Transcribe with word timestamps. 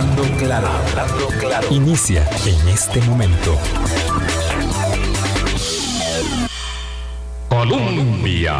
Hablando 0.00 0.22
claro, 0.38 0.66
hablando 0.66 1.26
claro. 1.38 1.68
Inicia 1.70 2.26
en 2.46 2.68
este 2.70 3.02
momento. 3.02 3.58
Colombia. 7.50 8.54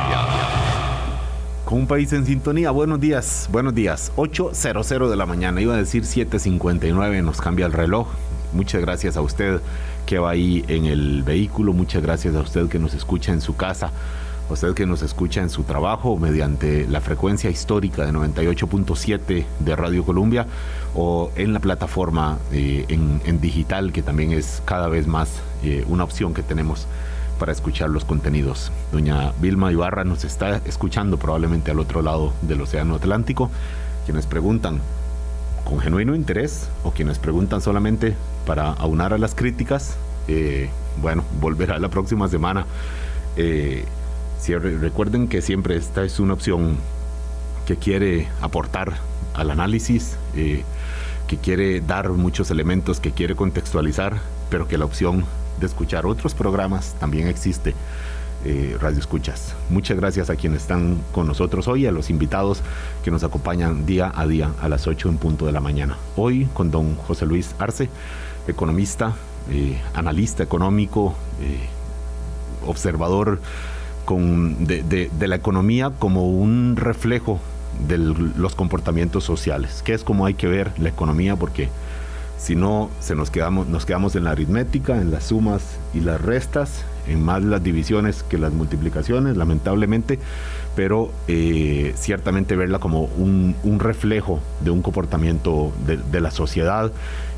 Con 1.64 1.78
un 1.78 1.86
país 1.86 2.12
en 2.12 2.26
sintonía. 2.26 2.70
Buenos 2.72 3.00
días, 3.00 3.48
buenos 3.50 3.74
días. 3.74 4.12
8.00 4.16 5.08
de 5.08 5.16
la 5.16 5.24
mañana. 5.24 5.62
Iba 5.62 5.76
a 5.76 5.78
decir 5.78 6.02
7.59. 6.02 7.22
Nos 7.22 7.40
cambia 7.40 7.64
el 7.64 7.72
reloj. 7.72 8.08
Muchas 8.52 8.82
gracias 8.82 9.16
a 9.16 9.22
usted 9.22 9.62
que 10.04 10.18
va 10.18 10.32
ahí 10.32 10.62
en 10.68 10.84
el 10.84 11.22
vehículo. 11.22 11.72
Muchas 11.72 12.02
gracias 12.02 12.34
a 12.34 12.40
usted 12.40 12.68
que 12.68 12.78
nos 12.78 12.92
escucha 12.92 13.32
en 13.32 13.40
su 13.40 13.56
casa 13.56 13.92
usted 14.50 14.74
que 14.74 14.84
nos 14.84 15.02
escucha 15.02 15.40
en 15.40 15.48
su 15.48 15.62
trabajo 15.62 16.16
mediante 16.16 16.86
la 16.88 17.00
frecuencia 17.00 17.50
histórica 17.50 18.04
de 18.04 18.12
98.7 18.12 19.46
de 19.60 19.76
Radio 19.76 20.04
Colombia 20.04 20.46
o 20.94 21.30
en 21.36 21.52
la 21.52 21.60
plataforma 21.60 22.38
eh, 22.52 22.84
en, 22.88 23.40
digital, 23.40 23.92
que 23.92 24.02
también 24.02 24.32
es 24.32 24.62
cada 24.64 24.88
vez 24.88 25.06
más 25.06 25.40
eh, 25.62 25.84
una 25.88 26.04
opción 26.04 26.34
que 26.34 26.42
tenemos 26.42 26.86
para 27.38 27.52
escuchar 27.52 27.90
los 27.90 28.04
contenidos. 28.04 28.72
Doña 28.92 29.32
Vilma 29.40 29.72
Ibarra 29.72 30.04
nos 30.04 30.24
está 30.24 30.60
escuchando 30.66 31.16
probablemente 31.16 31.70
al 31.70 31.78
otro 31.78 32.02
lado 32.02 32.32
del 32.42 32.60
Océano 32.60 32.96
Atlántico. 32.96 33.50
Quienes 34.04 34.26
preguntan 34.26 34.80
con 35.64 35.78
genuino 35.78 36.14
interés 36.14 36.68
o 36.82 36.90
quienes 36.90 37.18
preguntan 37.18 37.60
solamente 37.60 38.16
para 38.46 38.72
aunar 38.72 39.14
a 39.14 39.18
las 39.18 39.34
críticas, 39.34 39.96
eh, 40.26 40.68
bueno, 41.00 41.24
volverá 41.40 41.78
la 41.78 41.88
próxima 41.88 42.28
semana 42.28 42.66
recuerden 44.48 45.28
que 45.28 45.42
siempre 45.42 45.76
esta 45.76 46.02
es 46.04 46.18
una 46.18 46.34
opción 46.34 46.76
que 47.66 47.76
quiere 47.76 48.28
aportar 48.40 48.94
al 49.34 49.50
análisis, 49.50 50.16
eh, 50.34 50.64
que 51.28 51.36
quiere 51.36 51.80
dar 51.80 52.10
muchos 52.10 52.50
elementos, 52.50 53.00
que 53.00 53.12
quiere 53.12 53.36
contextualizar, 53.36 54.18
pero 54.50 54.66
que 54.66 54.78
la 54.78 54.86
opción 54.86 55.24
de 55.60 55.66
escuchar 55.66 56.06
otros 56.06 56.34
programas 56.34 56.94
también 56.98 57.28
existe. 57.28 57.74
Eh, 58.42 58.78
Radio 58.80 58.98
Escuchas. 58.98 59.54
Muchas 59.68 59.98
gracias 59.98 60.30
a 60.30 60.36
quienes 60.36 60.62
están 60.62 60.98
con 61.12 61.26
nosotros 61.26 61.68
hoy, 61.68 61.86
a 61.86 61.92
los 61.92 62.08
invitados 62.08 62.62
que 63.04 63.10
nos 63.10 63.22
acompañan 63.22 63.84
día 63.84 64.10
a 64.14 64.26
día 64.26 64.50
a 64.62 64.68
las 64.70 64.86
8 64.86 65.10
en 65.10 65.18
punto 65.18 65.44
de 65.44 65.52
la 65.52 65.60
mañana. 65.60 65.98
Hoy 66.16 66.48
con 66.54 66.70
don 66.70 66.96
José 66.96 67.26
Luis 67.26 67.54
Arce, 67.58 67.90
economista, 68.48 69.14
eh, 69.50 69.78
analista 69.92 70.42
económico, 70.42 71.14
observador 72.66 73.40
de, 74.08 75.28
la 75.28 75.36
economía 75.36 75.90
como 75.98 76.28
un 76.28 76.76
reflejo 76.76 77.40
de 77.86 77.98
los 77.98 78.54
comportamientos 78.54 79.24
sociales, 79.24 79.82
que 79.84 79.94
es 79.94 80.04
como 80.04 80.26
hay 80.26 80.34
que 80.34 80.48
ver 80.48 80.72
la 80.78 80.88
economía, 80.88 81.36
porque 81.36 81.68
si 82.38 82.56
no 82.56 82.90
se 83.00 83.14
nos 83.14 83.30
quedamos, 83.30 83.68
nos 83.68 83.86
quedamos 83.86 84.16
en 84.16 84.24
la 84.24 84.32
aritmética, 84.32 85.00
en 85.00 85.10
las 85.10 85.24
sumas 85.24 85.78
y 85.94 86.00
las 86.00 86.20
restas, 86.20 86.84
en 87.06 87.22
más 87.22 87.42
las 87.42 87.62
divisiones 87.62 88.22
que 88.22 88.38
las 88.38 88.52
multiplicaciones, 88.52 89.36
lamentablemente, 89.36 90.18
pero 90.74 91.10
eh, 91.28 91.92
ciertamente 91.96 92.56
verla 92.56 92.78
como 92.78 93.04
un, 93.04 93.54
reflejo 93.78 94.40
de 94.62 94.70
un 94.70 94.82
comportamiento 94.82 95.72
de, 95.86 95.96
de 95.96 96.20
la 96.20 96.30
sociedad 96.30 96.92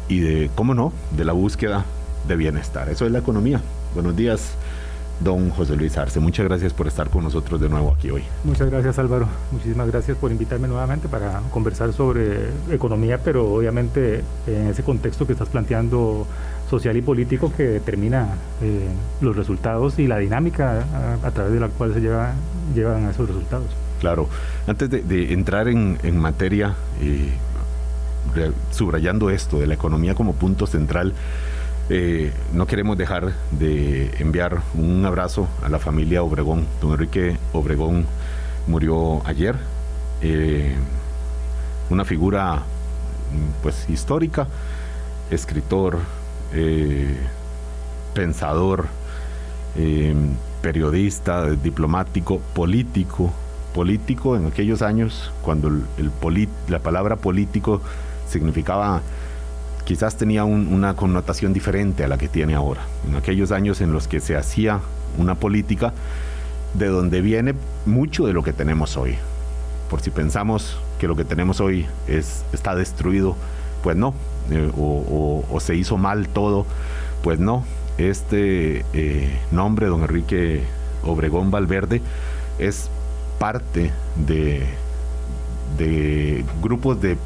y 0.08 0.20
de, 0.20 0.50
cómo 0.54 0.74
no, 0.74 0.92
de 1.16 1.24
la 1.24 1.32
búsqueda 1.32 1.84
de 2.28 2.36
bienestar. 2.36 2.88
Eso 2.88 3.06
es 3.06 3.12
la 3.12 3.18
economía. 3.18 3.60
Buenos 3.94 4.16
días, 4.16 4.54
don 5.22 5.50
José 5.50 5.76
Luis 5.76 5.96
Arce. 5.96 6.20
Muchas 6.20 6.46
gracias 6.46 6.72
por 6.72 6.86
estar 6.86 7.08
con 7.08 7.24
nosotros 7.24 7.60
de 7.60 7.68
nuevo 7.68 7.94
aquí 7.96 8.10
hoy. 8.10 8.22
Muchas 8.44 8.70
gracias 8.70 8.98
Álvaro. 8.98 9.26
Muchísimas 9.50 9.88
gracias 9.88 10.16
por 10.16 10.30
invitarme 10.30 10.68
nuevamente 10.68 11.08
para 11.08 11.40
conversar 11.50 11.92
sobre 11.92 12.48
economía, 12.70 13.18
pero 13.22 13.52
obviamente 13.54 14.22
en 14.46 14.68
ese 14.68 14.82
contexto 14.82 15.26
que 15.26 15.32
estás 15.32 15.48
planteando 15.48 16.26
social 16.72 16.96
y 16.96 17.02
político 17.02 17.52
que 17.54 17.64
determina 17.64 18.28
eh, 18.62 18.88
los 19.20 19.36
resultados 19.36 19.98
y 19.98 20.06
la 20.06 20.18
dinámica 20.18 20.84
a, 21.22 21.30
través 21.30 21.52
de 21.52 21.60
la 21.60 21.68
cual 21.68 21.92
se 21.92 22.00
lleva, 22.00 22.32
llevan 22.74 23.04
a 23.04 23.10
esos 23.10 23.28
resultados. 23.28 23.66
Claro. 24.00 24.26
Antes 24.66 24.88
de, 24.88 25.32
entrar 25.34 25.68
en, 25.68 26.16
materia, 26.16 26.74
eh, 27.00 27.30
subrayando 28.70 29.28
esto 29.28 29.60
de 29.60 29.66
la 29.66 29.74
economía 29.74 30.14
como 30.14 30.32
punto 30.32 30.66
central, 30.66 31.12
eh, 31.88 32.32
no 32.52 32.66
queremos 32.66 32.96
dejar 32.96 33.32
de 33.50 34.10
enviar 34.18 34.62
un 34.74 35.04
abrazo 35.04 35.48
a 35.62 35.68
la 35.68 35.78
familia 35.78 36.22
Obregón. 36.22 36.66
Don 36.80 36.92
Enrique 36.92 37.36
Obregón 37.52 38.06
murió 38.66 39.26
ayer. 39.26 39.56
Eh, 40.20 40.74
una 41.90 42.04
figura 42.04 42.62
pues 43.62 43.88
histórica, 43.90 44.46
escritor, 45.30 45.98
eh, 46.54 47.16
pensador, 48.14 48.86
periodista, 50.62 51.50
diplomático, 51.50 52.38
político, 52.54 53.32
político 53.74 54.36
en 54.36 54.46
aquellos 54.46 54.82
años 54.82 55.32
cuando 55.42 55.70
la 56.68 56.78
palabra 56.78 57.16
político 57.16 57.80
significaba 58.28 59.02
quizás 59.84 60.16
tenía 60.16 60.44
una 60.44 60.94
connotación 60.94 61.52
diferente 61.52 62.04
a 62.04 62.08
la 62.08 62.18
que 62.18 62.28
tiene 62.28 62.54
ahora. 62.54 62.82
En 63.08 63.16
aquellos 63.16 63.52
años 63.52 63.80
en 63.80 63.92
los 63.92 64.08
que 64.08 64.20
se 64.20 64.36
hacía 64.36 64.80
una 65.18 65.34
política 65.34 65.92
de 66.74 66.86
donde 66.86 67.20
viene 67.20 67.54
mucho 67.84 68.26
de 68.26 68.32
lo 68.32 68.42
que 68.42 68.52
tenemos 68.52 68.96
hoy. 68.96 69.16
Por 69.90 70.00
si 70.00 70.10
pensamos 70.10 70.78
que 70.98 71.06
lo 71.06 71.16
que 71.16 71.24
tenemos 71.24 71.60
hoy 71.60 71.86
es, 72.06 72.44
está 72.52 72.74
destruido, 72.74 73.36
pues 73.82 73.96
no, 73.96 74.14
eh, 74.50 74.70
o, 74.76 75.58
se 75.60 75.74
hizo 75.76 75.96
mal 75.96 76.28
todo, 76.28 76.66
pues 77.22 77.38
no. 77.38 77.64
Este 77.98 78.86
eh, 78.94 79.38
nombre, 79.50 79.86
don 79.86 80.00
Enrique 80.00 80.62
Obregón 81.04 81.50
Valverde, 81.50 82.00
es 82.58 82.88
parte 83.38 83.92
de 84.26 84.66
grupos 86.62 87.00
de 87.00 87.18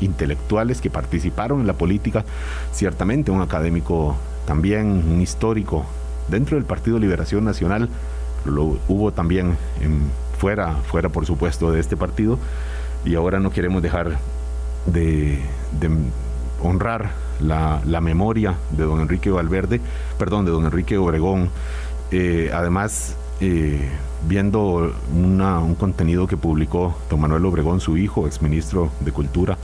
intelectuales 0.00 0.80
que 0.80 0.90
participaron 0.90 1.60
en 1.60 1.66
la 1.66 1.74
política, 1.74 2.24
ciertamente 2.72 3.30
un 3.30 3.40
académico 3.40 4.16
también, 4.46 5.04
un 5.10 5.20
histórico 5.20 5.84
dentro 6.28 6.56
del 6.56 6.64
Partido 6.64 6.98
Liberación 6.98 7.44
Nacional, 7.44 7.88
lo 8.44 8.78
hubo 8.88 9.12
también 9.12 9.56
fuera, 10.38 10.74
fuera 10.74 11.08
por 11.08 11.26
supuesto 11.26 11.70
de 11.72 11.80
este 11.80 11.96
partido, 11.96 12.38
y 13.04 13.14
ahora 13.14 13.40
no 13.40 13.50
queremos 13.50 13.82
dejar 13.82 14.18
de, 14.86 15.40
honrar 16.62 17.10
la, 17.40 18.00
memoria 18.00 18.54
de 18.70 18.84
don 18.84 19.00
Enrique 19.00 19.30
Valverde, 19.30 19.80
perdón, 20.18 20.44
de 20.44 20.50
don 20.50 20.64
Enrique 20.64 20.98
Obregón. 20.98 21.50
Eh, 22.10 22.50
además, 22.54 23.16
eh, 23.40 23.88
viendo 24.26 24.92
un 25.12 25.74
contenido 25.78 26.26
que 26.26 26.36
publicó 26.36 26.96
don 27.10 27.20
Manuel 27.20 27.44
Obregón, 27.44 27.80
su 27.80 27.96
hijo, 27.96 28.26
exministro 28.26 28.90
de 29.00 29.12
Cultura, 29.12 29.58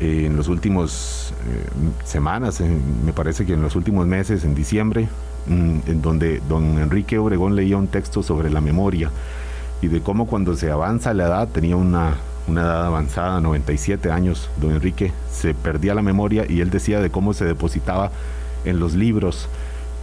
eh, 0.00 0.24
en 0.26 0.36
los 0.36 0.48
últimos 0.48 1.32
eh, 1.46 2.04
semanas, 2.04 2.60
me 2.60 3.12
parece 3.12 3.46
que 3.46 3.54
en 3.54 3.62
los 3.62 3.76
últimos 3.76 4.06
meses, 4.06 4.44
en 4.44 4.54
diciembre, 4.54 5.08
mm, 5.46 5.78
en 5.86 6.02
donde 6.02 6.42
don 6.48 6.78
Enrique 6.78 7.18
Obregón 7.18 7.56
leía 7.56 7.76
un 7.76 7.86
texto 7.86 8.22
sobre 8.22 8.50
la 8.50 8.60
memoria 8.60 9.10
y 9.80 9.88
de 9.88 10.00
cómo 10.00 10.26
cuando 10.26 10.56
se 10.56 10.70
avanza 10.70 11.14
la 11.14 11.26
edad, 11.26 11.48
tenía 11.48 11.76
una, 11.76 12.16
una 12.48 12.62
edad 12.62 12.86
avanzada, 12.86 13.40
97 13.40 14.10
años, 14.10 14.50
don 14.60 14.72
Enrique, 14.72 15.12
se 15.30 15.54
perdía 15.54 15.94
la 15.94 16.02
memoria 16.02 16.44
y 16.48 16.60
él 16.60 16.70
decía 16.70 17.00
de 17.00 17.10
cómo 17.10 17.32
se 17.32 17.44
depositaba 17.44 18.10
en 18.64 18.80
los 18.80 18.94
libros 18.94 19.48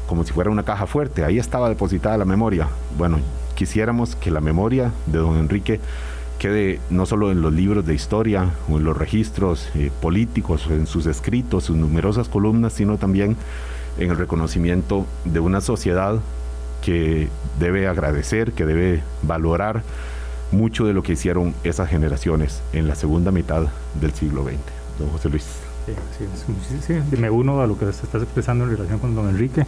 como 0.07 0.23
si 0.23 0.33
fuera 0.33 0.49
una 0.49 0.63
caja 0.63 0.85
fuerte, 0.85 1.23
ahí 1.23 1.39
estaba 1.39 1.69
depositada 1.69 2.17
la 2.17 2.25
memoria. 2.25 2.67
Bueno, 2.97 3.19
quisiéramos 3.55 4.15
que 4.15 4.31
la 4.31 4.41
memoria 4.41 4.91
de 5.07 5.19
don 5.19 5.37
Enrique 5.37 5.79
quede 6.39 6.79
no 6.89 7.05
solo 7.05 7.31
en 7.31 7.41
los 7.41 7.53
libros 7.53 7.85
de 7.85 7.93
historia 7.93 8.49
o 8.69 8.77
en 8.77 8.83
los 8.83 8.97
registros 8.97 9.69
eh, 9.75 9.91
políticos, 10.01 10.67
en 10.69 10.87
sus 10.87 11.05
escritos, 11.05 11.65
sus 11.65 11.77
numerosas 11.77 12.27
columnas, 12.27 12.73
sino 12.73 12.97
también 12.97 13.37
en 13.97 14.09
el 14.09 14.17
reconocimiento 14.17 15.05
de 15.25 15.39
una 15.39 15.61
sociedad 15.61 16.19
que 16.81 17.29
debe 17.59 17.87
agradecer, 17.87 18.51
que 18.51 18.65
debe 18.65 19.01
valorar 19.21 19.83
mucho 20.51 20.85
de 20.85 20.93
lo 20.93 21.01
que 21.01 21.13
hicieron 21.13 21.53
esas 21.63 21.89
generaciones 21.89 22.61
en 22.73 22.87
la 22.87 22.95
segunda 22.95 23.31
mitad 23.31 23.67
del 23.99 24.13
siglo 24.13 24.43
XX. 24.43 24.57
Don 24.99 25.09
José 25.09 25.29
Luis. 25.29 25.62
Sí, 25.85 25.93
sí, 26.79 27.01
sí, 27.09 27.17
me 27.17 27.29
uno 27.29 27.61
a 27.61 27.67
lo 27.67 27.77
que 27.77 27.85
se 27.91 28.05
estás 28.05 28.21
expresando 28.21 28.63
en 28.63 28.71
relación 28.71 28.99
con 28.99 29.15
don 29.15 29.29
Enrique. 29.29 29.65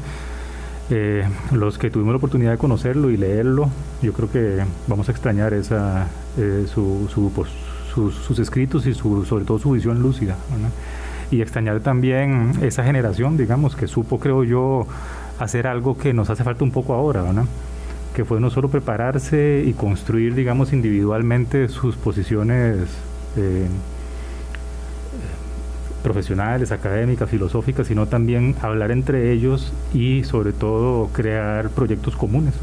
Eh, 0.90 1.28
los 1.52 1.78
que 1.78 1.90
tuvimos 1.90 2.14
la 2.14 2.18
oportunidad 2.18 2.52
de 2.52 2.58
conocerlo 2.58 3.10
y 3.10 3.18
leerlo, 3.18 3.70
yo 4.02 4.14
creo 4.14 4.32
que 4.32 4.64
vamos 4.88 5.10
a 5.10 5.12
extrañar 5.12 5.54
esa, 5.54 6.08
eh, 6.38 6.68
su, 6.72 7.32
pues, 7.36 7.50
sus, 7.94 8.40
escritos 8.40 8.86
y 8.86 8.94
su, 8.94 9.26
sobre 9.26 9.46
todo 9.46 9.58
su 9.60 9.72
visión 9.72 10.02
lúcida. 10.02 10.36
Y 11.32 11.42
extrañar 11.42 11.80
también 11.80 12.54
esa 12.62 12.84
generación, 12.84 13.36
digamos, 13.36 13.76
que 13.76 13.88
supo, 13.88 14.20
creo 14.20 14.44
yo, 14.44 14.88
hacer 15.40 15.68
algo 15.68 15.98
que 15.98 16.14
nos 16.14 16.30
hace 16.30 16.44
falta 16.44 16.64
un 16.64 16.72
poco 16.72 16.94
ahora, 16.94 17.24
que 18.14 18.24
fue 18.24 18.40
no 18.40 18.50
solo 18.50 18.70
prepararse 18.70 19.64
y 19.66 19.74
construir, 19.74 20.36
digamos, 20.36 20.72
individualmente 20.72 21.68
sus 21.68 21.96
posiciones. 21.96 22.78
Eh, 23.38 23.68
profesionales, 26.06 26.72
académicas, 26.72 27.28
filosóficas, 27.28 27.88
sino 27.88 28.06
también 28.06 28.56
hablar 28.62 28.92
entre 28.92 29.32
ellos 29.32 29.74
y 29.92 30.24
sobre 30.24 30.54
todo 30.54 31.08
crear 31.08 31.70
proyectos 31.70 32.16
comunes, 32.16 32.54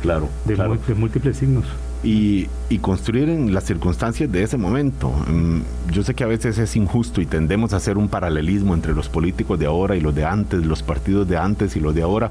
claro, 0.00 0.28
de, 0.46 0.56
de 0.56 0.94
múltiples 0.94 1.36
signos. 1.36 1.66
Y, 2.02 2.48
y, 2.70 2.78
construir 2.78 3.28
en 3.28 3.52
las 3.52 3.64
circunstancias 3.64 4.32
de 4.32 4.42
ese 4.42 4.56
momento. 4.56 5.10
Mm, 5.10 5.60
yo 5.92 6.02
sé 6.02 6.14
que 6.14 6.24
a 6.24 6.26
veces 6.26 6.56
es 6.56 6.74
injusto 6.74 7.20
y 7.20 7.26
tendemos 7.26 7.74
a 7.74 7.76
hacer 7.76 7.98
un 7.98 8.08
paralelismo 8.08 8.72
entre 8.72 8.94
los 8.94 9.10
políticos 9.10 9.58
de 9.58 9.66
ahora 9.66 9.96
y 9.96 10.00
los 10.00 10.14
de 10.14 10.24
antes, 10.24 10.64
los 10.64 10.82
partidos 10.82 11.28
de 11.28 11.36
antes 11.36 11.76
y 11.76 11.80
los 11.80 11.94
de 11.94 12.00
ahora, 12.00 12.30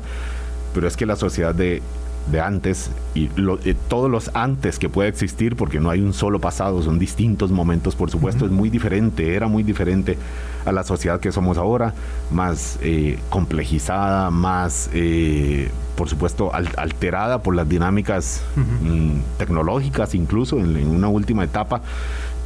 pero 0.74 0.88
es 0.88 0.98
que 0.98 1.06
la 1.06 1.16
sociedad 1.16 1.54
de 1.54 1.84
de 2.32 2.42
antes 2.42 2.92
y 3.16 3.30
eh, 3.66 3.76
todos 3.88 4.10
los 4.10 4.32
antes 4.36 4.80
que 4.80 4.90
puede 4.90 5.10
existir, 5.10 5.56
porque 5.56 5.80
no 5.80 5.90
hay 5.90 6.02
un 6.02 6.14
solo 6.14 6.40
pasado, 6.40 6.82
son 6.82 7.00
distintos 7.00 7.52
momentos, 7.52 7.96
por 7.96 8.12
supuesto, 8.12 8.46
es 8.46 8.52
muy 8.52 8.70
diferente, 8.70 9.36
era 9.36 9.48
muy 9.48 9.64
diferente 9.64 10.18
a 10.66 10.72
la 10.72 10.84
sociedad 10.84 11.20
que 11.20 11.32
somos 11.32 11.58
ahora, 11.58 11.94
más 12.32 12.78
eh, 12.82 13.18
complejizada, 13.30 14.30
más, 14.30 14.90
eh, 14.94 15.70
por 15.96 16.10
supuesto, 16.10 16.52
alterada 16.54 17.42
por 17.42 17.56
las 17.56 17.68
dinámicas 17.68 18.44
mm, 18.56 19.38
tecnológicas, 19.38 20.14
incluso 20.16 20.58
en, 20.60 20.88
una 20.88 21.10
última 21.10 21.44
etapa. 21.44 21.82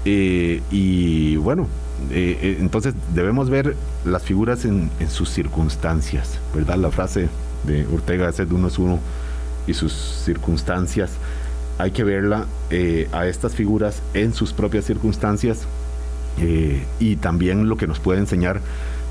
y 0.05 1.35
bueno, 1.37 1.67
entonces 2.09 2.93
debemos 3.13 3.49
ver 3.49 3.75
las 4.05 4.23
figuras 4.23 4.65
en, 4.65 4.89
en, 4.99 5.09
sus 5.09 5.29
circunstancias, 5.29 6.39
¿verdad? 6.53 6.77
La 6.77 6.91
frase 6.91 7.29
de 7.65 7.85
Ortega 7.87 8.29
es 8.29 8.37
de 8.37 8.45
uno 8.45 8.67
es 8.67 8.77
uno 8.77 8.99
y 9.67 9.73
sus 9.73 9.93
circunstancias, 9.93 11.11
hay 11.77 11.91
que 11.91 12.03
verla 12.03 12.45
eh, 12.69 13.07
a 13.11 13.27
estas 13.27 13.55
figuras 13.55 14.01
en 14.13 14.33
sus 14.33 14.53
propias 14.53 14.85
circunstancias 14.85 15.65
eh, 16.39 16.83
y 16.99 17.15
también 17.17 17.67
lo 17.69 17.77
que 17.77 17.87
nos 17.87 17.99
puede 17.99 18.19
enseñar 18.19 18.61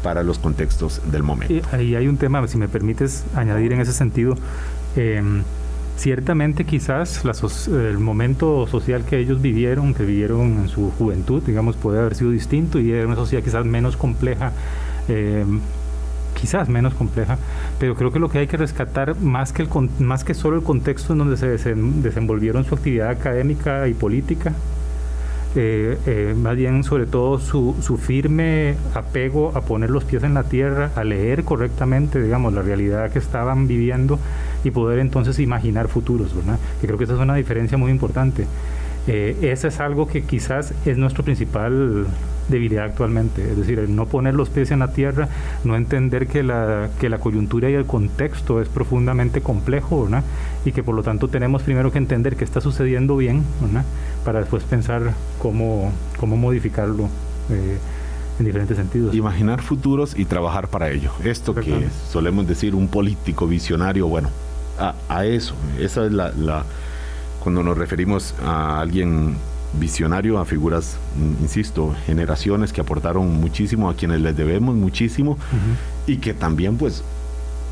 para 0.02 0.22
los 0.22 0.38
contextos 0.38 1.00
del 1.10 1.22
momento. 1.22 1.54
Y 1.54 1.62
ahí 1.75 1.94
hay 1.94 2.08
un 2.08 2.16
tema, 2.16 2.46
si 2.49 2.58
me 2.58 2.69
permites 2.69 3.25
añadir 3.34 3.72
en 3.72 3.81
ese 3.81 3.93
sentido. 3.93 4.34
Em, 4.96 5.43
ciertamente 5.96 6.64
quizás 6.64 7.22
el 7.69 7.99
momento 7.99 8.66
social 8.66 9.04
que 9.04 9.19
ellos 9.19 9.40
vivieron, 9.40 9.94
que 9.94 10.04
vivieron 10.04 10.62
en 10.62 10.69
su 10.69 10.90
juventud, 10.93 11.43
digamos, 11.46 11.76
puede 11.76 12.00
haber 12.00 12.14
sido 12.14 12.31
distinto 12.31 12.81
y 12.81 12.90
era 12.90 13.06
una 13.06 13.16
sociedad 13.16 13.44
quizás 13.44 13.64
menos 13.64 13.96
compleja 13.96 14.52
em, 15.08 15.60
quizás 16.42 16.68
menos 16.68 16.92
compleja, 16.94 17.38
pero 17.78 17.94
creo 17.94 18.10
que 18.10 18.18
lo 18.18 18.28
que 18.28 18.40
hay 18.40 18.48
que 18.48 18.56
rescatar, 18.56 19.14
más 19.20 19.52
que, 19.52 19.62
el, 19.62 19.68
más 20.00 20.24
que 20.24 20.34
solo 20.34 20.56
el 20.56 20.64
contexto 20.64 21.12
en 21.12 21.20
donde 21.20 21.36
se 21.36 21.46
desenvolvieron 21.46 22.64
su 22.64 22.74
actividad 22.74 23.10
académica 23.10 23.86
y 23.86 23.94
política, 23.94 24.52
eh, 25.54 25.96
eh, 26.04 26.34
más 26.36 26.56
bien 26.56 26.82
sobre 26.82 27.06
todo 27.06 27.38
su, 27.38 27.76
su, 27.80 27.96
firme 27.96 28.74
apego 28.92 29.52
a 29.54 29.60
poner 29.60 29.90
los 29.90 30.02
pies 30.02 30.24
en 30.24 30.34
la 30.34 30.42
tierra, 30.42 30.90
a 30.96 31.04
leer 31.04 31.44
correctamente, 31.44 32.20
digamos, 32.20 32.52
la 32.54 32.62
realidad 32.62 33.12
que 33.12 33.20
estaban 33.20 33.68
viviendo 33.68 34.18
y 34.64 34.72
poder 34.72 34.98
entonces 34.98 35.38
imaginar 35.38 35.86
futuros, 35.86 36.34
¿verdad? 36.34 36.58
Que 36.80 36.88
creo 36.88 36.98
que 36.98 37.04
esa 37.04 37.14
es 37.14 37.20
una 37.20 37.36
diferencia 37.36 37.78
muy 37.78 37.92
importante. 37.92 38.48
Eh, 39.06 39.36
ese 39.42 39.68
es 39.68 39.78
algo 39.78 40.08
que 40.08 40.22
quizás 40.22 40.74
es 40.84 40.98
nuestro 40.98 41.22
principal 41.22 42.06
debilidad 42.48 42.84
actualmente, 42.84 43.50
es 43.50 43.56
decir, 43.56 43.78
el 43.78 43.94
no 43.94 44.06
poner 44.06 44.34
los 44.34 44.48
pies 44.48 44.70
en 44.70 44.80
la 44.80 44.92
tierra, 44.92 45.28
no 45.64 45.76
entender 45.76 46.26
que 46.26 46.42
la, 46.42 46.88
que 47.00 47.08
la 47.08 47.18
coyuntura 47.18 47.70
y 47.70 47.74
el 47.74 47.86
contexto 47.86 48.60
es 48.60 48.68
profundamente 48.68 49.40
complejo, 49.40 50.04
¿verdad? 50.04 50.24
y 50.64 50.72
que 50.72 50.82
por 50.82 50.94
lo 50.94 51.02
tanto 51.02 51.28
tenemos 51.28 51.62
primero 51.62 51.90
que 51.92 51.98
entender 51.98 52.36
qué 52.36 52.44
está 52.44 52.60
sucediendo 52.60 53.16
bien, 53.16 53.42
¿verdad? 53.60 53.84
para 54.24 54.40
después 54.40 54.64
pensar 54.64 55.14
cómo, 55.38 55.92
cómo 56.18 56.36
modificarlo. 56.36 57.08
Eh, 57.50 57.78
en 58.38 58.46
diferentes 58.46 58.78
sentidos. 58.78 59.14
Imaginar 59.14 59.60
futuros 59.60 60.18
y 60.18 60.24
trabajar 60.24 60.68
para 60.68 60.90
ello. 60.90 61.12
Esto 61.22 61.54
que 61.54 61.88
solemos 62.10 62.48
decir 62.48 62.74
un 62.74 62.88
político 62.88 63.46
visionario, 63.46 64.08
bueno, 64.08 64.30
a, 64.78 64.94
a 65.08 65.26
eso, 65.26 65.54
esa 65.78 66.06
es 66.06 66.12
la, 66.12 66.30
la, 66.30 66.64
cuando 67.42 67.62
nos 67.62 67.76
referimos 67.76 68.34
a 68.42 68.80
alguien 68.80 69.36
visionario, 69.78 70.38
a 70.38 70.44
figuras, 70.44 70.96
mm, 71.16 71.42
insisto, 71.42 71.94
generaciones 72.06 72.72
que 72.72 72.80
aportaron 72.80 73.28
muchísimo, 73.40 73.88
a 73.88 73.94
quienes 73.94 74.20
les 74.20 74.36
debemos 74.36 74.74
muchísimo 74.74 75.38
y 76.06 76.16
que 76.16 76.34
también 76.34 76.76
pues 76.76 77.02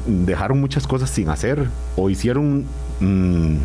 dejaron 0.07 0.61
muchas 0.61 0.87
cosas 0.87 1.11
sin 1.11 1.29
hacer 1.29 1.69
o 1.97 2.11
hicieron, 2.11 2.65
mm, 3.01 3.57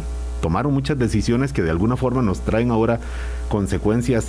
tomaron 0.41 0.73
muchas 0.73 0.97
decisiones 0.99 1.53
que 1.53 1.61
de 1.61 1.71
alguna 1.71 1.95
forma 1.95 2.21
nos 2.21 2.41
traen 2.41 2.71
ahora 2.71 2.99
consecuencias 3.49 4.27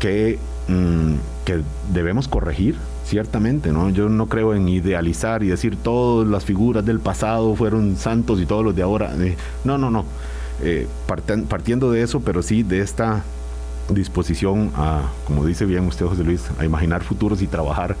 que, 0.00 0.38
mm, 0.68 1.14
que 1.44 1.62
debemos 1.92 2.28
corregir, 2.28 2.76
ciertamente, 3.04 3.70
¿no? 3.70 3.90
Yo 3.90 4.08
no 4.08 4.26
creo 4.26 4.54
en 4.54 4.68
idealizar 4.68 5.42
y 5.42 5.48
decir 5.48 5.76
todas 5.76 6.26
las 6.26 6.44
figuras 6.44 6.84
del 6.84 7.00
pasado 7.00 7.54
fueron 7.54 7.96
santos 7.96 8.40
y 8.40 8.46
todos 8.46 8.64
los 8.64 8.74
de 8.74 8.82
ahora. 8.82 9.14
Eh, 9.18 9.36
no, 9.64 9.78
no, 9.78 9.90
no. 9.90 10.04
Eh, 10.62 10.86
partiendo 11.48 11.90
de 11.90 12.02
eso, 12.02 12.20
pero 12.20 12.42
sí 12.42 12.62
de 12.62 12.80
esta 12.80 13.22
disposición 13.90 14.72
a, 14.76 15.02
como 15.26 15.44
dice 15.44 15.64
bien 15.64 15.86
usted 15.86 16.06
José 16.06 16.24
Luis, 16.24 16.42
a 16.58 16.64
imaginar 16.64 17.02
futuros 17.02 17.42
y 17.42 17.46
trabajar 17.46 17.96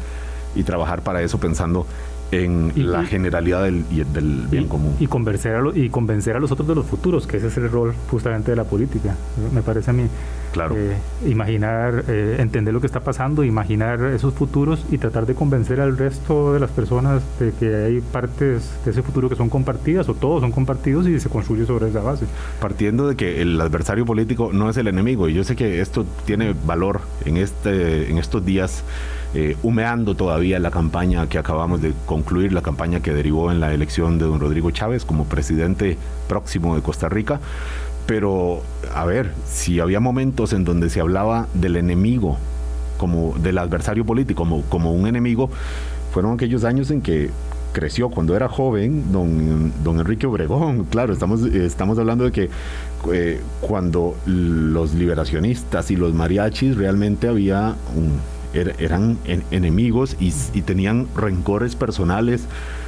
y 0.54 0.62
trabajar 0.62 1.02
para 1.02 1.22
eso 1.22 1.38
pensando 1.38 1.86
en 2.30 2.72
la 2.76 3.04
generalidad 3.04 3.64
del, 3.64 3.84
del 4.12 4.46
bien 4.50 4.68
común. 4.68 4.96
Y 4.98 5.06
convencer, 5.06 5.54
a 5.54 5.62
y 5.74 5.88
convencer 5.88 6.36
a 6.36 6.40
los 6.40 6.50
otros 6.52 6.66
de 6.68 6.74
los 6.74 6.86
futuros, 6.86 7.26
que 7.26 7.36
ese 7.36 7.48
es 7.48 7.56
el 7.56 7.70
rol 7.70 7.94
justamente 8.10 8.50
de 8.50 8.56
la 8.56 8.64
política, 8.64 9.16
me 9.52 9.62
parece 9.62 9.90
a 9.90 9.94
mí. 9.94 10.04
Claro. 10.52 10.76
Eh, 10.78 10.96
imaginar, 11.26 12.04
eh, 12.06 12.36
entender 12.38 12.72
lo 12.72 12.80
que 12.80 12.86
está 12.86 13.00
pasando, 13.00 13.42
imaginar 13.42 14.00
esos 14.04 14.34
futuros 14.34 14.86
y 14.92 14.98
tratar 14.98 15.26
de 15.26 15.34
convencer 15.34 15.80
al 15.80 15.98
resto 15.98 16.52
de 16.52 16.60
las 16.60 16.70
personas 16.70 17.22
de 17.40 17.52
que 17.58 17.74
hay 17.74 18.00
partes 18.00 18.70
de 18.84 18.92
ese 18.92 19.02
futuro 19.02 19.28
que 19.28 19.34
son 19.34 19.48
compartidas 19.48 20.08
o 20.08 20.14
todos 20.14 20.42
son 20.42 20.52
compartidos 20.52 21.08
y 21.08 21.18
se 21.18 21.28
construye 21.28 21.66
sobre 21.66 21.88
esa 21.88 22.02
base. 22.02 22.26
Partiendo 22.60 23.08
de 23.08 23.16
que 23.16 23.42
el 23.42 23.60
adversario 23.60 24.06
político 24.06 24.50
no 24.52 24.70
es 24.70 24.76
el 24.76 24.86
enemigo, 24.86 25.28
y 25.28 25.34
yo 25.34 25.42
sé 25.42 25.56
que 25.56 25.80
esto 25.80 26.06
tiene 26.24 26.54
valor 26.64 27.00
en, 27.24 27.36
este, 27.36 28.08
en 28.08 28.18
estos 28.18 28.44
días 28.44 28.84
eh, 29.34 29.56
humeando 29.62 30.14
todavía 30.14 30.60
la 30.60 30.70
campaña 30.70 31.28
que 31.28 31.38
acabamos 31.38 31.82
de 31.82 31.92
concluir, 32.06 32.52
la 32.52 32.62
campaña 32.62 33.00
que 33.00 33.12
derivó 33.12 33.50
en 33.50 33.58
la 33.58 33.74
elección 33.74 34.18
de 34.18 34.26
don 34.26 34.38
Rodrigo 34.38 34.70
Chávez 34.70 35.04
como 35.04 35.24
presidente 35.24 35.98
próximo 36.28 36.76
de 36.76 36.82
Costa 36.82 37.08
Rica. 37.08 37.40
Pero, 38.06 38.62
a 38.94 39.04
ver, 39.04 39.32
si 39.46 39.80
había 39.80 39.98
momentos 39.98 40.52
en 40.52 40.64
donde 40.64 40.88
se 40.88 41.00
hablaba 41.00 41.48
del 41.54 41.76
enemigo, 41.76 42.38
como 42.96 43.34
del 43.38 43.58
adversario 43.58 44.04
político, 44.04 44.42
como, 44.44 44.62
como 44.62 44.92
un 44.92 45.06
enemigo, 45.06 45.50
fueron 46.12 46.34
aquellos 46.34 46.62
años 46.64 46.92
en 46.92 47.00
que 47.02 47.30
creció 47.72 48.08
cuando 48.08 48.36
era 48.36 48.48
joven 48.48 49.10
don, 49.10 49.72
don 49.82 49.98
Enrique 49.98 50.26
Obregón. 50.26 50.84
Claro, 50.90 51.12
estamos, 51.12 51.42
estamos 51.42 51.98
hablando 51.98 52.24
de 52.24 52.30
que 52.30 52.50
eh, 53.12 53.40
cuando 53.60 54.14
los 54.26 54.94
liberacionistas 54.94 55.90
y 55.90 55.96
los 55.96 56.14
mariachis 56.14 56.76
realmente 56.76 57.26
había 57.26 57.74
un, 57.96 58.12
Er, 58.54 58.76
eran 58.78 59.18
enemigos 59.50 60.16
y, 60.20 60.30
tenían 60.62 61.08
rencores 61.16 61.74
personales. 61.74 62.46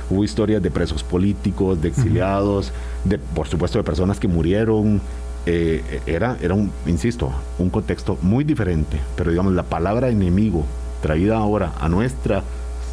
Hubo 0.08 0.22
historias 0.22 0.62
de 0.62 0.70
presos 0.70 1.02
políticos, 1.02 1.82
de 1.82 1.88
exiliados, 1.88 2.72
de, 3.04 3.18
por 3.18 3.48
supuesto 3.48 3.78
de 3.78 3.84
personas 3.84 4.20
que 4.20 4.28
murieron. 4.28 5.00
Eh, 5.44 6.00
era, 6.06 6.36
era 6.40 6.54
un, 6.54 6.72
insisto, 6.86 7.32
un 7.58 7.70
contexto 7.70 8.18
muy 8.22 8.44
diferente, 8.44 8.98
pero 9.16 9.30
digamos, 9.30 9.52
la 9.54 9.62
palabra 9.64 10.08
enemigo 10.08 10.64
traída 11.02 11.36
ahora 11.36 11.72
a 11.80 11.88
nuestras 11.88 12.42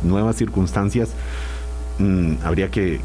nuevas 0.03 0.35
circunstancias, 0.35 1.09
mm, 1.99 2.33
habría 2.43 2.69
que, 2.69 2.99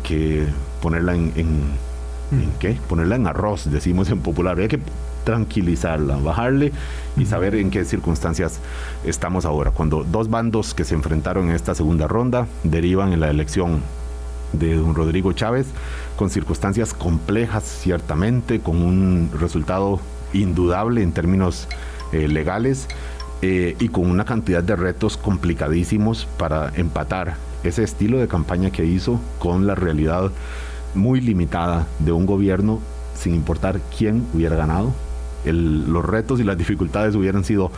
ponerla 0.83 1.15
en, 1.15 1.33
en, 1.37 2.53
qué? 2.61 2.79
Ponerla 2.89 3.17
en 3.17 3.27
arroz, 3.27 3.71
decimos 3.71 4.11
en 4.11 4.21
popular. 4.21 4.53
Habría 4.53 4.69
que 4.69 4.81
tranquilizarla, 5.28 6.16
bajarle 6.16 6.73
y 7.18 7.26
saber 7.26 7.54
en 7.54 7.70
qué 7.70 7.85
circunstancias 7.85 8.61
estamos 9.04 9.44
ahora. 9.44 9.73
Cuando 9.73 10.02
dos 10.02 10.30
bandos 10.30 10.73
que 10.73 10.85
se 10.85 10.94
enfrentaron 10.94 11.50
en 11.50 11.54
esta 11.54 11.75
segunda 11.75 12.08
ronda 12.08 12.47
derivan 12.64 13.12
en 13.12 13.20
la 13.20 13.28
elección 13.28 13.82
de 14.54 14.75
don 14.75 14.94
Rodrigo 14.94 15.35
Chávez, 15.35 15.66
con 16.16 16.30
circunstancias 16.30 16.94
complejas 16.94 17.64
ciertamente, 17.64 18.61
con 18.61 18.80
un 18.80 19.30
resultado 19.38 20.00
indudable 20.32 21.02
en 21.02 21.12
términos 21.12 21.68
eh, 22.12 22.26
legales 22.26 22.88
eh, 23.42 23.76
y 23.78 23.88
con 23.88 24.11
una 24.11 24.25
cantidad 24.25 24.62
de 24.62 24.76
retos 24.76 25.18
complicadísimos 25.18 26.26
para 26.38 26.73
empatar 26.75 27.37
ese 27.64 27.82
estilo 27.82 28.16
de 28.16 28.28
campaña 28.28 28.70
que 28.70 28.87
hizo 28.87 29.20
con 29.38 29.66
la 29.66 29.75
realidad 29.75 30.30
muy 30.94 31.20
limitada 31.20 31.87
de 31.99 32.12
un 32.12 32.25
gobierno 32.25 32.80
sin 33.14 33.35
importar 33.35 33.80
quién 33.94 34.26
hubiera 34.32 34.56
ganado, 34.56 34.94
los 35.52 36.05
retos 36.05 36.40
y 36.40 36.45
las 36.45 36.59
dificultades 36.59 37.14
hubieran 37.14 37.45
sido 37.45 37.71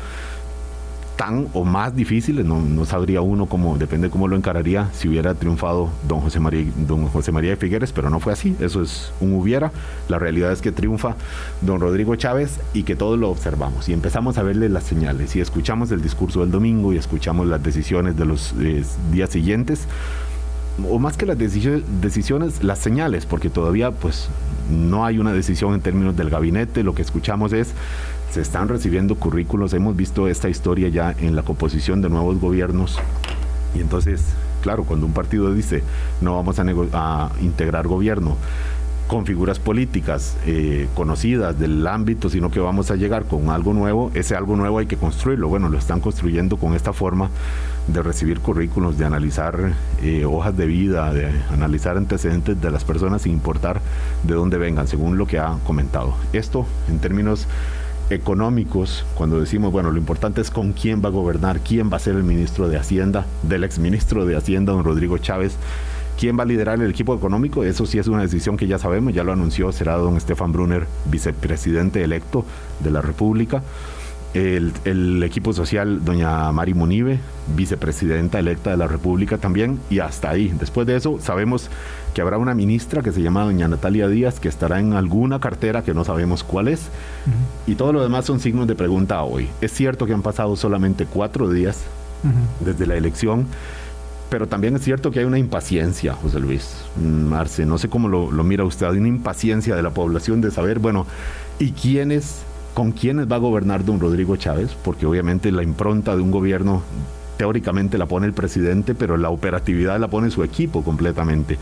tan 1.21 1.49
o 1.53 1.67
más 1.67 1.95
difíciles, 1.95 2.47
no, 2.47 2.63
no 2.63 2.87
sabría 2.87 3.21
uno 3.21 3.45
cómo, 3.45 3.77
depende 3.77 4.09
cómo 4.09 4.27
lo 4.27 4.37
encararía 4.37 4.89
si 4.95 5.07
hubiera 5.07 5.35
triunfado 5.35 5.91
don 6.09 6.21
José, 6.21 6.41
María, 6.41 6.65
don 6.89 7.09
José 7.09 7.31
María 7.31 7.51
de 7.51 7.57
Figueres, 7.57 7.93
pero 7.93 8.09
no 8.09 8.21
fue 8.21 8.33
así, 8.33 8.57
eso 8.59 8.81
es 8.81 9.13
un 9.21 9.35
hubiera, 9.35 9.71
la 10.09 10.19
realidad 10.19 10.51
es 10.51 10.63
que 10.63 10.73
triunfa 10.73 11.17
don 11.61 11.79
Rodrigo 11.79 12.17
Chávez 12.17 12.59
y 12.73 12.85
que 12.85 12.97
todos 12.97 13.19
lo 13.19 13.29
observamos 13.29 13.87
y 13.91 13.93
empezamos 13.93 14.39
a 14.39 14.43
verle 14.43 14.71
las 14.71 14.85
señales 14.85 15.37
y 15.37 15.41
escuchamos 15.41 15.91
el 15.91 16.01
discurso 16.01 16.41
del 16.41 16.51
domingo 16.51 16.95
y 16.95 16.97
escuchamos 16.97 17.47
las 17.47 17.63
decisiones 17.63 18.17
de 18.17 18.25
los 18.25 18.55
eh, 18.59 18.83
días 19.13 19.29
siguientes, 19.29 19.89
o 20.89 20.99
más 20.99 21.17
que 21.17 21.27
las 21.27 21.39
decisiones, 21.39 22.63
las 22.63 22.79
señales, 22.79 23.27
porque 23.27 23.51
todavía 23.51 23.91
pues 23.91 24.29
no 24.71 25.05
hay 25.05 25.19
una 25.19 25.33
decisión 25.33 25.75
en 25.75 25.81
términos 25.81 26.17
del 26.17 26.31
gabinete, 26.31 26.83
lo 26.83 26.95
que 26.95 27.03
escuchamos 27.03 27.53
es 27.53 27.75
se 28.31 28.41
están 28.41 28.69
recibiendo 28.69 29.17
currículos, 29.17 29.75
hemos 29.75 29.97
visto 29.97 30.29
esta 30.29 30.49
historia 30.49 30.89
ya 30.89 31.15
en 31.19 31.35
la 31.35 31.43
composición 31.43 32.01
de 32.01 32.09
nuevos 32.09 32.41
gobiernos. 32.41 32.99
Y 33.75 33.81
entonces, 33.81 34.23
claro, 34.63 34.85
cuando 34.85 35.07
un 35.07 35.13
partido 35.13 35.53
dice 35.53 35.83
no 36.21 36.37
vamos 36.37 36.59
a, 36.59 36.65
a 36.93 37.33
integrar 37.41 37.89
gobierno, 37.89 38.37
con 39.11 39.27
figuras 39.27 39.59
políticas 39.59 40.37
eh, 40.47 40.87
conocidas 40.95 41.59
del 41.59 41.85
ámbito, 41.85 42.31
sino 42.31 42.49
que 42.49 42.61
vamos 42.61 42.93
a 42.93 42.95
llegar 42.95 43.25
con 43.25 43.51
algo 43.51 43.75
nuevo, 43.75 44.13
ese 44.15 44.37
algo 44.37 44.55
nuevo 44.55 44.79
hay 44.79 44.87
que 44.87 44.97
construirlo. 44.97 45.49
Bueno, 45.49 45.69
lo 45.69 45.79
están 45.79 45.99
construyendo 45.99 46.59
con 46.59 46.77
esta 46.77 46.93
forma 46.93 47.29
de 47.89 48.05
recibir 48.05 48.39
currículos, 48.39 48.99
de 48.99 49.07
analizar 49.07 49.73
eh, 50.01 50.25
hojas 50.25 50.57
de 50.57 50.67
vida, 50.67 51.13
de 51.13 51.29
analizar 51.51 51.97
antecedentes 51.97 52.61
de 52.61 52.71
las 52.71 52.85
personas 52.85 53.23
sin 53.23 53.33
importar 53.33 53.81
de 54.23 54.35
dónde 54.35 54.59
vengan, 54.59 54.87
según 54.87 55.19
lo 55.19 55.27
que 55.27 55.41
ha 55.41 55.57
comentado. 55.67 56.15
Esto 56.33 56.65
en 56.89 57.01
términos 57.01 57.49
económicos, 58.11 59.05
cuando 59.17 59.41
decimos, 59.41 59.73
bueno, 59.73 59.91
lo 59.91 59.99
importante 59.99 60.41
es 60.41 60.53
con 60.53 60.73
quién 60.73 61.03
va 61.05 61.09
a 61.09 61.13
gobernar, 61.13 61.59
quién 61.59 61.91
va 61.93 61.97
a 61.97 62.01
ser 62.01 62.15
el 62.15 62.23
ministro 62.23 62.69
de 62.69 62.77
Hacienda, 62.77 63.27
del 63.43 63.65
exministro 63.65 64.25
de 64.25 64.37
Hacienda, 64.37 64.73
don 64.73 64.85
Rodrigo 64.85 65.19
Chávez, 65.19 65.57
¿Quién 66.21 66.39
va 66.39 66.43
a 66.43 66.47
liderar 66.47 66.79
el 66.79 66.91
equipo 66.91 67.15
económico? 67.15 67.65
Eso 67.65 67.87
sí 67.87 67.99
es 67.99 68.07
una 68.07 68.21
decisión 68.21 68.59
que 68.59 68.67
ya 68.67 68.79
sabemos, 68.79 69.15
ya 69.15 69.25
lo 69.25 69.33
anunció, 69.33 69.73
será 69.73 69.97
don 69.97 70.19
Estefan 70.19 70.53
Brunner, 70.53 70.87
vicepresidente 71.07 72.05
electo 72.05 72.45
de 72.81 72.91
la 72.91 73.01
República. 73.01 73.63
El, 74.35 75.23
equipo 75.23 75.55
social, 75.55 76.05
doña 76.05 76.53
Mari 76.53 76.75
Munive, 76.75 77.21
vicepresidenta 77.57 78.39
electa 78.39 78.71
de 78.71 78.77
la 78.77 78.87
República 78.87 79.39
también, 79.39 79.81
y 79.89 80.01
hasta 80.01 80.29
ahí. 80.29 80.53
Después 80.61 80.87
de 80.87 80.97
eso, 80.97 81.19
sabemos 81.23 81.71
que 82.13 82.21
habrá 82.21 82.37
una 82.37 82.55
ministra 82.55 83.01
que 83.01 83.13
se 83.13 83.23
llama 83.23 83.45
doña 83.45 83.67
Natalia 83.67 84.07
Díaz, 84.07 84.41
que 84.41 84.49
estará 84.49 84.79
en 84.79 84.93
alguna 84.93 85.41
cartera 85.41 85.85
que 85.85 85.95
no 85.95 86.05
sabemos 86.05 86.45
cuál 86.45 86.69
es, 86.69 86.91
y 87.67 87.77
todo 87.77 87.95
lo 87.95 88.03
demás 88.03 88.27
son 88.27 88.41
signos 88.41 88.67
de 88.67 88.75
pregunta 88.75 89.23
hoy. 89.23 89.49
Es 89.63 89.73
cierto 89.73 90.05
que 90.05 90.13
han 90.13 90.21
pasado 90.21 90.55
solamente 90.55 91.07
cuatro 91.07 91.49
días 91.49 91.79
desde 92.63 92.87
la 92.87 92.97
elección, 92.97 93.47
pero 94.31 94.47
también 94.47 94.77
es 94.77 94.83
cierto 94.83 95.11
que 95.11 95.19
hay 95.19 95.25
una 95.25 95.39
impaciencia, 95.39 96.15
José 96.15 96.39
Luis 96.39 96.85
Marce, 96.97 97.67
no 97.67 97.77
sé 97.79 97.89
cómo 97.89 98.09
lo, 98.09 98.31
mira 98.45 98.65
usted, 98.65 98.87
hay 98.87 98.99
una 98.99 99.09
impaciencia 99.09 99.75
de 99.75 99.83
la 99.83 99.91
población 99.91 100.41
de 100.41 100.53
saber, 100.53 100.79
bueno, 100.79 101.07
¿y 101.59 101.73
quiénes, 101.73 102.43
con 102.73 102.93
quiénes 102.93 103.31
va 103.31 103.37
a 103.37 103.41
gobernar 103.41 103.85
don 103.85 103.99
Rodrigo 103.99 104.37
Chávez? 104.37 104.71
Porque 104.85 105.05
obviamente 105.05 105.51
la 105.51 105.65
impronta 105.65 106.15
de 106.15 106.23
un 106.23 106.31
gobierno 106.31 106.83
teóricamente 107.37 107.99
la 107.99 108.07
pone 108.07 108.27
el 108.27 108.33
presidente, 108.33 108.95
pero 108.95 109.17
la 109.17 109.31
operatividad 109.31 109.99
la 109.99 110.09
pone 110.09 110.31
su 110.31 110.45
equipo 110.45 110.85
completamente. 110.85 111.59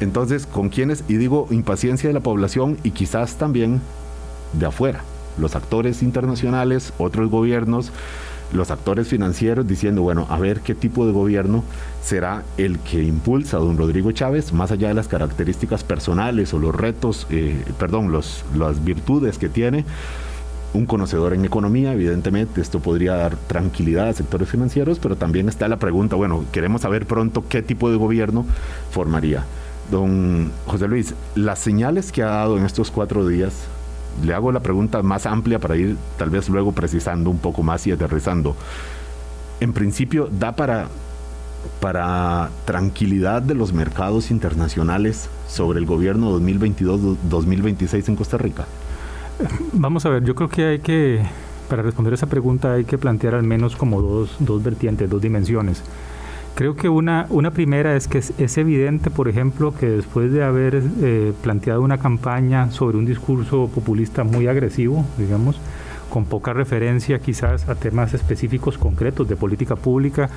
Entonces, 0.00 0.46
¿con 0.46 0.68
quiénes? 0.70 1.04
Y 1.08 1.16
digo, 1.16 1.48
impaciencia 1.50 2.08
de 2.08 2.14
la 2.14 2.20
población 2.20 2.78
y 2.84 2.92
quizás 2.92 3.36
también 3.36 3.80
de 4.52 4.66
afuera, 4.66 5.02
los 5.36 5.56
actores 5.56 6.02
internacionales, 6.02 6.92
otros 6.98 7.30
gobiernos, 7.30 7.92
los 8.52 8.70
actores 8.70 9.08
financieros 9.08 9.66
diciendo, 9.66 10.02
bueno, 10.02 10.26
a 10.30 10.38
ver 10.38 10.60
qué 10.60 10.74
tipo 10.74 11.06
de 11.06 11.12
gobierno 11.12 11.64
será 12.02 12.44
el 12.56 12.78
que 12.78 13.02
impulsa 13.02 13.58
a 13.58 13.60
don 13.60 13.76
Rodrigo 13.76 14.12
Chávez, 14.12 14.52
más 14.52 14.70
allá 14.70 14.88
de 14.88 14.94
las 14.94 15.08
características 15.08 15.84
personales 15.84 16.54
o 16.54 16.58
los 16.58 16.74
retos, 16.74 17.26
eh, 17.30 17.62
perdón, 17.78 18.12
los, 18.12 18.44
las 18.56 18.84
virtudes 18.84 19.38
que 19.38 19.48
tiene. 19.48 19.84
Un 20.74 20.84
conocedor 20.84 21.32
en 21.32 21.44
economía, 21.44 21.92
evidentemente, 21.94 22.60
esto 22.60 22.80
podría 22.80 23.14
dar 23.14 23.36
tranquilidad 23.36 24.08
a 24.08 24.12
sectores 24.12 24.48
financieros, 24.50 24.98
pero 24.98 25.16
también 25.16 25.48
está 25.48 25.66
la 25.66 25.78
pregunta, 25.78 26.14
bueno, 26.16 26.44
queremos 26.52 26.82
saber 26.82 27.06
pronto 27.06 27.44
qué 27.48 27.62
tipo 27.62 27.90
de 27.90 27.96
gobierno 27.96 28.44
formaría. 28.90 29.44
Don 29.90 30.50
José 30.66 30.86
Luis, 30.86 31.14
las 31.34 31.58
señales 31.58 32.12
que 32.12 32.22
ha 32.22 32.26
dado 32.26 32.58
en 32.58 32.66
estos 32.66 32.90
cuatro 32.90 33.26
días 33.26 33.54
le 34.22 34.34
hago 34.34 34.52
la 34.52 34.60
pregunta 34.60 35.02
más 35.02 35.26
amplia 35.26 35.58
para 35.58 35.76
ir 35.76 35.96
tal 36.16 36.30
vez 36.30 36.48
luego 36.48 36.72
precisando 36.72 37.30
un 37.30 37.38
poco 37.38 37.62
más 37.62 37.86
y 37.86 37.92
aterrizando. 37.92 38.56
En 39.60 39.72
principio, 39.72 40.28
¿da 40.30 40.54
para, 40.54 40.88
para 41.80 42.50
tranquilidad 42.64 43.42
de 43.42 43.54
los 43.54 43.72
mercados 43.72 44.30
internacionales 44.30 45.28
sobre 45.48 45.78
el 45.78 45.86
gobierno 45.86 46.38
2022-2026 46.38 48.08
en 48.08 48.16
Costa 48.16 48.38
Rica? 48.38 48.66
Vamos 49.72 50.04
a 50.06 50.10
ver, 50.10 50.24
yo 50.24 50.34
creo 50.34 50.48
que 50.48 50.64
hay 50.64 50.78
que, 50.80 51.22
para 51.68 51.82
responder 51.82 52.14
esa 52.14 52.26
pregunta 52.26 52.74
hay 52.74 52.84
que 52.84 52.98
plantear 52.98 53.34
al 53.34 53.44
menos 53.44 53.76
como 53.76 54.02
dos, 54.02 54.36
dos 54.38 54.62
vertientes, 54.62 55.08
dos 55.08 55.22
dimensiones. 55.22 55.82
Creo 56.58 56.74
que 56.74 56.88
una, 56.88 57.26
una 57.30 57.52
primera 57.52 57.94
es 57.94 58.08
que 58.08 58.18
es, 58.18 58.58
evidente, 58.58 59.10
por 59.10 59.28
ejemplo, 59.28 59.72
que 59.72 59.86
después 59.88 60.32
de 60.32 60.42
haber 60.42 60.82
eh, 61.02 61.32
planteado 61.40 61.82
una 61.82 61.98
campaña 61.98 62.72
sobre 62.72 62.98
un 62.98 63.06
discurso 63.06 63.70
populista 63.72 64.24
muy 64.24 64.48
agresivo, 64.48 65.04
digamos, 65.18 65.60
con 66.08 66.24
poca 66.24 66.52
referencia 66.52 67.18
quizás 67.18 67.68
a 67.68 67.74
temas 67.74 68.14
específicos 68.14 68.78
concretos 68.78 69.28
de 69.28 69.36
política 69.36 69.76
pública 69.76 70.30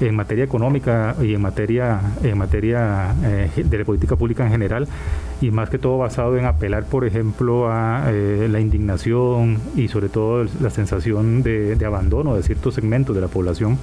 en 0.00 0.14
materia 0.14 0.44
económica 0.44 1.14
y 1.20 1.34
en 1.34 1.40
materia, 1.40 2.00
en 2.22 2.38
materia 2.38 3.14
eh, 3.24 3.50
de 3.64 3.78
la 3.78 3.84
política 3.84 4.16
pública 4.16 4.44
en 4.44 4.50
general, 4.50 4.88
y 5.40 5.50
más 5.50 5.70
que 5.70 5.78
todo 5.78 5.98
basado 5.98 6.36
en 6.36 6.46
apelar, 6.46 6.84
por 6.84 7.04
ejemplo, 7.04 7.70
a 7.70 8.04
eh, 8.08 8.48
la 8.50 8.60
indignación 8.60 9.58
y 9.76 9.88
sobre 9.88 10.08
todo 10.08 10.46
la 10.60 10.70
sensación 10.70 11.42
de, 11.42 11.76
de, 11.76 11.86
abandono 11.86 12.34
de 12.34 12.42
ciertos 12.42 12.74
segmentos 12.74 13.14
de 13.14 13.22
la 13.22 13.28
población. 13.28 13.78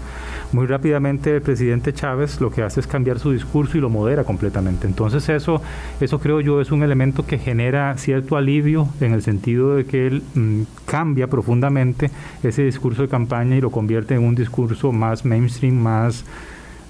Muy 0.51 0.67
rápidamente 0.67 1.35
el 1.35 1.41
presidente 1.41 1.93
Chávez 1.93 2.39
lo 2.41 2.51
que 2.51 2.61
hace 2.61 2.79
es 2.79 2.87
cambiar 2.87 3.19
su 3.19 3.31
discurso 3.31 3.77
y 3.77 3.81
lo 3.81 3.89
modera 3.89 4.23
completamente. 4.23 4.87
Entonces 4.87 5.27
eso, 5.29 5.61
eso 5.99 6.19
creo 6.19 6.41
yo 6.41 6.61
es 6.61 6.71
un 6.71 6.83
elemento 6.83 7.25
que 7.25 7.37
genera 7.37 7.97
cierto 7.97 8.37
alivio 8.37 8.87
en 9.01 9.13
el 9.13 9.21
sentido 9.21 9.75
de 9.75 9.85
que 9.85 10.07
él 10.07 10.23
mm, 10.33 10.61
cambia 10.85 11.27
profundamente 11.35 12.09
ese 12.43 12.63
discurso 12.63 13.01
de 13.01 13.09
campaña 13.09 13.57
y 13.57 13.61
lo 13.61 13.71
convierte 13.71 14.15
en 14.15 14.23
un 14.23 14.35
discurso 14.35 14.93
más 14.93 15.25
mainstream, 15.25 15.75
más, 15.75 16.23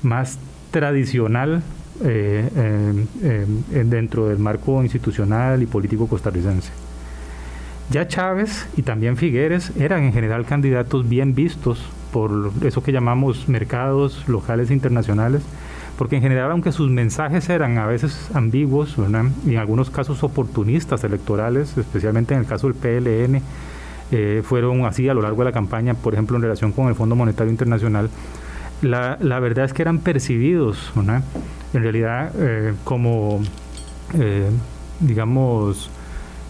más 0.03 0.37
tradicional 0.69 1.63
eh, 2.03 2.47
eh, 3.23 3.45
dentro 3.85 4.27
del 4.27 4.37
marco 4.37 4.83
institucional 4.83 5.63
y 5.63 5.65
político 5.65 6.07
costarricense. 6.07 6.71
Ya 7.89 8.07
Chávez 8.07 8.67
y 8.77 8.83
también 8.83 9.17
Figueres 9.17 9.71
eran 9.77 10.03
en 10.03 10.13
general 10.13 10.45
candidatos 10.45 11.09
bien 11.09 11.33
vistos 11.33 11.79
por 12.11 12.51
eso 12.63 12.83
que 12.83 12.91
llamamos 12.91 13.49
mercados 13.49 14.27
locales 14.27 14.69
e 14.69 14.73
internacionales, 14.73 15.41
porque 15.97 16.15
en 16.15 16.21
general, 16.21 16.51
aunque 16.51 16.71
sus 16.71 16.89
mensajes 16.89 17.49
eran 17.49 17.77
a 17.77 17.87
veces 17.87 18.29
ambiguos 18.33 18.95
y 19.45 19.51
en 19.51 19.57
algunos 19.57 19.89
casos 19.89 20.23
oportunistas 20.23 21.03
electorales, 21.03 21.77
especialmente 21.77 22.33
en 22.33 22.41
el 22.41 22.45
caso 22.45 22.67
del 22.67 22.75
PLN, 22.75 23.41
eh, 24.11 24.41
fueron 24.43 24.85
así 24.85 25.09
a 25.09 25.13
lo 25.13 25.21
largo 25.21 25.39
de 25.39 25.45
la 25.45 25.51
campaña, 25.51 25.93
por 25.93 26.13
ejemplo, 26.13 26.35
en 26.37 26.43
relación 26.43 26.71
con 26.71 26.87
el 26.87 26.95
Fondo 26.95 27.15
Monetario 27.15 27.51
Internacional, 27.51 28.09
la, 28.81 29.17
la 29.21 29.39
verdad 29.39 29.65
es 29.65 29.73
que 29.73 29.81
eran 29.81 29.99
percibidos, 29.99 30.91
en 31.73 31.81
realidad, 31.81 32.31
eh, 32.37 32.73
como, 32.83 33.41
eh, 34.13 34.49
digamos, 34.99 35.89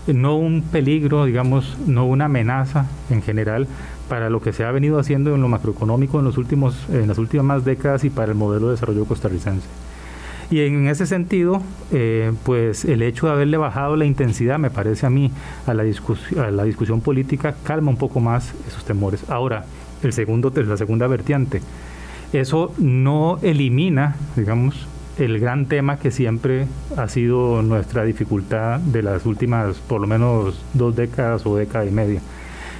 no 0.08 0.36
un 0.36 0.62
peligro, 0.62 1.26
digamos, 1.26 1.78
no 1.88 2.06
una 2.06 2.26
amenaza 2.26 2.88
en 3.10 3.22
general 3.22 3.68
para 4.10 4.30
lo 4.30 4.42
que 4.42 4.54
se 4.54 4.64
ha 4.64 4.72
venido 4.72 5.00
haciendo 5.00 5.34
en 5.34 5.42
lo 5.42 5.48
macroeconómico 5.48 6.20
en, 6.20 6.26
los 6.26 6.38
últimos, 6.38 6.76
en 6.90 7.08
las 7.08 7.18
últimas 7.18 7.66
décadas 7.66 8.04
y 8.04 8.10
para 8.10 8.32
el 8.32 8.38
modelo 8.38 8.68
de 8.68 8.74
desarrollo 8.74 9.06
costarricense. 9.06 9.68
Y 10.52 10.60
en 10.62 10.88
ese 10.88 11.06
sentido, 11.06 11.62
eh, 11.92 12.32
pues 12.44 12.86
el 12.86 13.02
hecho 13.02 13.28
de 13.28 13.34
haberle 13.34 13.58
bajado 13.58 13.96
la 13.96 14.06
intensidad, 14.06 14.60
me 14.60 14.70
parece 14.70 15.06
a 15.06 15.10
mí, 15.10 15.32
a 15.66 15.74
la, 15.74 15.84
a 15.84 16.52
la 16.52 16.64
discusión 16.64 17.02
política, 17.02 17.56
calma 17.64 17.90
un 17.90 17.98
poco 17.98 18.20
más 18.20 18.54
esos 18.68 18.86
temores. 18.86 19.30
Ahora, 19.30 19.66
el 20.04 20.14
segundo, 20.14 20.52
la 20.56 20.78
segunda 20.78 21.08
vertiente, 21.08 21.62
eso 22.32 22.74
no 22.78 23.40
elimina, 23.42 24.16
digamos, 24.36 24.88
el 25.18 25.40
gran 25.40 25.66
tema 25.66 25.98
que 25.98 26.12
siempre 26.12 26.68
ha 26.98 27.08
sido 27.08 27.62
nuestra 27.62 28.04
dificultad 28.04 28.80
de 28.80 29.02
las 29.02 29.26
últimas, 29.26 29.78
por 29.78 30.02
lo 30.02 30.08
menos, 30.08 30.62
dos 30.74 30.96
décadas 30.96 31.46
o 31.46 31.56
década 31.56 31.86
y 31.86 31.92
media. 31.92 32.22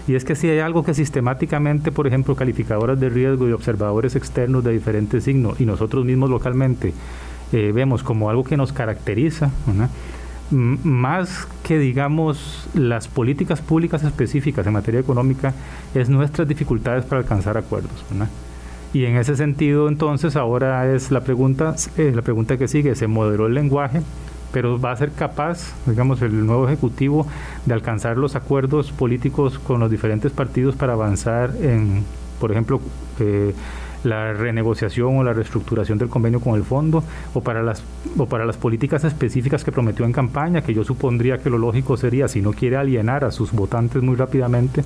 Y 0.08 0.14
es 0.14 0.24
que 0.24 0.36
si 0.36 0.48
hay 0.50 0.60
algo 0.60 0.84
que 0.84 0.94
sistemáticamente, 0.94 1.92
por 1.92 2.06
ejemplo, 2.06 2.36
calificadoras 2.36 3.00
de 3.00 3.10
riesgo 3.10 3.50
y 3.50 3.54
observadores 3.54 4.16
externos 4.16 4.64
de 4.64 4.72
diferentes 4.74 5.24
signos 5.24 5.60
y 5.60 5.66
nosotros 5.66 6.06
mismos 6.06 6.30
localmente 6.30 6.94
eh, 7.52 7.72
vemos 7.74 8.04
como 8.04 8.30
algo 8.30 8.44
que 8.44 8.58
nos 8.58 8.74
caracteriza, 8.74 9.50
más 10.52 11.48
que 11.64 11.80
digamos 11.80 12.68
las 12.74 13.08
políticas 13.08 13.62
públicas 13.62 14.04
específicas 14.04 14.66
en 14.68 14.74
materia 14.74 15.00
económica, 15.00 15.54
es 15.94 16.10
nuestras 16.10 16.48
dificultades 16.48 17.06
para 17.06 17.22
alcanzar 17.22 17.58
acuerdos. 17.58 18.06
Y 18.94 19.06
en 19.06 19.18
ese 19.18 19.36
sentido, 19.36 19.90
entonces, 19.90 20.36
ahora 20.36 20.94
es 20.94 21.12
la 21.12 21.22
pregunta, 21.22 21.76
eh, 21.98 22.14
la 22.16 22.22
pregunta 22.22 22.58
que 22.58 22.68
sigue, 22.68 22.96
¿se 22.96 23.08
moderó 23.08 23.48
el 23.48 23.54
lenguaje? 23.54 24.02
pero 24.56 24.80
va 24.80 24.94
a 24.94 24.96
ser 24.96 25.12
capaz, 25.12 25.74
digamos, 25.86 26.22
el 26.22 26.46
nuevo 26.46 26.66
Ejecutivo 26.66 27.28
de 27.66 27.74
alcanzar 27.74 28.16
los 28.16 28.38
acuerdos 28.38 28.94
políticos 28.94 29.60
con 29.60 29.82
los 29.82 29.92
diferentes 29.92 30.32
partidos 30.32 30.78
para 30.78 30.94
avanzar 30.94 31.52
en, 31.62 32.06
por 32.40 32.54
ejemplo, 32.54 32.80
eh, 33.20 33.54
la 34.06 34.34
renegociación 34.34 35.18
o 35.18 35.24
la 35.24 35.34
reestructuración 35.34 35.98
del 35.98 36.10
convenio 36.10 36.40
con 36.40 36.56
el 36.56 36.64
fondo 36.64 37.04
o 37.34 37.42
para 37.42 37.64
las 37.64 37.84
o 38.18 38.26
para 38.28 38.46
las 38.46 38.58
políticas 38.58 39.04
específicas 39.04 39.64
que 39.64 39.72
prometió 39.72 40.06
en 40.06 40.14
campaña, 40.14 40.62
que 40.62 40.74
yo 40.74 40.84
supondría 40.84 41.40
que 41.40 41.50
lo 41.50 41.58
lógico 41.58 41.98
sería 41.98 42.28
si 42.28 42.42
no 42.42 42.54
quiere 42.54 42.78
alienar 42.78 43.26
a 43.26 43.32
sus 43.32 43.52
votantes 43.52 44.02
muy 44.02 44.16
rápidamente, 44.16 44.84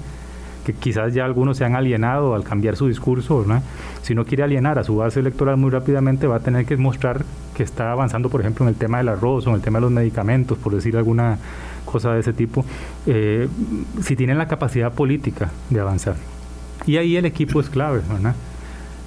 que 0.66 0.74
quizás 0.74 1.14
ya 1.14 1.26
algunos 1.26 1.58
se 1.58 1.66
han 1.66 1.76
alienado 1.76 2.36
al 2.36 2.44
cambiar 2.44 2.76
su 2.76 2.88
discurso, 2.88 3.46
si 4.02 4.16
no 4.16 4.26
quiere 4.26 4.44
alienar 4.44 4.80
a 4.80 4.84
su 4.84 4.96
base 4.96 5.20
electoral 5.20 5.58
muy 5.58 5.70
rápidamente 5.70 6.28
va 6.28 6.38
a 6.38 6.40
tener 6.40 6.66
que 6.66 6.78
mostrar 6.78 7.24
que 7.56 7.64
está 7.64 7.92
avanzando, 7.92 8.30
por 8.30 8.42
ejemplo, 8.42 8.66
en 8.66 8.70
el 8.70 8.76
tema 8.76 9.00
del 9.00 9.10
arroz 9.10 9.46
o 9.46 9.50
en 9.50 9.56
el 9.56 9.62
tema 9.62 9.80
de 9.80 9.82
los 9.82 9.92
medicamentos, 9.92 10.58
por 10.58 10.74
decir 10.74 10.96
alguna 10.96 11.38
cosa 11.86 12.14
de 12.14 12.20
ese 12.20 12.34
tipo, 12.34 12.64
eh, 13.06 13.48
si 14.02 14.16
tienen 14.16 14.38
la 14.38 14.48
capacidad 14.48 14.94
política 14.94 15.52
de 15.70 15.80
avanzar. 15.80 16.16
Y 16.86 16.98
ahí 16.98 17.18
el 17.18 17.26
equipo 17.26 17.60
es 17.60 17.70
clave, 17.70 18.02
¿verdad? 18.10 18.36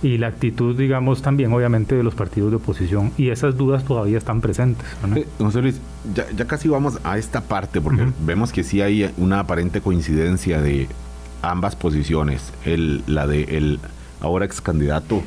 Y 0.02 0.18
la 0.18 0.26
actitud, 0.26 0.76
digamos, 0.76 1.22
también 1.22 1.52
obviamente 1.52 1.94
de 1.94 2.02
los 2.02 2.14
partidos 2.14 2.50
de 2.50 2.56
oposición. 2.56 3.12
Y 3.16 3.30
esas 3.30 3.56
dudas 3.56 3.84
todavía 3.84 4.18
están 4.18 4.40
presentes. 4.40 4.86
Eh, 5.14 5.26
José 5.38 5.62
Luis, 5.62 5.80
ya, 6.14 6.44
casi 6.46 6.68
vamos 6.68 6.98
a 7.04 7.18
esta 7.18 7.42
parte, 7.42 7.80
porque 7.80 8.08
vemos 8.24 8.52
que 8.52 8.64
sí 8.64 8.80
hay 8.80 9.10
una 9.16 9.40
aparente 9.40 9.80
coincidencia 9.80 10.60
de 10.60 10.88
ambas 11.40 11.76
posiciones, 11.76 12.52
el, 12.64 13.02
la 13.06 13.26
de 13.26 13.42
el 13.56 13.80
ahora 14.20 14.44
ex 14.44 14.60
candidato 14.60 15.22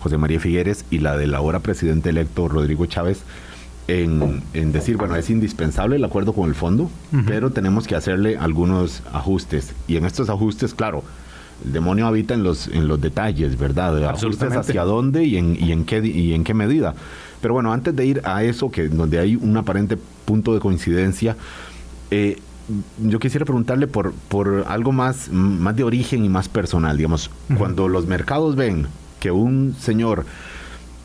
José 0.00 0.16
María 0.16 0.40
Figueres 0.40 0.84
y 0.90 0.98
la 0.98 1.16
del 1.16 1.34
ahora 1.34 1.60
presidente 1.60 2.10
electo 2.10 2.48
Rodrigo 2.48 2.86
Chávez. 2.86 3.22
En, 3.88 4.40
decir, 4.70 4.96
bueno, 4.96 5.16
es 5.16 5.30
indispensable 5.30 5.96
el 5.96 6.04
acuerdo 6.04 6.32
con 6.32 6.48
el 6.48 6.54
fondo, 6.54 6.88
pero 7.26 7.50
tenemos 7.50 7.88
que 7.88 7.96
hacerle 7.96 8.38
algunos 8.38 9.02
ajustes. 9.12 9.74
Y 9.88 9.96
en 9.96 10.04
estos 10.04 10.30
ajustes, 10.30 10.74
claro, 10.74 11.02
el 11.64 11.72
demonio 11.72 12.06
habita 12.06 12.34
en 12.34 12.42
los, 12.42 12.68
en 12.68 12.88
los 12.88 13.00
detalles, 13.00 13.58
¿verdad? 13.58 14.04
Ajustes 14.04 14.52
hacia 14.52 14.84
dónde 14.84 15.24
y 15.24 15.36
en, 15.36 15.56
y 15.60 15.72
en, 15.72 15.84
qué, 15.84 15.98
y 16.04 16.34
en 16.34 16.44
qué 16.44 16.54
medida. 16.54 16.94
Pero 17.40 17.54
bueno, 17.54 17.72
antes 17.72 17.94
de 17.96 18.06
ir 18.06 18.20
a 18.24 18.42
eso, 18.44 18.70
que 18.70 18.88
donde 18.88 19.18
hay 19.18 19.36
un 19.36 19.56
aparente 19.56 19.96
punto 20.24 20.54
de 20.54 20.60
coincidencia, 20.60 21.36
eh, 22.10 22.38
yo 23.02 23.18
quisiera 23.18 23.44
preguntarle 23.44 23.86
por, 23.86 24.12
por 24.12 24.64
algo 24.68 24.92
más, 24.92 25.30
más 25.30 25.74
de 25.74 25.84
origen 25.84 26.24
y 26.24 26.28
más 26.28 26.48
personal. 26.48 26.96
Digamos, 26.96 27.30
cuando 27.58 27.88
los 27.88 28.06
mercados 28.06 28.56
ven 28.56 28.86
que 29.18 29.30
un 29.30 29.74
señor 29.78 30.24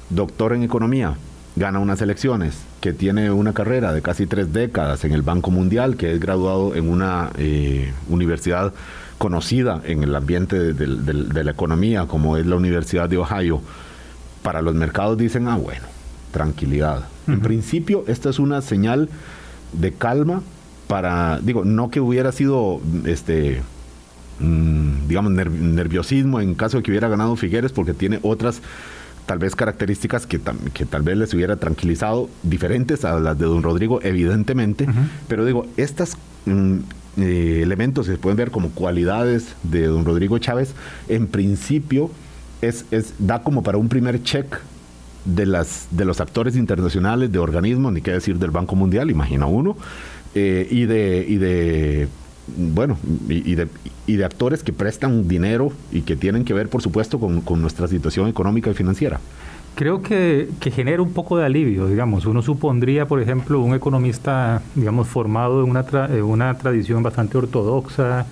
doctor 0.09 0.53
en 0.53 0.63
economía 0.63 1.15
gana 1.55 1.79
unas 1.79 2.01
elecciones, 2.01 2.57
que 2.81 2.93
tiene 2.93 3.31
una 3.31 3.53
carrera 3.53 3.93
de 3.93 4.01
casi 4.01 4.27
tres 4.27 4.53
décadas 4.53 5.05
en 5.05 5.13
el 5.13 5.21
Banco 5.21 5.51
Mundial, 5.51 5.95
que 5.95 6.11
es 6.13 6.19
graduado 6.19 6.75
en 6.75 6.89
una 6.89 7.31
eh, 7.37 7.93
universidad 8.09 8.73
conocida 9.17 9.81
en 9.85 10.03
el 10.03 10.15
ambiente 10.15 10.73
de, 10.73 11.43
la 11.43 11.51
economía, 11.51 12.05
como 12.05 12.37
es 12.37 12.45
la 12.45 12.55
Universidad 12.55 13.09
de 13.09 13.17
Ohio, 13.17 13.61
para 14.43 14.61
los 14.61 14.75
mercados 14.75 15.17
dicen, 15.17 15.47
ah, 15.47 15.57
bueno, 15.57 15.85
tranquilidad. 16.31 17.05
En 17.27 17.39
principio, 17.39 18.03
esta 18.07 18.29
es 18.29 18.39
una 18.39 18.61
señal 18.61 19.09
de 19.73 19.93
calma 19.93 20.43
para, 20.87 21.39
digo, 21.41 21.65
no 21.65 21.89
que 21.89 21.99
hubiera 21.99 22.31
sido, 22.31 22.81
este, 23.05 23.61
mm, 24.39 25.07
digamos, 25.07 25.31
nerviosismo 25.31 26.39
en 26.39 26.53
caso 26.53 26.77
de 26.77 26.83
que 26.83 26.91
hubiera 26.91 27.07
ganado 27.07 27.35
Figueres, 27.35 27.71
porque 27.71 27.93
tiene 27.93 28.19
otras 28.21 28.61
tal 29.25 29.39
vez 29.39 29.55
características 29.55 30.27
que, 30.27 30.39
que 30.73 30.85
tal 30.85 31.01
vez 31.01 31.17
les 31.17 31.33
hubiera 31.33 31.55
tranquilizado, 31.55 32.29
diferentes 32.43 33.05
a 33.05 33.19
las 33.19 33.39
de 33.39 33.45
don 33.45 33.63
Rodrigo, 33.63 33.99
evidentemente, 34.03 34.87
pero 35.27 35.45
digo, 35.45 35.65
estas 35.77 36.15
mm, 36.45 36.79
eh, 37.17 37.61
elementos 37.61 38.05
se 38.05 38.17
pueden 38.17 38.37
ver 38.37 38.51
como 38.51 38.71
cualidades 38.71 39.55
de 39.63 39.85
don 39.87 40.05
Rodrigo 40.05 40.37
Chávez, 40.37 40.73
en 41.07 41.27
principio 41.27 42.11
es, 42.61 42.85
es, 42.91 43.13
da 43.19 43.43
como 43.43 43.63
para 43.63 43.77
un 43.77 43.89
primer 43.89 44.23
check 44.23 44.57
de, 45.25 45.45
las, 45.45 45.87
de 45.91 46.05
los 46.05 46.21
actores 46.21 46.55
internacionales, 46.55 47.31
de 47.31 47.39
organismos, 47.39 47.93
ni 47.93 48.01
qué 48.01 48.11
decir 48.11 48.37
del 48.37 48.51
Banco 48.51 48.75
Mundial, 48.75 49.09
imagina 49.09 49.45
uno, 49.45 49.75
eh, 50.33 50.67
y, 50.69 50.85
de, 50.85 51.25
y 51.27 51.35
de 51.37 52.07
bueno, 52.47 52.97
y, 53.27 53.55
de, 53.55 53.67
y, 54.05 54.15
de, 54.17 54.25
actores 54.25 54.61
que 54.61 54.71
prestan 54.71 55.27
dinero 55.27 55.71
y 55.91 56.01
que 56.01 56.15
tienen 56.15 56.45
que 56.45 56.53
ver, 56.53 56.69
por 56.69 56.81
supuesto, 56.81 57.19
con, 57.19 57.41
con 57.41 57.61
nuestra 57.61 57.87
situación 57.87 58.27
económica 58.27 58.69
y 58.69 58.73
financiera. 58.75 59.19
Creo 59.75 60.01
que, 60.01 60.49
que, 60.61 60.71
genera 60.71 61.01
un 61.01 61.11
poco 61.11 61.37
de 61.37 61.45
alivio, 61.45 61.87
digamos. 61.87 62.25
Uno 62.25 62.41
supondría, 62.41 63.07
por 63.07 63.21
ejemplo, 63.21 63.59
un 63.59 63.75
economista, 63.75 64.61
digamos, 64.73 65.09
formado 65.09 65.61
en 65.63 65.69
una, 65.69 65.85
una 66.23 66.53
tradición 66.57 67.03
bastante 67.03 67.37
ortodoxa, 67.37 68.25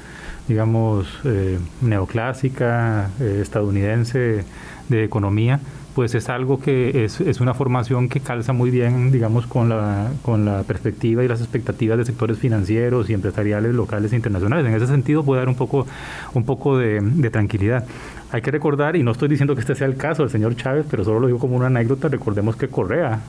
digamos, 0.48 1.08
eh, 1.26 1.60
neoclásica, 1.82 3.10
eh, 3.20 3.40
estadounidense 3.42 4.46
de 4.88 5.04
economía, 5.04 5.60
pues 5.96 6.16
es 6.16 6.28
algo 6.30 6.60
que 6.60 7.06
es, 7.06 7.22
es, 7.22 7.40
una 7.40 7.54
formación 7.54 8.10
que 8.10 8.20
calza 8.20 8.52
muy 8.52 8.72
bien, 8.72 9.12
digamos, 9.12 9.46
con 9.46 9.70
la, 9.70 10.12
con 10.24 10.46
la 10.46 10.64
perspectiva 10.64 11.24
y 11.24 11.28
las 11.28 11.40
expectativas 11.40 11.98
de 11.98 12.06
sectores 12.06 12.40
financieros 12.40 13.10
y 13.10 13.14
empresariales 13.14 13.74
locales 13.76 14.12
e 14.12 14.16
internacionales. 14.16 14.66
En 14.66 14.74
ese 14.74 14.88
sentido 14.88 15.24
puede 15.24 15.42
dar 15.42 15.50
un 15.50 15.56
poco, 15.56 15.86
un 16.34 16.46
poco 16.46 16.78
de 16.78 17.30
tranquilidad. 17.32 17.86
Hay 18.34 18.42
que 18.42 18.50
recordar, 18.50 18.96
y 18.96 19.04
no 19.04 19.12
estoy 19.12 19.30
diciendo 19.30 19.54
que 19.54 19.62
este 19.62 19.76
sea 19.76 19.86
el 19.86 19.96
caso 19.96 20.24
del 20.24 20.32
señor 20.32 20.56
Chávez, 20.56 20.88
pero 20.90 21.04
solo 21.04 21.20
lo 21.20 21.28
digo 21.28 21.38
como 21.38 21.56
una 21.56 21.68
anécdota, 21.68 22.08
recordemos 22.08 22.56
que 22.56 22.68
Correa 22.68 23.20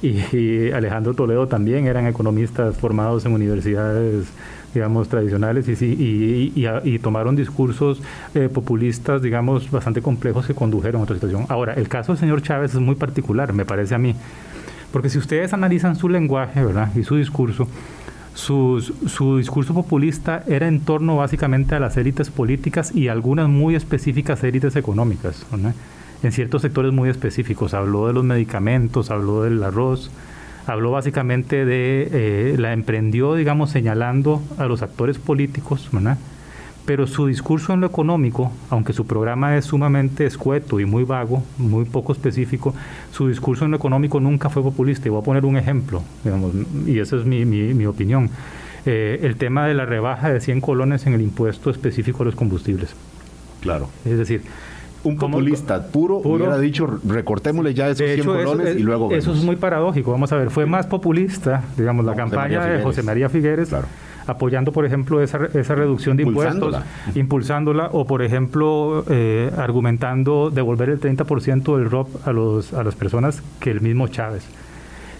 Y, 0.00 0.70
Alejandro 0.70 1.12
Toledo 1.12 1.46
también 1.46 1.86
eran 1.86 2.06
economistas 2.06 2.74
formados 2.78 3.26
en 3.26 3.32
universidades 3.32 4.32
digamos, 4.72 5.10
tradicionales 5.10 5.68
y, 5.68 6.52
y, 6.54 6.98
tomaron 7.00 7.36
discursos 7.36 8.00
eh, 8.34 8.48
populistas, 8.48 9.20
digamos, 9.20 9.70
bastante 9.70 10.00
complejos 10.00 10.46
que 10.46 10.54
condujeron 10.54 11.02
a 11.02 11.04
otra 11.04 11.16
situación. 11.16 11.44
Ahora, 11.50 11.74
el 11.74 11.88
caso 11.88 12.12
del 12.12 12.18
señor 12.18 12.40
Chávez 12.40 12.72
es 12.72 12.80
muy 12.80 12.94
particular, 12.94 13.52
me 13.52 13.66
parece 13.66 13.94
a 13.94 13.98
mí, 13.98 14.14
porque 14.90 15.10
si 15.10 15.18
ustedes 15.18 15.52
analizan 15.52 15.96
su 15.96 16.08
lenguaje, 16.08 16.64
¿verdad? 16.64 16.90
Y 16.96 17.02
su 17.02 17.16
discurso, 17.16 17.68
su, 18.38 19.36
discurso 19.36 19.74
populista 19.74 20.44
era 20.46 20.68
en 20.68 20.80
torno 20.80 21.16
básicamente 21.16 21.74
a 21.74 21.80
las 21.80 21.96
élites 21.96 22.30
políticas 22.30 22.94
y 22.94 23.08
algunas 23.08 23.48
muy 23.48 23.74
específicas 23.74 24.44
élites 24.44 24.76
económicas, 24.76 25.44
en 26.22 26.32
ciertos 26.32 26.62
sectores 26.62 26.92
muy 26.92 27.08
específicos. 27.08 27.74
Habló 27.74 28.06
de 28.06 28.12
los 28.12 28.24
medicamentos, 28.24 29.10
habló 29.10 29.42
del 29.42 29.62
arroz, 29.62 30.10
habló 30.66 30.92
básicamente 30.92 31.64
de, 31.64 32.08
eh, 32.12 32.56
la 32.58 32.72
emprendió, 32.72 33.34
digamos, 33.34 33.70
señalando 33.70 34.40
a 34.56 34.66
los 34.66 34.82
actores 34.82 35.18
políticos, 35.18 35.88
¿verdad? 35.90 36.16
Pero 36.88 37.06
su 37.06 37.26
discurso 37.26 37.74
en 37.74 37.82
lo 37.82 37.86
económico, 37.86 38.50
aunque 38.70 38.94
su 38.94 39.06
programa 39.06 39.58
es 39.58 39.66
sumamente 39.66 40.24
escueto 40.24 40.80
y 40.80 40.86
muy 40.86 41.04
vago, 41.04 41.42
muy 41.58 41.84
poco 41.84 42.14
específico, 42.14 42.74
su 43.12 43.28
discurso 43.28 43.66
en 43.66 43.72
lo 43.72 43.76
económico 43.76 44.20
nunca 44.20 44.48
fue 44.48 44.62
populista. 44.62 45.06
Y 45.06 45.10
voy 45.10 45.20
a 45.20 45.22
poner 45.22 45.44
un 45.44 45.58
ejemplo, 45.58 46.02
digamos, 46.24 46.50
y 46.86 46.98
esa 46.98 47.16
es 47.16 47.26
mi, 47.26 47.44
mi, 47.44 47.84
opinión. 47.84 48.30
Eh, 48.86 49.20
el 49.22 49.36
tema 49.36 49.66
de 49.66 49.74
la 49.74 49.84
rebaja 49.84 50.30
de 50.32 50.40
100 50.40 50.62
colones 50.62 51.06
en 51.06 51.12
el 51.12 51.20
impuesto 51.20 51.68
específico 51.68 52.22
a 52.22 52.24
los 52.24 52.34
combustibles. 52.34 52.94
Claro. 53.60 53.90
Es 54.06 54.16
decir, 54.16 54.40
un 55.04 55.18
populista 55.18 55.88
puro, 55.88 56.16
hubiera 56.16 56.58
dicho 56.58 56.86
recortémosle 57.06 57.74
ya 57.74 57.90
esos 57.90 58.06
100 58.14 58.24
colones 58.24 58.76
y 58.78 58.82
luego 58.82 59.12
Eso 59.12 59.34
es 59.34 59.44
muy 59.44 59.56
paradójico. 59.56 60.10
Vamos 60.10 60.32
a 60.32 60.36
ver, 60.36 60.48
fue 60.48 60.64
más 60.64 60.86
populista, 60.86 61.64
digamos, 61.76 62.06
la 62.06 62.14
campaña 62.14 62.64
de 62.64 62.82
José 62.82 63.02
María 63.02 63.28
Figueres. 63.28 63.68
Claro 63.68 63.88
apoyando, 64.28 64.72
por 64.72 64.84
ejemplo, 64.84 65.22
esa, 65.22 65.46
esa 65.54 65.74
reducción 65.74 66.16
de 66.16 66.24
impuestos, 66.24 66.76
impulsándola, 67.14 67.90
o, 67.92 68.06
por 68.06 68.22
ejemplo, 68.22 69.04
eh, 69.08 69.50
argumentando 69.56 70.50
devolver 70.50 70.90
el 70.90 71.00
30% 71.00 71.76
del 71.76 71.90
ROP 71.90 72.26
a, 72.26 72.32
los, 72.32 72.72
a 72.72 72.84
las 72.84 72.94
personas 72.94 73.42
que 73.60 73.70
el 73.70 73.80
mismo 73.80 74.08
Chávez. 74.08 74.44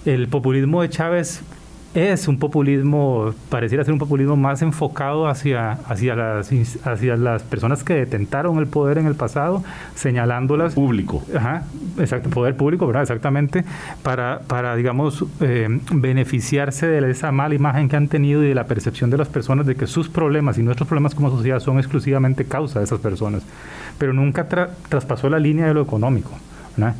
El 0.05 0.29
populismo 0.29 0.83
de 0.83 0.91
Chávez 0.91 1.43
es 1.95 2.29
un 2.29 2.39
populismo, 2.39 3.35
pareciera 3.49 3.83
ser 3.83 3.93
un 3.93 3.99
populismo 3.99 4.37
más 4.37 4.63
enfocado 4.63 5.27
hacia, 5.27 5.73
hacia, 5.73 6.15
las, 6.15 6.51
hacia 6.85 7.17
las 7.17 7.43
personas 7.43 7.83
que 7.83 7.95
detentaron 7.95 8.59
el 8.59 8.67
poder 8.67 8.99
en 8.99 9.07
el 9.07 9.15
pasado, 9.15 9.65
señalándolas. 9.95 10.75
Público. 10.75 11.23
Ajá, 11.35 11.65
exacto, 11.99 12.31
poder 12.31 12.57
público, 12.57 12.87
¿verdad? 12.87 13.03
Exactamente, 13.03 13.65
para, 14.03 14.41
para 14.47 14.77
digamos, 14.77 15.25
eh, 15.41 15.81
beneficiarse 15.91 16.87
de 16.87 17.11
esa 17.11 17.33
mala 17.33 17.55
imagen 17.55 17.89
que 17.89 17.97
han 17.97 18.09
tenido 18.09 18.45
y 18.45 18.49
de 18.49 18.55
la 18.55 18.67
percepción 18.67 19.11
de 19.11 19.17
las 19.17 19.29
personas 19.29 19.67
de 19.67 19.75
que 19.75 19.87
sus 19.87 20.09
problemas 20.09 20.59
y 20.59 20.63
nuestros 20.63 20.89
problemas 20.89 21.15
como 21.15 21.31
sociedad 21.31 21.61
son 21.61 21.79
exclusivamente 21.79 22.45
causa 22.45 22.81
de 22.81 22.85
esas 22.85 23.01
personas. 23.01 23.43
Pero 23.99 24.13
nunca 24.13 24.47
traspasó 24.47 25.31
la 25.31 25.39
línea 25.39 25.67
de 25.67 25.75
lo 25.75 25.83
económico, 25.83 26.31
¿verdad? 26.77 26.95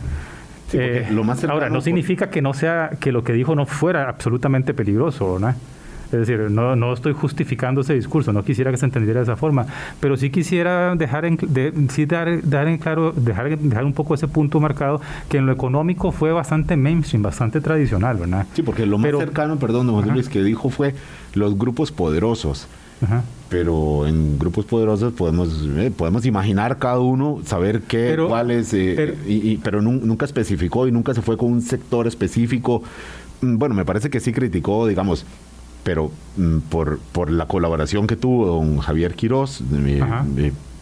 Eh, 0.73 1.07
lo 1.11 1.25
más 1.25 1.43
ahora, 1.45 1.71
no 1.71 1.81
significa 1.81 2.31
que 2.31 2.43
no 2.43 2.55
sea 2.55 2.91
que 3.01 3.13
lo 3.13 3.25
que 3.25 3.33
dijo 3.33 3.55
no 3.55 3.67
fuera 3.67 4.09
absolutamente 4.09 4.75
peligroso, 4.75 5.39
¿no? 5.39 5.55
Es 6.11 6.21
decir, 6.21 6.51
no, 6.51 6.75
no 6.75 6.95
estoy 6.95 7.13
justificando 7.13 7.83
ese 7.83 7.93
discurso, 7.93 8.33
no 8.33 8.43
quisiera 8.43 8.71
que 8.71 8.79
se 8.79 8.87
entendiera 8.87 9.21
de 9.21 9.25
esa 9.25 9.37
forma, 9.37 9.67
pero 10.01 10.17
sí 10.17 10.31
quisiera 10.31 10.95
dejar 10.97 11.27
en, 11.27 11.39
sí 11.91 12.07
dar, 12.07 12.43
dar 12.49 12.67
en 12.67 12.79
claro, 12.79 13.13
dejar, 13.13 13.59
dejar 13.59 13.85
un 13.85 13.93
poco 13.93 14.15
ese 14.15 14.27
punto 14.27 14.59
marcado, 14.59 15.03
que 15.29 15.37
en 15.37 15.45
lo 15.45 15.53
económico 15.53 16.11
fue 16.11 16.33
bastante 16.33 16.79
mainstream, 16.79 17.23
bastante 17.23 17.61
tradicional, 17.61 18.17
¿verdad? 18.17 18.47
Sí, 18.55 18.63
porque 18.63 18.87
lo 18.87 18.97
más 18.97 19.11
cercano, 19.11 19.59
perdón, 19.59 19.89
don 19.89 20.09
Luis, 20.09 20.31
que 20.31 20.43
dijo 20.43 20.71
fue 20.71 20.95
los 21.35 21.59
grupos 21.59 21.93
poderosos. 21.93 22.69
Pero 23.49 24.07
en 24.07 24.39
grupos 24.39 24.67
poderosos 24.67 25.15
podemos 25.15 25.67
eh, 25.77 25.91
podemos 25.97 26.27
imaginar 26.27 26.79
cada 26.79 27.01
uno, 27.01 27.41
saber 27.47 27.83
qué, 27.83 28.17
cuáles, 28.29 28.75
eh, 28.75 28.93
pero, 28.95 29.15
y, 29.27 29.57
pero 29.63 29.81
nunca 29.81 30.27
especificó 30.27 30.87
y 30.87 30.93
nunca 30.93 31.15
se 31.15 31.23
fue 31.23 31.39
con 31.39 31.53
un 31.53 31.63
sector 31.63 32.07
específico. 32.07 32.83
Mm, 33.41 33.57
bueno, 33.57 33.75
me 33.75 33.87
parece 33.87 34.11
que 34.11 34.21
sí 34.21 34.33
criticó, 34.33 34.87
digamos, 34.87 35.25
pero 35.83 36.11
mm, 36.37 36.59
por, 36.69 36.99
por 37.13 37.31
la 37.31 37.47
colaboración 37.47 38.07
que 38.07 38.17
tuvo 38.17 38.47
don 38.47 38.79
Javier 38.79 39.15
Quiroz, 39.15 39.63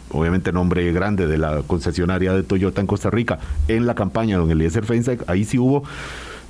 obviamente 0.09 0.51
nombre 0.51 0.91
grande 0.91 1.27
de 1.27 1.37
la 1.37 1.61
concesionaria 1.65 2.33
de 2.33 2.43
Toyota 2.43 2.81
en 2.81 2.87
Costa 2.87 3.09
Rica, 3.09 3.39
en 3.67 3.85
la 3.87 3.95
campaña 3.95 4.37
don 4.37 4.51
Eliezer 4.51 4.85
Feinstein, 4.85 5.19
ahí 5.27 5.45
sí 5.45 5.57
hubo 5.57 5.83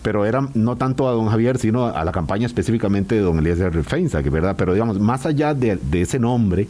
pero 0.08 0.26
era 0.26 0.48
no 0.54 0.78
tanto 0.78 1.10
a 1.10 1.12
don 1.12 1.28
Javier, 1.28 1.58
sino 1.58 1.88
a 1.88 2.06
la 2.06 2.14
campaña 2.14 2.46
específicamente 2.46 3.16
de 3.16 3.20
don 3.20 3.40
Eliezer 3.40 3.84
Feinza, 3.84 4.24
que 4.24 4.30
verdad, 4.30 4.56
pero 4.58 4.72
digamos, 4.72 5.02
más 5.02 5.26
allá 5.26 5.54
de, 5.54 5.78
ese 5.92 6.18
nombre, 6.18 6.70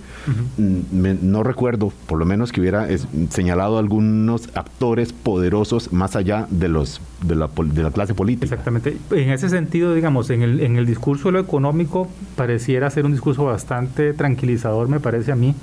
mm, 0.57 1.17
no 1.21 1.43
recuerdo, 1.43 1.93
por 2.07 2.17
lo 2.17 2.25
menos 2.25 2.51
que 2.51 2.61
hubiera 2.61 2.87
señalado 3.29 3.77
algunos 3.77 4.49
actores 4.55 5.13
poderosos 5.13 5.93
más 5.93 6.15
allá 6.15 6.47
de 6.49 6.67
los 6.67 6.99
de 7.21 7.35
la, 7.35 7.47
de 7.47 7.83
la 7.83 7.91
clase 7.91 8.15
política. 8.15 8.55
Exactamente. 8.55 8.97
En 9.11 9.29
ese 9.29 9.49
sentido, 9.49 9.93
digamos, 9.93 10.31
en 10.31 10.41
el, 10.41 10.59
en 10.61 10.77
el 10.77 10.87
discurso 10.87 11.27
de 11.27 11.33
lo 11.33 11.39
económico 11.39 12.07
pareciera 12.35 12.89
ser 12.89 13.05
un 13.05 13.11
discurso 13.11 13.45
bastante 13.45 14.13
tranquilizador, 14.13 14.89
me 14.89 14.99
parece 14.99 15.31
a 15.31 15.35
mí 15.35 15.53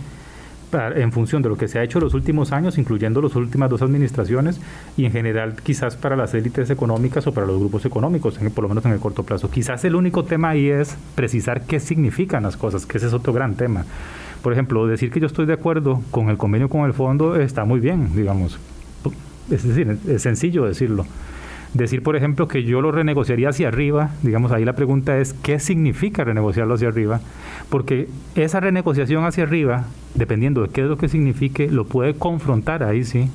en 0.74 1.12
función 1.12 1.42
de 1.42 1.48
lo 1.48 1.56
que 1.56 1.68
se 1.68 1.78
ha 1.78 1.82
hecho 1.82 2.00
los 2.00 2.14
últimos 2.14 2.52
años, 2.52 2.78
incluyendo 2.78 3.22
las 3.22 3.34
últimas 3.37 3.70
dos 3.70 3.82
administraciones, 3.82 4.60
y 4.96 5.04
en 5.04 5.12
general 5.12 5.54
quizás 5.62 5.96
para 5.96 6.16
las 6.16 6.34
élites 6.34 6.70
económicas 6.70 7.26
o 7.26 7.32
para 7.32 7.46
los 7.46 7.58
grupos 7.58 7.84
económicos, 7.84 8.38
por 8.54 8.62
lo 8.62 8.68
menos 8.68 8.84
en 8.84 8.92
el 8.92 9.00
corto 9.00 9.22
plazo. 9.22 9.50
Quizás 9.50 9.84
el 9.84 9.94
único 9.94 10.24
tema 10.24 10.50
ahí 10.50 10.68
es 10.68 10.96
precisar 11.14 11.62
qué 11.62 11.80
significan 11.80 12.42
las 12.42 12.56
cosas, 12.56 12.87
que 12.87 12.98
ese 12.98 13.06
es 13.06 13.12
otro 13.12 13.32
gran 13.32 13.54
tema. 13.54 13.84
Por 14.42 14.52
ejemplo, 14.52 14.87
decir 14.87 15.10
que 15.10 15.20
yo 15.20 15.26
estoy 15.26 15.46
de 15.46 15.54
acuerdo 15.54 16.02
con 16.10 16.28
el 16.28 16.37
convenio 16.37 16.68
con 16.68 16.84
el 16.84 16.92
fondo 16.92 17.37
está 17.37 17.64
muy 17.64 17.80
bien, 17.80 18.14
digamos. 18.14 18.58
Es 19.50 19.66
decir, 19.66 19.98
es 20.08 20.22
sencillo 20.22 20.64
decirlo. 20.64 21.06
Decir, 21.74 22.04
por 22.04 22.14
ejemplo, 22.14 22.46
que 22.46 22.62
yo 22.62 22.80
lo 22.80 22.92
renegociaría 22.92 23.48
hacia 23.48 23.66
arriba, 23.66 24.10
digamos, 24.22 24.52
ahí 24.52 24.64
la 24.64 24.74
pregunta 24.74 25.18
es, 25.18 25.34
¿qué 25.34 25.58
significa 25.58 26.22
renegociarlo 26.22 26.74
hacia 26.74 26.87
arriba? 26.87 27.20
Porque 27.68 28.08
esa 28.37 28.60
renegociación 28.60 29.24
hacia 29.24 29.42
arriba, 29.42 29.87
dependiendo 30.14 30.62
de 30.62 30.68
qué 30.68 30.82
es 30.82 30.87
lo 30.87 30.96
que 30.96 31.08
signifique, 31.08 31.68
lo 31.68 31.84
puede 31.84 32.14
confrontar 32.14 32.84
ahí 32.84 33.02
sí, 33.02 33.28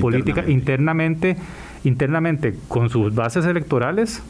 Política 0.00 0.44
internamente, 0.48 1.36
internamente 1.84 2.56
con 2.66 2.90
sus 2.90 3.14
bases 3.14 3.44
electorales, 3.44 4.20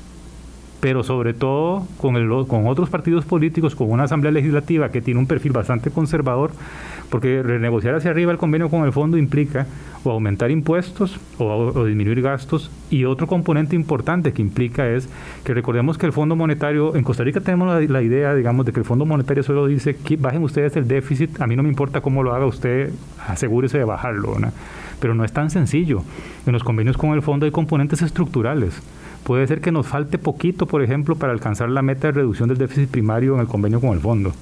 pero 0.80 1.02
sobre 1.02 1.32
todo 1.32 1.86
con, 1.96 2.16
el, 2.16 2.28
con 2.46 2.66
otros 2.66 2.90
partidos 2.90 3.24
políticos, 3.24 3.74
con 3.74 3.90
una 3.90 4.04
asamblea 4.04 4.32
legislativa 4.32 4.90
que 4.90 5.00
tiene 5.00 5.18
un 5.18 5.26
perfil 5.26 5.52
bastante 5.52 5.90
conservador, 5.90 6.50
porque 7.10 7.42
renegociar 7.42 7.94
hacia 7.94 8.10
arriba 8.10 8.32
el 8.32 8.38
convenio 8.38 8.70
con 8.70 8.84
el 8.84 8.92
fondo 8.92 9.18
implica 9.18 9.66
o 10.04 10.10
aumentar 10.10 10.50
impuestos 10.50 11.18
o, 11.38 11.84
disminuir 11.84 12.22
gastos. 12.22 12.70
Y 12.90 13.04
otro 13.04 13.26
componente 13.26 13.76
importante 13.76 14.32
que 14.32 14.40
implica 14.40 14.88
es 14.88 15.08
que 15.44 15.52
recordemos 15.52 15.98
que 15.98 16.06
el 16.06 16.12
Fondo 16.12 16.36
Monetario, 16.36 16.96
en 16.96 17.04
Costa 17.04 17.24
Rica 17.24 17.40
tenemos 17.40 17.88
la, 17.88 18.02
idea, 18.02 18.34
digamos, 18.34 18.64
de 18.64 18.72
que 18.72 18.80
el 18.80 18.86
Fondo 18.86 19.04
Monetario 19.04 19.42
solo 19.42 19.66
dice, 19.66 19.96
que 19.96 20.16
bajen 20.16 20.42
ustedes 20.42 20.76
el 20.76 20.88
déficit, 20.88 21.40
a 21.40 21.46
mí 21.46 21.56
no 21.56 21.62
me 21.62 21.68
importa 21.68 22.00
cómo 22.00 22.22
lo 22.22 22.32
haga 22.34 22.46
usted, 22.46 22.92
asegúrese 23.26 23.78
de 23.78 23.84
bajarlo. 23.84 24.36
Pero 25.00 25.14
no 25.14 25.24
es 25.24 25.32
tan 25.32 25.50
sencillo. 25.50 26.02
En 26.46 26.52
los 26.52 26.64
convenios 26.64 26.96
con 26.96 27.10
el 27.12 27.22
fondo 27.22 27.46
hay 27.46 27.52
componentes 27.52 28.02
estructurales. 28.02 28.80
Puede 29.24 29.46
ser 29.46 29.60
que 29.60 29.72
nos 29.72 29.86
falte 29.86 30.18
poquito, 30.18 30.66
por 30.66 30.82
ejemplo, 30.82 31.16
para 31.16 31.32
alcanzar 31.32 31.68
la 31.68 31.82
meta 31.82 32.08
de 32.08 32.12
reducción 32.12 32.48
del 32.48 32.58
déficit 32.58 32.90
primario 32.90 33.34
en 33.34 33.40
el 33.40 33.46
convenio 33.46 33.80
con 33.80 33.90
el 33.90 34.00
fondo 34.00 34.32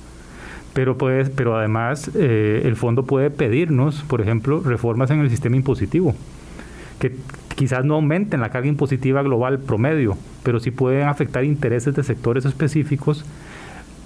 pero, 0.78 0.96
puede, 0.96 1.24
pero 1.24 1.56
además 1.56 2.08
eh, 2.14 2.62
el 2.64 2.76
fondo 2.76 3.02
puede 3.02 3.30
pedirnos, 3.30 4.04
por 4.04 4.20
ejemplo, 4.20 4.60
reformas 4.60 5.10
en 5.10 5.18
el 5.18 5.28
sistema 5.28 5.56
impositivo, 5.56 6.14
que 7.00 7.16
quizás 7.56 7.84
no 7.84 7.94
aumenten 7.94 8.40
la 8.40 8.50
carga 8.50 8.68
impositiva 8.68 9.20
global 9.24 9.58
promedio, 9.58 10.16
pero 10.44 10.60
sí 10.60 10.70
pueden 10.70 11.08
afectar 11.08 11.42
intereses 11.42 11.96
de 11.96 12.04
sectores 12.04 12.44
específicos, 12.44 13.24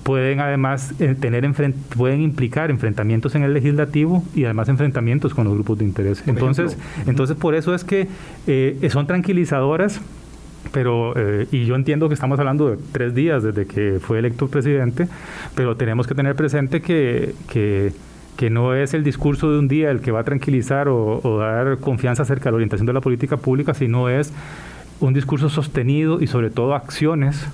pueden 0.03 0.41
además 0.41 0.95
eh, 0.99 1.15
tener 1.15 1.47
pueden 1.95 2.23
implicar 2.23 2.71
enfrentamientos 2.71 3.35
en 3.35 3.43
el 3.43 3.53
legislativo 3.53 4.25
y 4.35 4.45
además 4.45 4.71
enfrentamientos 4.71 5.35
con 5.35 5.45
los 5.45 5.53
grupos 5.53 5.77
de 5.77 5.85
interés. 5.85 6.25
Entonces, 6.27 6.79
entonces 7.07 7.37
por 7.37 7.55
eso 7.55 7.75
es 7.75 7.85
que 7.85 8.09
eh, 8.47 8.89
son 8.91 9.07
tranquilizadoras 9.07 10.01
pero 10.73 11.15
eh, 11.17 11.47
y 11.53 11.65
yo 11.67 11.75
entiendo 11.77 12.09
que 12.09 12.15
estamos 12.15 12.39
hablando 12.39 12.71
de 12.71 12.79
tres 12.93 13.15
días 13.15 13.43
desde 13.43 13.67
que 13.67 13.99
fue 14.01 14.19
electo 14.19 14.49
presidente, 14.49 15.09
pero 15.55 15.77
tenemos 15.77 16.07
que 16.07 16.15
tener 16.15 16.35
presente 16.35 16.81
que, 16.81 17.35
que, 17.49 17.93
que 18.37 18.51
no 18.51 18.75
es 18.75 18.95
el 18.95 19.05
discurso 19.05 19.51
de 19.51 19.59
un 19.59 19.69
día 19.69 19.91
el 19.91 20.01
que 20.01 20.11
va 20.11 20.21
a 20.21 20.25
tranquilizar 20.25 20.89
o, 20.89 21.21
o 21.23 21.39
dar 21.39 21.79
confianza 21.79 22.23
acerca 22.23 22.45
de 22.47 22.51
la 22.53 22.57
orientación 22.57 22.87
de 22.87 22.93
la 22.93 23.01
política 23.01 23.37
pública, 23.37 23.75
sino 23.75 24.09
es 24.09 24.33
un 25.07 25.15
discurso 25.15 25.49
sostenido 25.49 26.21
y 26.21 26.27
sobre 26.27 26.51
todo 26.51 26.75
acciones 26.75 27.49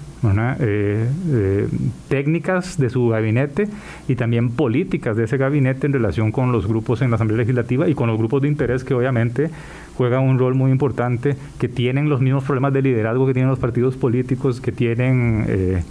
eh, 0.60 1.08
eh, 1.30 1.68
técnicas 2.08 2.76
de 2.76 2.90
su 2.90 3.08
gabinete 3.08 3.68
y 4.08 4.16
también 4.16 4.50
políticas 4.50 5.16
de 5.16 5.24
ese 5.24 5.36
gabinete 5.36 5.86
en 5.86 5.92
relación 5.92 6.32
con 6.32 6.52
los 6.52 6.66
grupos 6.66 7.02
en 7.02 7.10
la 7.10 7.16
Asamblea 7.16 7.38
Legislativa 7.38 7.88
y 7.88 7.94
con 7.94 8.08
los 8.08 8.18
grupos 8.18 8.42
de 8.42 8.48
interés 8.48 8.84
que 8.84 8.94
obviamente 8.94 9.50
juegan 9.96 10.24
un 10.24 10.38
rol 10.38 10.54
muy 10.54 10.70
importante, 10.70 11.36
que 11.58 11.68
tienen 11.68 12.08
los 12.08 12.20
mismos 12.20 12.44
problemas 12.44 12.72
de 12.72 12.82
liderazgo 12.82 13.26
que 13.26 13.32
tienen 13.32 13.50
los 13.50 13.58
partidos 13.58 13.96
políticos, 13.96 14.60
que 14.60 14.72
tienen... 14.72 15.44
Eh, 15.48 15.82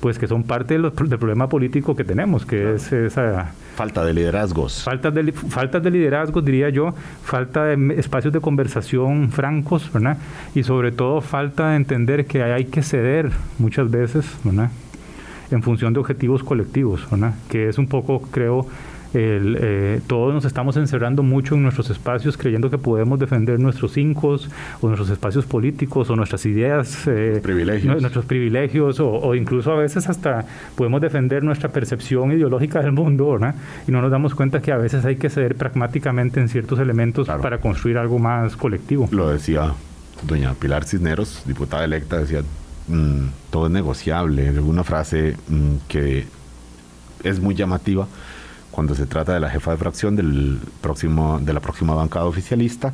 pues 0.00 0.18
que 0.18 0.26
son 0.26 0.42
parte 0.42 0.74
del, 0.78 0.92
problema 0.92 1.48
político 1.48 1.96
que 1.96 2.04
tenemos, 2.04 2.44
que 2.44 2.74
es 2.74 2.92
esa... 2.92 3.52
Falta 3.76 4.04
de 4.04 4.14
liderazgos. 4.14 4.82
Falta 4.82 5.10
de, 5.10 5.32
falta 5.32 5.80
de 5.80 5.90
liderazgos, 5.90 6.44
diría 6.44 6.70
yo, 6.70 6.94
falta 7.22 7.64
de 7.64 7.94
espacios 7.98 8.32
de 8.32 8.40
conversación 8.40 9.30
francos, 9.30 9.92
¿verdad? 9.92 10.18
Y 10.54 10.62
sobre 10.62 10.92
todo 10.92 11.20
falta 11.20 11.70
de 11.70 11.76
entender 11.76 12.26
que 12.26 12.42
hay 12.42 12.66
que 12.66 12.82
ceder 12.82 13.30
muchas 13.58 13.90
veces, 13.90 14.26
¿verdad? 14.44 14.70
En 15.50 15.62
función 15.62 15.92
de 15.92 16.00
objetivos 16.00 16.42
colectivos, 16.42 17.06
¿verdad? 17.10 17.34
Que 17.48 17.68
es 17.68 17.78
un 17.78 17.86
poco, 17.86 18.22
creo, 18.30 18.66
el, 19.14 19.58
eh, 19.60 20.00
todos 20.06 20.34
nos 20.34 20.44
estamos 20.44 20.76
encerrando 20.76 21.22
mucho 21.22 21.54
en 21.54 21.62
nuestros 21.62 21.90
espacios 21.90 22.36
creyendo 22.36 22.70
que 22.70 22.78
podemos 22.78 23.18
defender 23.18 23.58
nuestros 23.58 23.96
incos 23.96 24.50
o 24.80 24.88
nuestros 24.88 25.10
espacios 25.10 25.44
políticos 25.46 26.10
o 26.10 26.16
nuestras 26.16 26.44
ideas, 26.46 27.06
eh, 27.06 27.40
privilegios. 27.42 28.00
nuestros 28.00 28.24
privilegios 28.24 29.00
o, 29.00 29.34
incluso 29.34 29.72
a 29.72 29.76
veces 29.76 30.08
hasta 30.08 30.44
podemos 30.74 31.00
defender 31.00 31.42
nuestra 31.42 31.70
percepción 31.70 32.32
ideológica 32.32 32.80
del 32.80 32.92
mundo 32.92 33.32
¿verdad? 33.32 33.54
y 33.86 33.92
no 33.92 34.02
nos 34.02 34.10
damos 34.10 34.34
cuenta 34.34 34.60
que 34.60 34.72
a 34.72 34.76
veces 34.76 35.04
hay 35.04 35.16
que 35.16 35.30
ceder 35.30 35.56
pragmáticamente 35.56 36.40
en 36.40 36.48
ciertos 36.48 36.78
elementos 36.78 37.28
para 37.28 37.58
construir 37.58 37.98
algo 37.98 38.18
más 38.18 38.56
colectivo. 38.56 39.08
Lo 39.12 39.28
decía 39.28 39.72
doña 40.22 40.54
Pilar 40.54 40.84
Cisneros, 40.84 41.42
diputada 41.46 41.84
electa, 41.84 42.18
decía, 42.18 42.42
mm, 42.88 43.26
todo 43.50 43.66
es 43.66 43.72
negociable, 43.72 44.58
una 44.60 44.84
frase 44.84 45.36
mm, 45.48 45.76
que 45.88 46.26
es 47.22 47.40
muy 47.40 47.54
llamativa 47.54 48.06
cuando 48.76 48.94
se 48.94 49.06
trata 49.06 49.32
de 49.32 49.40
la 49.40 49.48
jefa 49.48 49.70
de 49.70 49.78
fracción 49.78 50.16
del 50.16 50.60
próximo, 50.82 51.40
de 51.40 51.54
la 51.54 51.60
próxima 51.60 51.94
bancada 51.94 52.26
oficialista 52.26 52.92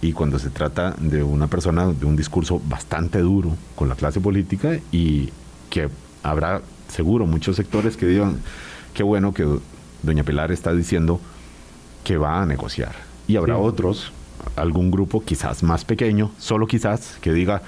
y 0.00 0.14
cuando 0.14 0.38
se 0.38 0.48
trata 0.48 0.96
de 0.98 1.22
una 1.22 1.48
persona 1.48 1.86
de 1.92 2.06
un 2.06 2.16
discurso 2.16 2.62
bastante 2.64 3.18
duro 3.18 3.54
con 3.74 3.90
la 3.90 3.94
clase 3.94 4.20
política 4.22 4.78
y 4.90 5.28
que 5.68 5.90
habrá 6.22 6.62
seguro 6.88 7.26
muchos 7.26 7.56
sectores 7.56 7.98
que 7.98 8.06
digan, 8.06 8.38
qué 8.94 9.02
bueno 9.02 9.34
que 9.34 9.46
doña 10.02 10.24
Pilar 10.24 10.50
está 10.50 10.72
diciendo 10.72 11.20
que 12.04 12.16
va 12.16 12.40
a 12.40 12.46
negociar. 12.46 12.94
Y 13.28 13.36
habrá 13.36 13.58
otros, 13.58 14.12
algún 14.56 14.90
grupo 14.90 15.22
quizás 15.22 15.62
más 15.62 15.84
pequeño, 15.84 16.30
solo 16.38 16.66
quizás, 16.66 17.18
que 17.20 17.34
diga, 17.34 17.60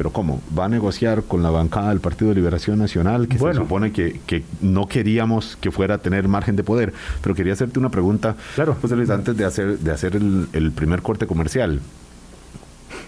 pero 0.00 0.14
¿cómo? 0.14 0.40
¿Va 0.58 0.64
a 0.64 0.68
negociar 0.70 1.24
con 1.24 1.42
la 1.42 1.50
bancada 1.50 1.90
del 1.90 2.00
Partido 2.00 2.30
de 2.30 2.36
Liberación 2.36 2.78
Nacional, 2.78 3.28
que 3.28 3.36
se 3.38 3.52
supone 3.52 3.92
que, 3.92 4.44
no 4.62 4.88
queríamos 4.88 5.58
que 5.60 5.70
fuera 5.70 5.96
a 5.96 5.98
tener 5.98 6.26
margen 6.26 6.56
de 6.56 6.64
poder? 6.64 6.94
Pero 7.20 7.34
quería 7.34 7.52
hacerte 7.52 7.78
una 7.78 7.90
pregunta, 7.90 8.34
claro. 8.54 8.74
José 8.80 8.96
Luis, 8.96 9.10
antes 9.10 9.36
de 9.36 9.44
hacer, 9.44 9.78
de 9.78 9.92
hacer 9.92 10.16
el, 10.16 10.72
primer 10.74 11.02
corte 11.02 11.26
comercial. 11.26 11.82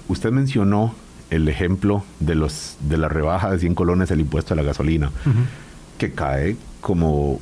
Usted 0.06 0.32
mencionó 0.32 0.94
el 1.30 1.48
ejemplo 1.48 2.04
de, 2.20 2.34
los, 2.34 2.76
de 2.80 2.98
la 2.98 3.08
rebaja 3.08 3.50
de 3.50 3.58
100 3.58 3.74
colones 3.74 4.10
el 4.10 4.20
impuesto 4.20 4.52
a 4.52 4.58
la 4.58 4.62
gasolina, 4.62 5.10
que 5.96 6.12
cae 6.12 6.58
como 6.82 7.40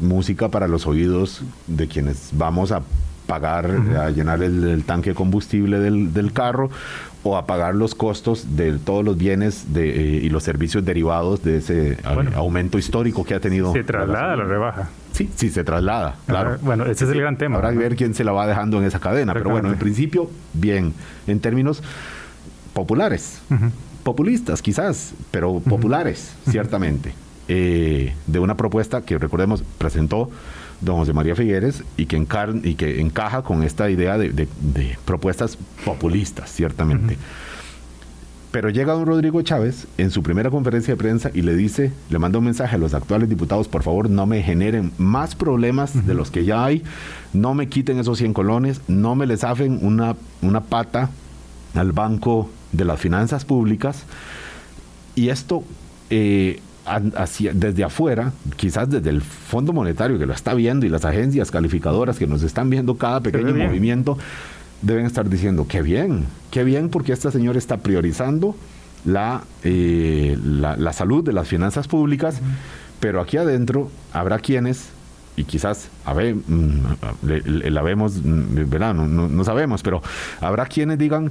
música 0.00 0.48
para 0.48 0.68
los 0.68 0.86
oídos 0.86 1.42
de 1.66 1.86
quienes 1.86 2.30
vamos 2.32 2.72
a 2.72 2.80
pagar, 3.26 3.70
a 3.98 4.10
llenar 4.10 4.42
el, 4.42 4.84
tanque 4.86 5.10
de 5.10 5.16
combustible 5.16 5.80
del, 5.80 6.14
del, 6.14 6.32
carro 6.32 6.70
o 7.26 7.36
a 7.36 7.46
pagar 7.46 7.74
los 7.74 7.94
costos 7.94 8.56
de 8.56 8.78
todos 8.78 9.04
los 9.04 9.18
bienes 9.18 9.72
de, 9.72 9.90
eh, 9.90 10.20
y 10.22 10.28
los 10.28 10.44
servicios 10.44 10.84
derivados 10.84 11.42
de 11.42 11.58
ese 11.58 11.98
aumento 12.34 12.78
histórico 12.78 13.24
que 13.24 13.34
ha 13.34 13.40
tenido. 13.40 13.72
Se 13.72 13.82
traslada 13.82 14.36
la, 14.36 14.44
rebaja. 14.44 14.90
Sí, 15.12 15.30
sí, 15.34 15.50
se 15.50 15.64
traslada, 15.64 16.16
claro. 16.26 16.58
bueno, 16.60 16.84
ese 16.84 17.04
es 17.04 17.10
el 17.10 17.20
gran 17.20 17.36
tema. 17.36 17.56
Habrá 17.56 17.72
que 17.72 17.78
ver 17.78 17.96
quién 17.96 18.14
se 18.14 18.22
la 18.22 18.32
va 18.32 18.46
dejando 18.46 18.78
en 18.78 18.84
esa 18.84 19.00
cadena, 19.00 19.32
pero 19.32 19.50
bueno, 19.50 19.70
en 19.70 19.78
principio, 19.78 20.30
bien, 20.52 20.92
en 21.26 21.40
términos 21.40 21.82
populares, 22.72 23.40
populistas 24.02 24.62
quizás, 24.62 25.14
pero 25.30 25.58
populares, 25.60 26.34
ciertamente, 26.48 27.14
eh, 27.48 28.14
de 28.26 28.38
una 28.38 28.56
propuesta 28.56 29.00
que 29.02 29.18
recordemos 29.18 29.64
presentó 29.78 30.30
don 30.80 30.96
José 30.96 31.12
María 31.12 31.34
Figueres 31.34 31.82
y 31.96 32.06
que, 32.06 32.24
y 32.62 32.74
que 32.74 33.00
encaja 33.00 33.42
con 33.42 33.62
esta 33.62 33.90
idea 33.90 34.18
de, 34.18 34.48
propuestas 35.04 35.58
populistas, 35.84 36.50
ciertamente. 36.50 37.16
Pero 38.50 38.70
llega 38.70 38.94
don 38.94 39.06
Rodrigo 39.06 39.42
Chávez 39.42 39.86
en 39.98 40.10
su 40.10 40.22
primera 40.22 40.50
conferencia 40.50 40.94
de 40.94 40.98
prensa 40.98 41.30
y 41.34 41.42
le 41.42 41.54
dice, 41.54 41.92
le 42.08 42.18
manda 42.18 42.38
un 42.38 42.44
mensaje 42.46 42.76
a 42.76 42.78
los 42.78 42.94
actuales 42.94 43.28
diputados, 43.28 43.68
por 43.68 43.82
favor 43.82 44.08
no 44.08 44.24
me 44.24 44.42
generen 44.42 44.92
más 44.96 45.34
problemas 45.34 46.06
de 46.06 46.14
los 46.14 46.30
que 46.30 46.44
ya 46.44 46.64
hay, 46.64 46.82
no 47.34 47.52
me 47.52 47.68
quiten 47.68 47.98
esos 47.98 48.16
100 48.18 48.32
colones, 48.32 48.80
no 48.88 49.14
me 49.14 49.26
les 49.26 49.44
hacen 49.44 49.78
una, 49.82 50.16
una 50.40 50.62
pata 50.62 51.10
al 51.74 51.92
Banco 51.92 52.48
de 52.72 52.84
las 52.84 52.98
Finanzas 53.00 53.44
Públicas. 53.44 54.04
Y 55.14 55.28
esto 55.28 55.62
eh, 56.10 56.60
desde 57.52 57.84
afuera, 57.84 58.32
quizás 58.56 58.88
desde 58.88 59.10
el 59.10 59.20
Fondo 59.20 59.72
Monetario 59.72 60.18
que 60.18 60.26
lo 60.26 60.32
está 60.32 60.54
viendo 60.54 60.86
y 60.86 60.88
las 60.88 61.04
agencias 61.04 61.50
calificadoras 61.50 62.18
que 62.18 62.26
nos 62.26 62.42
están 62.42 62.70
viendo 62.70 62.96
cada 62.96 63.20
pequeño 63.20 63.54
movimiento, 63.54 64.16
deben 64.82 65.06
estar 65.06 65.28
diciendo, 65.28 65.66
qué 65.68 65.82
bien, 65.82 66.26
qué 66.50 66.64
bien 66.64 66.88
porque 66.88 67.12
este 67.12 67.30
señor 67.30 67.56
está 67.56 67.78
priorizando 67.78 68.54
la, 69.04 69.42
eh, 69.64 70.36
la, 70.42 70.92
salud 70.92 71.24
de 71.24 71.32
las 71.32 71.48
finanzas 71.48 71.88
públicas, 71.88 72.40
pero 73.00 73.20
aquí 73.20 73.36
adentro 73.36 73.90
habrá 74.12 74.38
quienes, 74.38 74.88
y 75.36 75.44
quizás 75.44 75.88
a 76.04 76.12
ver, 76.14 76.34
mm, 76.34 76.80
la 77.22 77.82
vemos, 77.82 78.16
mm, 78.22 78.68
¿verdad? 78.68 78.94
No, 78.94 79.06
no 79.06 79.44
sabemos, 79.44 79.82
pero 79.82 80.02
habrá 80.40 80.66
quienes 80.66 80.98
digan, 80.98 81.30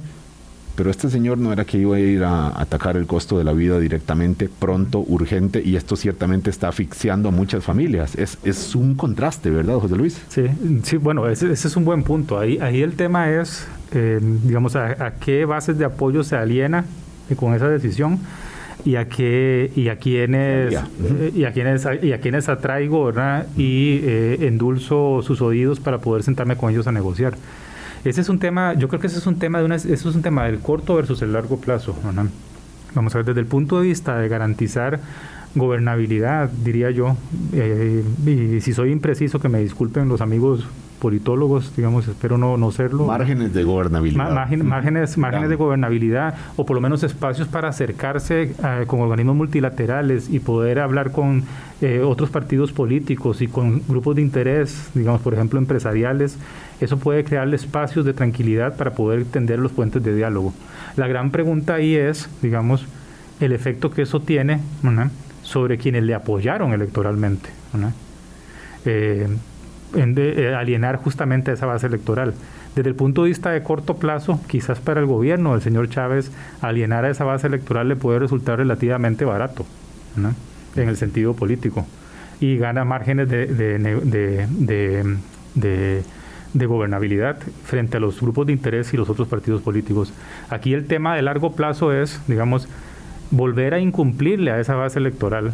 pero 0.76 0.90
este 0.90 1.08
señor 1.08 1.38
no 1.38 1.52
era 1.52 1.64
que 1.64 1.78
iba 1.78 1.96
a 1.96 1.98
ir 1.98 2.22
a 2.22 2.48
atacar 2.60 2.96
el 2.96 3.06
costo 3.06 3.38
de 3.38 3.44
la 3.44 3.54
vida 3.54 3.80
directamente, 3.80 4.48
pronto, 4.48 5.00
urgente, 5.00 5.62
y 5.64 5.74
esto 5.74 5.96
ciertamente 5.96 6.50
está 6.50 6.68
asfixiando 6.68 7.30
a 7.30 7.32
muchas 7.32 7.64
familias. 7.64 8.14
Es, 8.14 8.38
es 8.44 8.74
un 8.74 8.94
contraste, 8.94 9.50
¿verdad, 9.50 9.78
José 9.78 9.96
Luis? 9.96 10.22
Sí, 10.28 10.42
sí 10.82 10.98
bueno, 10.98 11.26
ese, 11.28 11.50
es 11.50 11.76
un 11.76 11.86
buen 11.86 12.02
punto. 12.02 12.38
Ahí, 12.38 12.58
ahí 12.60 12.82
el 12.82 12.92
tema 12.92 13.30
es, 13.30 13.66
eh, 13.92 14.20
digamos, 14.44 14.76
a, 14.76 15.14
qué 15.18 15.46
bases 15.46 15.78
de 15.78 15.86
apoyo 15.86 16.22
se 16.22 16.36
aliena 16.36 16.84
con 17.36 17.54
esa 17.54 17.68
decisión 17.68 18.20
y 18.84 18.96
a 18.96 19.08
qué 19.08 19.72
y 19.74 19.88
a 19.88 19.96
quiénes 19.96 20.74
eh, 20.74 21.32
y 21.34 21.44
a 21.44 21.52
quienes 21.52 21.88
y 22.02 22.12
a 22.12 22.20
quienes 22.20 22.48
atraigo 22.48 23.06
¿verdad? 23.06 23.46
y 23.56 24.00
eh, 24.04 24.38
endulzo 24.42 25.22
sus 25.22 25.40
oídos 25.40 25.80
para 25.80 25.98
poder 25.98 26.22
sentarme 26.22 26.56
con 26.56 26.70
ellos 26.70 26.86
a 26.86 26.92
negociar 26.92 27.34
ese 28.04 28.20
es 28.20 28.28
un 28.28 28.38
tema, 28.38 28.74
yo 28.74 28.88
creo 28.88 29.00
que 29.00 29.06
ese 29.06 29.18
es 29.18 29.26
un 29.26 29.38
tema 29.38 29.58
de 29.58 29.64
una, 29.64 29.76
eso 29.76 30.08
es 30.08 30.16
un 30.16 30.22
tema 30.22 30.44
del 30.44 30.60
corto 30.60 30.94
versus 30.94 31.22
el 31.22 31.32
largo 31.32 31.58
plazo. 31.58 31.94
Vamos 32.94 33.14
a 33.14 33.18
ver, 33.18 33.26
desde 33.26 33.40
el 33.40 33.46
punto 33.46 33.80
de 33.80 33.88
vista 33.88 34.16
de 34.18 34.28
garantizar 34.28 35.00
gobernabilidad, 35.54 36.50
diría 36.50 36.90
yo, 36.90 37.16
eh, 37.52 38.04
y 38.26 38.60
si 38.60 38.72
soy 38.72 38.92
impreciso, 38.92 39.40
que 39.40 39.48
me 39.48 39.60
disculpen 39.60 40.08
los 40.08 40.20
amigos 40.20 40.66
politólogos, 41.00 41.74
digamos, 41.76 42.08
espero 42.08 42.38
no, 42.38 42.56
no 42.56 42.70
serlo. 42.70 43.06
Márgenes 43.06 43.52
de 43.52 43.64
gobernabilidad. 43.64 44.30
márgenes 44.64 45.18
márgenes 45.18 45.48
de 45.50 45.56
gobernabilidad, 45.56 46.34
o 46.56 46.64
por 46.64 46.74
lo 46.74 46.80
menos 46.80 47.02
espacios 47.02 47.48
para 47.48 47.68
acercarse 47.68 48.54
eh, 48.62 48.84
con 48.86 49.00
organismos 49.00 49.36
multilaterales 49.36 50.30
y 50.30 50.40
poder 50.40 50.80
hablar 50.80 51.12
con 51.12 51.44
eh, 51.80 52.00
otros 52.00 52.30
partidos 52.30 52.72
políticos 52.72 53.42
y 53.42 53.48
con 53.48 53.82
grupos 53.86 54.16
de 54.16 54.22
interés, 54.22 54.90
digamos, 54.94 55.20
por 55.20 55.34
ejemplo, 55.34 55.58
empresariales, 55.58 56.38
eso 56.80 56.98
puede 56.98 57.24
crearle 57.24 57.56
espacios 57.56 58.04
de 58.04 58.12
tranquilidad 58.12 58.76
para 58.76 58.92
poder 58.92 59.24
tender 59.24 59.58
los 59.58 59.72
puentes 59.72 60.02
de 60.02 60.14
diálogo. 60.14 60.52
La 60.96 61.06
gran 61.06 61.30
pregunta 61.30 61.74
ahí 61.74 61.94
es, 61.94 62.28
digamos, 62.42 62.86
el 63.40 63.52
efecto 63.52 63.90
que 63.90 64.02
eso 64.02 64.20
tiene 64.20 64.60
sobre 65.42 65.78
quienes 65.78 66.04
le 66.04 66.14
apoyaron 66.14 66.72
electoralmente. 66.72 67.50
Eh, 68.84 69.26
eh, 69.94 70.54
alienar 70.54 70.96
justamente 70.96 71.52
esa 71.52 71.66
base 71.66 71.86
electoral. 71.86 72.34
Desde 72.74 72.90
el 72.90 72.94
punto 72.94 73.22
de 73.22 73.28
vista 73.28 73.50
de 73.50 73.62
corto 73.62 73.96
plazo, 73.96 74.40
quizás 74.46 74.80
para 74.80 75.00
el 75.00 75.06
gobierno 75.06 75.52
del 75.52 75.62
señor 75.62 75.88
Chávez, 75.88 76.30
alienar 76.60 77.06
a 77.06 77.10
esa 77.10 77.24
base 77.24 77.46
electoral 77.46 77.88
le 77.88 77.96
puede 77.96 78.18
resultar 78.18 78.58
relativamente 78.58 79.24
barato, 79.24 79.64
en 80.76 80.88
el 80.88 80.96
sentido 80.98 81.32
político, 81.32 81.86
y 82.38 82.58
gana 82.58 82.84
márgenes 82.84 83.30
de 83.30 83.46
gobernabilidad 86.54 87.38
frente 87.64 87.96
a 87.96 88.00
los 88.00 88.20
grupos 88.20 88.46
de 88.46 88.52
interés 88.52 88.92
y 88.94 88.96
los 88.96 89.10
otros 89.10 89.28
partidos 89.28 89.62
políticos. 89.62 90.12
Aquí 90.48 90.72
el 90.72 90.86
tema 90.86 91.14
de 91.14 91.22
largo 91.22 91.52
plazo 91.52 91.92
es, 91.92 92.20
digamos, 92.26 92.68
volver 93.30 93.74
a 93.74 93.80
incumplirle 93.80 94.50
a 94.50 94.60
esa 94.60 94.74
base 94.74 94.98
electoral, 94.98 95.52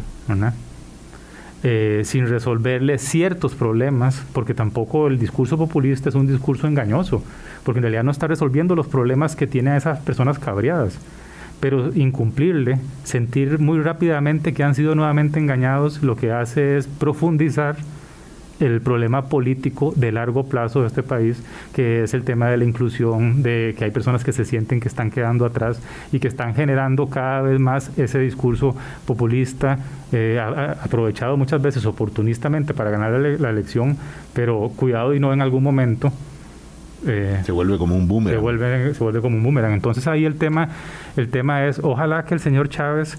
eh, 1.63 2.01
sin 2.03 2.27
resolverle 2.27 2.97
ciertos 2.97 3.55
problemas, 3.55 4.23
porque 4.33 4.53
tampoco 4.53 5.07
el 5.07 5.17
discurso 5.17 5.57
populista 5.57 6.09
es 6.09 6.15
un 6.15 6.27
discurso 6.27 6.67
engañoso, 6.67 7.23
porque 7.63 7.79
en 7.79 7.83
realidad 7.83 8.03
no 8.03 8.11
está 8.11 8.27
resolviendo 8.27 8.75
los 8.75 8.87
problemas 8.87 9.35
que 9.35 9.47
tienen 9.47 9.75
esas 9.75 9.99
personas 9.99 10.39
cabreadas, 10.39 10.99
pero 11.59 11.93
incumplirle, 11.95 12.79
sentir 13.03 13.59
muy 13.59 13.79
rápidamente 13.81 14.53
que 14.53 14.63
han 14.63 14.75
sido 14.75 14.95
nuevamente 14.95 15.39
engañados, 15.39 16.03
lo 16.03 16.17
que 16.17 16.31
hace 16.31 16.77
es 16.77 16.87
profundizar 16.87 17.77
el 18.63 18.81
problema 18.81 19.25
político 19.25 19.93
de 19.95 20.11
largo 20.11 20.45
plazo 20.45 20.81
de 20.81 20.87
este 20.87 21.03
país, 21.03 21.43
que 21.73 22.03
es 22.03 22.13
el 22.13 22.23
tema 22.23 22.49
de 22.49 22.57
la 22.57 22.63
inclusión, 22.63 23.43
de 23.43 23.75
que 23.77 23.85
hay 23.85 23.91
personas 23.91 24.23
que 24.23 24.31
se 24.31 24.45
sienten 24.45 24.79
que 24.79 24.87
están 24.87 25.11
quedando 25.11 25.45
atrás 25.45 25.81
y 26.11 26.19
que 26.19 26.27
están 26.27 26.55
generando 26.55 27.07
cada 27.07 27.41
vez 27.41 27.59
más 27.59 27.97
ese 27.97 28.19
discurso 28.19 28.75
populista, 29.05 29.79
eh, 30.11 30.39
aprovechado 30.39 31.37
muchas 31.37 31.61
veces 31.61 31.85
oportunistamente 31.85 32.73
para 32.73 32.89
ganar 32.89 33.11
la, 33.11 33.49
elección, 33.49 33.97
pero 34.33 34.71
cuidado 34.75 35.13
y 35.13 35.19
no 35.19 35.33
en 35.33 35.41
algún 35.41 35.63
momento. 35.63 36.11
Eh, 37.05 37.41
se 37.43 37.51
vuelve 37.51 37.77
como 37.77 37.95
un 37.95 38.07
boomerang. 38.07 38.39
Se 38.39 38.41
vuelve, 38.41 38.93
se 38.93 39.03
vuelve 39.03 39.21
como 39.21 39.37
un 39.37 39.43
boomerang. 39.43 39.73
Entonces 39.73 40.07
ahí 40.07 40.25
el 40.25 40.35
tema, 40.35 40.69
el 41.17 41.29
tema 41.29 41.65
es, 41.67 41.79
ojalá 41.83 42.23
que 42.23 42.33
el 42.33 42.39
señor 42.39 42.69
Chávez 42.69 43.17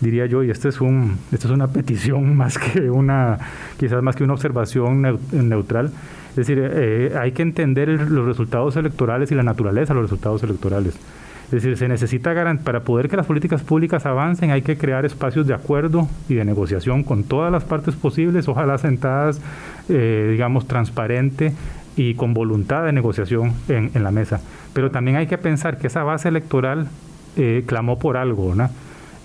diría 0.00 0.26
yo, 0.26 0.42
y 0.42 0.50
este 0.50 0.68
es 0.68 0.80
un, 0.80 1.18
es 1.32 1.44
una 1.44 1.68
petición 1.68 2.36
más 2.36 2.58
que 2.58 2.90
una, 2.90 3.38
quizás 3.78 4.02
más 4.02 4.16
que 4.16 4.24
una 4.24 4.34
observación 4.34 5.02
neutral. 5.32 5.90
Es 6.30 6.36
decir, 6.36 6.58
eh, 6.60 7.12
hay 7.18 7.32
que 7.32 7.42
entender 7.42 7.88
los 7.88 8.26
resultados 8.26 8.76
electorales 8.76 9.32
y 9.32 9.34
la 9.34 9.42
naturaleza 9.42 9.94
de 9.94 10.00
los 10.00 10.10
resultados 10.10 10.42
electorales. 10.42 10.98
Es 11.46 11.50
decir, 11.50 11.76
se 11.76 11.86
necesita 11.86 12.34
para 12.64 12.80
poder 12.80 13.08
que 13.08 13.16
las 13.16 13.26
políticas 13.26 13.62
públicas 13.62 14.04
avancen, 14.04 14.50
hay 14.50 14.62
que 14.62 14.76
crear 14.76 15.06
espacios 15.06 15.46
de 15.46 15.54
acuerdo 15.54 16.08
y 16.28 16.34
de 16.34 16.44
negociación 16.44 17.04
con 17.04 17.22
todas 17.22 17.52
las 17.52 17.62
partes 17.62 17.94
posibles, 17.94 18.48
ojalá 18.48 18.78
sentadas, 18.78 19.40
eh, 19.88 20.28
digamos, 20.32 20.66
transparente 20.66 21.52
y 21.96 22.14
con 22.14 22.34
voluntad 22.34 22.84
de 22.84 22.92
negociación 22.92 23.54
en, 23.68 23.92
en, 23.94 24.02
la 24.02 24.10
mesa. 24.10 24.40
Pero 24.72 24.90
también 24.90 25.16
hay 25.16 25.28
que 25.28 25.38
pensar 25.38 25.78
que 25.78 25.86
esa 25.86 26.02
base 26.02 26.28
electoral 26.28 26.88
eh, 27.36 27.62
clamó 27.64 27.98
por 27.98 28.16
algo, 28.16 28.54
¿no? 28.54 28.68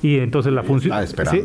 Y 0.04 0.18
entonces 0.18 0.52
la 0.52 0.64
función 0.64 0.98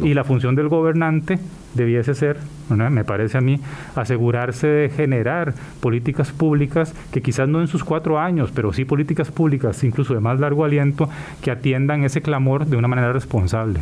y 0.03 0.15
la 0.15 0.25
función 0.25 0.55
del 0.55 0.69
gobernante 0.69 1.39
debiese 1.75 2.15
ser, 2.15 2.39
me 2.71 3.05
parece 3.05 3.37
a 3.37 3.41
mí, 3.43 3.61
asegurarse 3.95 4.67
de 4.67 4.89
generar 4.89 5.55
políticas 5.81 6.33
públicas 6.33 6.95
que 7.13 7.21
quizás 7.21 7.49
no 7.49 7.61
en 7.61 7.69
sus 7.69 7.85
cuatro 7.85 8.19
años, 8.19 8.51
pero 8.55 8.73
sí 8.73 8.87
políticas 8.87 9.31
públicas, 9.31 9.85
incluso 9.85 10.15
de 10.15 10.21
más 10.21 10.41
largo 10.41 10.65
aliento, 10.65 11.09
que 11.43 11.51
atiendan 11.51 12.03
ese 12.05 12.23
clamor 12.23 12.67
de 12.67 12.77
una 12.77 12.89
manera 12.89 13.13
responsable. 13.13 13.81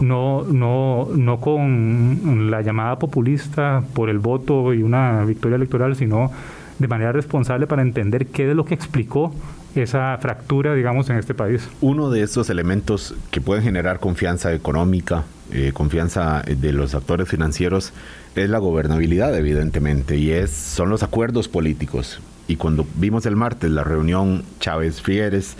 No, 0.00 0.44
no, 0.44 1.08
no 1.12 1.40
con 1.40 2.50
la 2.50 2.62
llamada 2.62 3.00
populista 3.00 3.82
por 3.94 4.08
el 4.08 4.20
voto 4.20 4.72
y 4.72 4.82
una 4.82 5.24
victoria 5.24 5.56
electoral, 5.56 5.96
sino 5.96 6.30
de 6.78 6.88
manera 6.88 7.12
responsable 7.12 7.66
para 7.66 7.82
entender 7.82 8.26
qué 8.26 8.50
es 8.50 8.56
lo 8.56 8.64
que 8.64 8.74
explicó 8.74 9.32
esa 9.74 10.18
fractura, 10.18 10.74
digamos, 10.74 11.08
en 11.10 11.16
este 11.16 11.34
país. 11.34 11.68
Uno 11.80 12.10
de 12.10 12.22
estos 12.22 12.50
elementos 12.50 13.14
que 13.30 13.40
pueden 13.40 13.64
generar 13.64 14.00
confianza 14.00 14.52
económica, 14.52 15.24
eh, 15.50 15.72
confianza 15.72 16.42
de 16.42 16.72
los 16.72 16.94
actores 16.94 17.28
financieros, 17.28 17.92
es 18.34 18.50
la 18.50 18.58
gobernabilidad, 18.58 19.36
evidentemente, 19.36 20.16
y 20.16 20.30
es, 20.30 20.50
son 20.50 20.88
los 20.88 21.02
acuerdos 21.02 21.48
políticos. 21.48 22.20
Y 22.48 22.56
cuando 22.56 22.86
vimos 22.96 23.26
el 23.26 23.36
martes 23.36 23.70
la 23.70 23.84
reunión 23.84 24.44
Chávez-Figueres, 24.60 25.56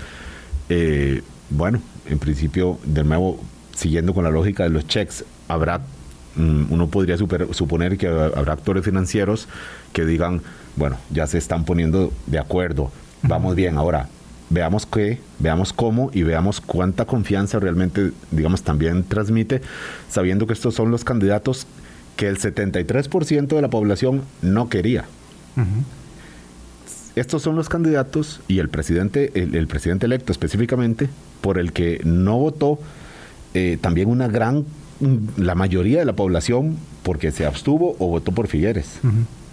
eh, 0.69 1.23
bueno, 1.51 1.81
en 2.07 2.19
principio, 2.19 2.79
de 2.85 3.05
nuevo, 3.05 3.41
siguiendo 3.75 4.15
con 4.15 4.25
la 4.25 4.31
lógica 4.31 4.65
de 4.65 4.71
los 4.71 4.87
checks, 4.87 5.25
habrá, 5.49 5.81
mm, 6.37 6.65
uno 6.71 6.89
podría 6.89 7.17
suponer 7.17 7.99
que 7.99 8.09
habrá 8.09 8.55
actores 8.55 8.85
financieros 8.85 9.49
que 9.93 10.05
digan, 10.05 10.43
bueno, 10.77 10.97
ya 11.11 11.27
se 11.27 11.39
están 11.39 11.65
poniendo 11.65 12.13
de 12.27 12.39
acuerdo 12.39 12.91
vamos 13.23 13.55
bien. 13.55 13.79
Ahora, 13.79 14.09
veamos 14.51 14.87
qué, 14.87 15.19
veamos 15.39 15.73
cómo 15.73 16.11
y 16.13 16.23
veamos 16.23 16.61
cuánta 16.61 17.07
confianza 17.07 17.59
realmente, 17.59 18.13
digamos, 18.31 18.63
también 18.63 19.05
transmite, 19.05 19.63
sabiendo 20.09 20.47
que 20.47 20.53
estos 20.53 20.75
son 20.75 20.91
los 20.91 21.05
candidatos 21.05 21.67
que 22.17 22.29
el 22.29 22.39
73% 22.39 23.47
de 23.47 23.63
la 23.63 23.71
población 23.71 24.23
no 24.43 24.69
quería. 24.69 25.05
Estos 27.17 27.43
son 27.43 27.57
los 27.57 27.69
candidatos 27.69 28.41
y 28.49 28.59
el 28.59 28.69
presidente, 28.69 29.33
el, 29.35 29.67
presidente 29.67 30.07
electo 30.07 30.33
específicamente, 30.33 31.09
por 31.41 31.59
el 31.59 31.73
que 31.73 32.01
no 32.05 32.39
votó 32.39 32.79
eh, 33.55 33.79
también 33.81 34.09
una 34.09 34.29
gran, 34.29 34.65
la 35.37 35.55
mayoría 35.55 35.99
de 35.99 36.05
la 36.05 36.15
población 36.15 36.77
porque 37.03 37.31
se 37.31 37.45
abstuvo 37.45 37.97
o 37.99 38.09
votó 38.09 38.33
por 38.33 38.47
Figueres. 38.47 39.01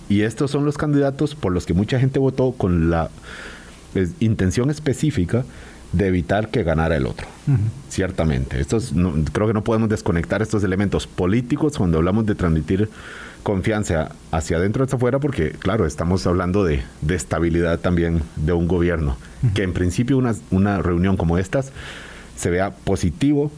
Y 0.08 0.22
estos 0.22 0.52
son 0.52 0.66
los 0.66 0.78
candidatos 0.78 1.36
por 1.36 1.52
los 1.52 1.66
que 1.66 1.74
mucha 1.74 2.00
gente 2.00 2.20
votó 2.20 2.52
con 2.54 2.90
la 2.90 3.10
pues, 3.94 4.12
intención 4.20 4.70
específica 4.70 5.44
de 5.92 6.08
evitar 6.08 6.50
que 6.50 6.64
ganara 6.64 6.96
el 6.96 7.06
otro. 7.06 7.28
Ciertamente. 7.90 8.60
Estos, 8.60 8.94
creo 9.32 9.48
que 9.48 9.54
no 9.54 9.64
podemos 9.64 9.90
desconectar 9.90 10.42
estos 10.42 10.64
elementos 10.64 11.08
políticos 11.08 11.78
cuando 11.78 11.98
hablamos 11.98 12.26
de 12.26 12.36
transmitir 12.36 12.90
confianza 13.42 14.12
hacia 14.32 14.58
adentro 14.58 14.84
y 14.84 14.86
hacia 14.86 14.98
afuera, 14.98 15.20
porque, 15.20 15.52
claro, 15.52 15.86
estamos 15.86 16.28
hablando 16.28 16.64
de, 16.64 16.84
estabilidad 17.08 17.80
también 17.80 18.22
de 18.36 18.54
un 18.54 18.68
gobierno. 18.68 19.18
Que 19.56 19.64
en 19.64 19.74
principio 19.74 20.18
una, 20.18 20.36
una 20.52 20.82
reunión 20.82 21.18
como 21.18 21.38
estas 21.38 21.72
se 22.36 22.50
vea 22.50 22.72
positivo. 22.72 23.52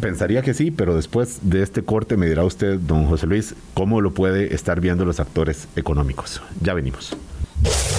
Pensaría 0.00 0.42
que 0.42 0.54
sí, 0.54 0.72
pero 0.72 0.96
después 0.96 1.38
de 1.42 1.62
este 1.62 1.84
corte 1.84 2.16
me 2.16 2.26
dirá 2.26 2.42
usted, 2.42 2.80
don 2.80 3.06
José 3.06 3.28
Luis, 3.28 3.54
cómo 3.74 4.00
lo 4.00 4.12
puede 4.12 4.52
estar 4.52 4.80
viendo 4.80 5.04
los 5.04 5.20
actores 5.20 5.68
económicos. 5.76 6.42
Ya 6.60 6.74
venimos. 6.74 7.16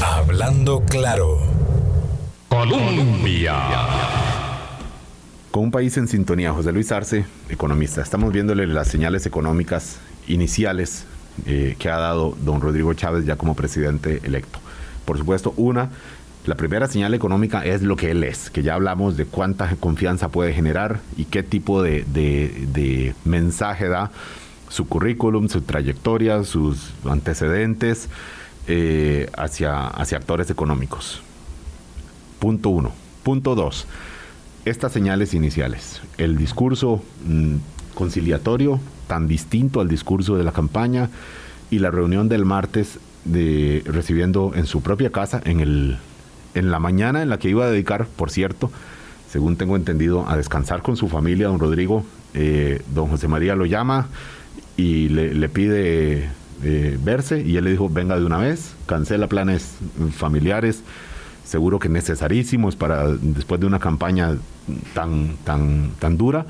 Hablando 0.04 0.82
claro. 0.86 1.40
Colombia. 2.48 3.56
Con 5.52 5.64
un 5.64 5.72
país 5.72 5.98
en 5.98 6.08
sintonía, 6.08 6.54
José 6.54 6.72
Luis 6.72 6.92
Arce, 6.92 7.26
economista. 7.50 8.02
Estamos 8.02 8.32
viéndole 8.32 8.68
las 8.68 8.88
señales 8.88 9.26
económicas 9.26 9.98
iniciales 10.28 11.06
eh, 11.46 11.76
que 11.80 11.90
ha 11.90 11.98
dado 11.98 12.38
don 12.44 12.62
Rodrigo 12.62 12.94
Chávez 12.94 13.26
ya 13.26 13.36
como 13.36 13.56
presidente 13.56 14.22
electo. 14.24 14.60
Por 15.06 15.18
supuesto, 15.18 15.54
una, 15.58 15.90
la 16.46 16.56
primera 16.56 16.88
señal 16.88 17.14
económica 17.14 17.66
es 17.66 17.82
lo 17.82 17.96
que 17.96 18.12
él 18.12 18.24
es, 18.24 18.50
que 18.50 18.64
ya 18.64 18.76
hablamos 18.76 19.18
de 19.18 19.26
cuánta 19.26 19.76
confianza 19.80 20.30
puede 20.30 20.54
generar 20.54 21.00
y 21.18 21.26
qué 21.26 21.44
tipo 21.44 21.82
de, 21.82 23.14
mensaje 23.26 23.88
da 23.88 24.12
su 24.70 24.88
currículum, 24.88 25.50
su 25.50 25.62
trayectoria, 25.62 26.44
sus 26.44 26.92
antecedentes 27.06 28.10
eh, 28.68 29.30
hacia, 29.38 29.88
hacia 29.88 30.18
actores 30.18 30.50
económicos. 30.50 31.22
Punto 32.40 32.70
uno. 32.70 32.92
Punto 33.24 33.56
dos. 33.56 33.88
Estas 34.66 34.92
señales 34.92 35.34
iniciales. 35.34 36.02
El 36.18 36.38
discurso 36.38 37.02
mm, 37.26 37.56
conciliatorio, 37.96 38.80
tan 39.08 39.28
distinto 39.28 39.82
al 39.82 39.88
discurso 39.88 40.36
de 40.38 40.44
la 40.44 40.52
campaña, 40.52 41.10
y 41.72 41.80
la 41.80 41.92
reunión 41.92 42.30
del 42.30 42.46
martes 42.46 43.00
de 43.26 43.84
recibiendo 43.86 44.54
en 44.56 44.66
su 44.66 44.82
propia 44.82 45.12
casa, 45.12 45.42
en, 45.46 45.60
el, 45.60 45.98
en 46.56 46.72
la 46.72 46.80
mañana 46.80 47.22
en 47.22 47.30
la 47.30 47.38
que 47.38 47.50
iba 47.50 47.66
a 47.66 47.70
dedicar, 47.70 48.08
por 48.08 48.32
cierto, 48.32 48.72
según 49.30 49.56
tengo 49.56 49.76
entendido, 49.76 50.28
a 50.28 50.36
descansar 50.36 50.82
con 50.82 50.98
su 50.98 51.08
familia, 51.08 51.48
don 51.48 51.60
Rodrigo. 51.60 52.04
Eh, 52.34 52.82
don 52.94 53.08
José 53.08 53.28
María 53.28 53.56
lo 53.56 53.66
llama 53.66 54.08
y 54.78 55.10
le, 55.10 55.50
pide 55.50 56.30
verse 56.62 57.42
y 57.42 57.58
él 57.58 57.64
le 57.64 57.72
dijo, 57.72 57.90
venga 57.90 58.18
de 58.18 58.26
una 58.26 58.38
vez, 58.38 58.74
cancela 58.86 59.28
planes 59.28 59.76
familiares 60.12 60.84
seguro 61.50 61.80
que 61.80 61.90
necesarísimos 61.90 62.76
para 62.76 63.08
después 63.08 63.60
de 63.60 63.66
una 63.66 63.80
campaña 63.80 64.38
tan, 64.94 65.36
tan, 65.44 65.92
tan 66.00 66.18
dura. 66.18 66.46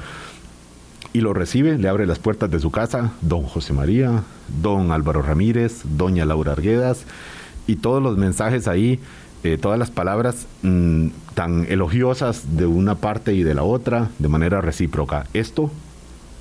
Y 1.14 1.22
lo 1.22 1.34
recibe, 1.34 1.78
le 1.78 1.88
abre 1.88 2.06
las 2.06 2.20
puertas 2.20 2.52
de 2.52 2.60
su 2.60 2.70
casa 2.70 3.14
don 3.22 3.44
José 3.44 3.74
María, 3.74 4.24
don 4.62 4.92
Álvaro 4.92 5.22
Ramírez, 5.22 5.82
doña 5.86 6.26
Laura 6.26 6.52
Arguedas, 6.52 7.06
y 7.66 7.78
todos 7.78 8.04
los 8.04 8.18
mensajes 8.18 8.68
ahí, 8.68 9.00
eh, 9.44 9.58
todas 9.58 9.80
las 9.80 9.90
palabras 9.90 10.46
mm, 10.62 11.08
tan 11.34 11.66
elogiosas 11.70 12.58
de 12.58 12.66
una 12.66 12.96
parte 12.96 13.34
y 13.34 13.44
de 13.44 13.56
la 13.56 13.64
otra, 13.64 14.10
de 14.20 14.28
manera 14.28 14.60
recíproca. 14.60 15.26
Esto, 15.34 15.72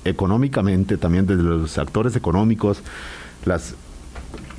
económicamente, 0.03 0.97
también 0.97 1.25
desde 1.25 1.43
los 1.43 1.77
actores 1.77 2.15
económicos, 2.15 2.83
las 3.45 3.75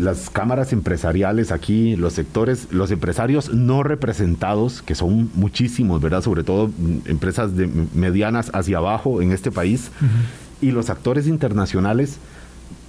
las 0.01 0.31
cámaras 0.31 0.73
empresariales 0.73 1.53
aquí, 1.53 1.95
los 1.95 2.15
sectores, 2.15 2.69
los 2.71 2.91
empresarios 2.91 3.53
no 3.53 3.83
representados, 3.83 4.83
que 4.83 4.95
son 4.95 5.31
muchísimos, 5.35 6.01
¿verdad? 6.01 6.23
Sobre 6.23 6.43
todo 6.43 6.69
mm, 6.69 7.01
empresas 7.07 7.57
de 7.57 7.67
medianas 7.95 8.51
hacia 8.55 8.79
abajo 8.79 9.21
en 9.23 9.33
este 9.33 9.51
país, 9.51 9.91
y 10.63 10.71
los 10.73 10.91
actores 10.91 11.27
internacionales, 11.27 12.19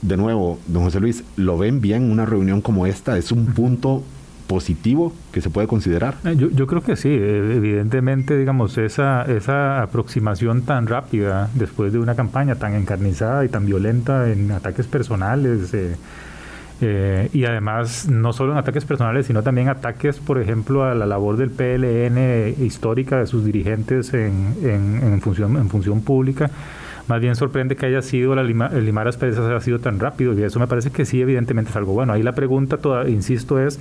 de 0.01 0.17
nuevo, 0.17 0.59
don 0.67 0.83
José 0.83 0.99
Luis, 0.99 1.23
¿lo 1.35 1.57
ven 1.57 1.81
bien 1.81 2.09
una 2.09 2.25
reunión 2.25 2.61
como 2.61 2.85
esta? 2.85 3.17
¿Es 3.17 3.31
un 3.31 3.47
punto 3.47 4.03
positivo 4.51 5.13
que 5.31 5.39
se 5.39 5.49
puede 5.49 5.65
considerar? 5.65 6.15
Eh, 6.25 6.35
yo, 6.37 6.49
yo, 6.49 6.67
creo 6.67 6.83
que 6.83 6.97
sí, 6.97 7.07
eh, 7.07 7.55
evidentemente, 7.55 8.37
digamos, 8.37 8.77
esa, 8.77 9.23
esa 9.23 9.81
aproximación 9.81 10.63
tan 10.63 10.87
rápida 10.87 11.49
después 11.53 11.93
de 11.93 11.99
una 11.99 12.15
campaña 12.15 12.55
tan 12.55 12.75
encarnizada 12.75 13.45
y 13.45 13.47
tan 13.47 13.65
violenta 13.65 14.29
en 14.29 14.51
ataques 14.51 14.87
personales, 14.87 15.73
eh, 15.73 15.95
eh, 16.81 17.29
y 17.31 17.45
además, 17.45 18.09
no 18.09 18.33
solo 18.33 18.51
en 18.51 18.57
ataques 18.57 18.83
personales, 18.83 19.27
sino 19.27 19.41
también 19.41 19.69
ataques, 19.69 20.19
por 20.19 20.37
ejemplo, 20.37 20.83
a 20.83 20.95
la 20.95 21.05
labor 21.05 21.37
del 21.37 21.51
PLN 21.51 22.61
histórica 22.61 23.19
de 23.19 23.27
sus 23.27 23.45
dirigentes 23.45 24.13
en, 24.13 24.55
en, 24.63 25.21
función, 25.21 25.55
en 25.55 25.69
función 25.69 26.01
pública. 26.01 26.51
Más 27.07 27.21
bien 27.21 27.35
sorprende 27.35 27.77
que 27.77 27.85
haya 27.85 28.01
sido 28.01 28.35
la 28.35 28.43
lima, 28.43 28.69
el 28.73 28.85
limar 28.85 29.07
asperezas 29.07 29.45
haya 29.45 29.61
sido 29.61 29.79
tan 29.79 29.99
rápido 29.99 30.33
y 30.33 30.43
eso 30.43 30.59
me 30.59 30.67
parece 30.67 30.91
que 30.91 31.05
sí, 31.05 31.21
evidentemente 31.21 31.69
es 31.69 31.75
algo 31.77 31.93
bueno. 31.93 32.11
Ahí 32.13 32.23
la 32.23 32.33
pregunta, 32.33 32.77
toda, 32.77 33.07
insisto, 33.07 33.59
es 33.59 33.79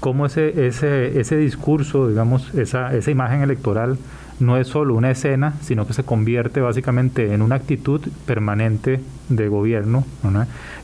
cómo 0.00 0.26
ese, 0.26 0.66
ese, 0.66 1.20
ese 1.20 1.36
discurso, 1.36 2.08
digamos, 2.08 2.54
esa, 2.54 2.94
esa 2.94 3.10
imagen 3.10 3.42
electoral 3.42 3.98
no 4.40 4.56
es 4.56 4.68
solo 4.68 4.94
una 4.94 5.10
escena, 5.10 5.54
sino 5.60 5.86
que 5.86 5.92
se 5.92 6.04
convierte 6.04 6.60
básicamente 6.60 7.34
en 7.34 7.42
una 7.42 7.56
actitud 7.56 8.00
permanente 8.26 9.00
de 9.28 9.48
gobierno. 9.48 10.04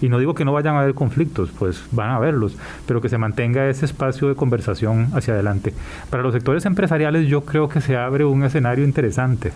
Y 0.01 0.09
no 0.09 0.19
digo 0.19 0.35
que 0.35 0.45
no 0.45 0.53
vayan 0.53 0.75
a 0.75 0.81
haber 0.81 0.95
conflictos, 0.95 1.51
pues 1.57 1.85
van 1.93 2.11
a 2.11 2.17
haberlos, 2.17 2.57
pero 2.87 3.01
que 3.01 3.09
se 3.09 3.19
mantenga 3.19 3.69
ese 3.69 3.85
espacio 3.85 4.29
de 4.29 4.35
conversación 4.35 5.09
hacia 5.15 5.35
adelante. 5.35 5.73
Para 6.11 6.23
los 6.23 6.35
sectores 6.35 6.67
empresariales 6.67 7.29
yo 7.29 7.43
creo 7.43 7.69
que 7.69 7.81
se 7.81 7.97
abre 7.97 8.25
un 8.25 8.45
escenario 8.45 8.85
interesante. 8.85 9.53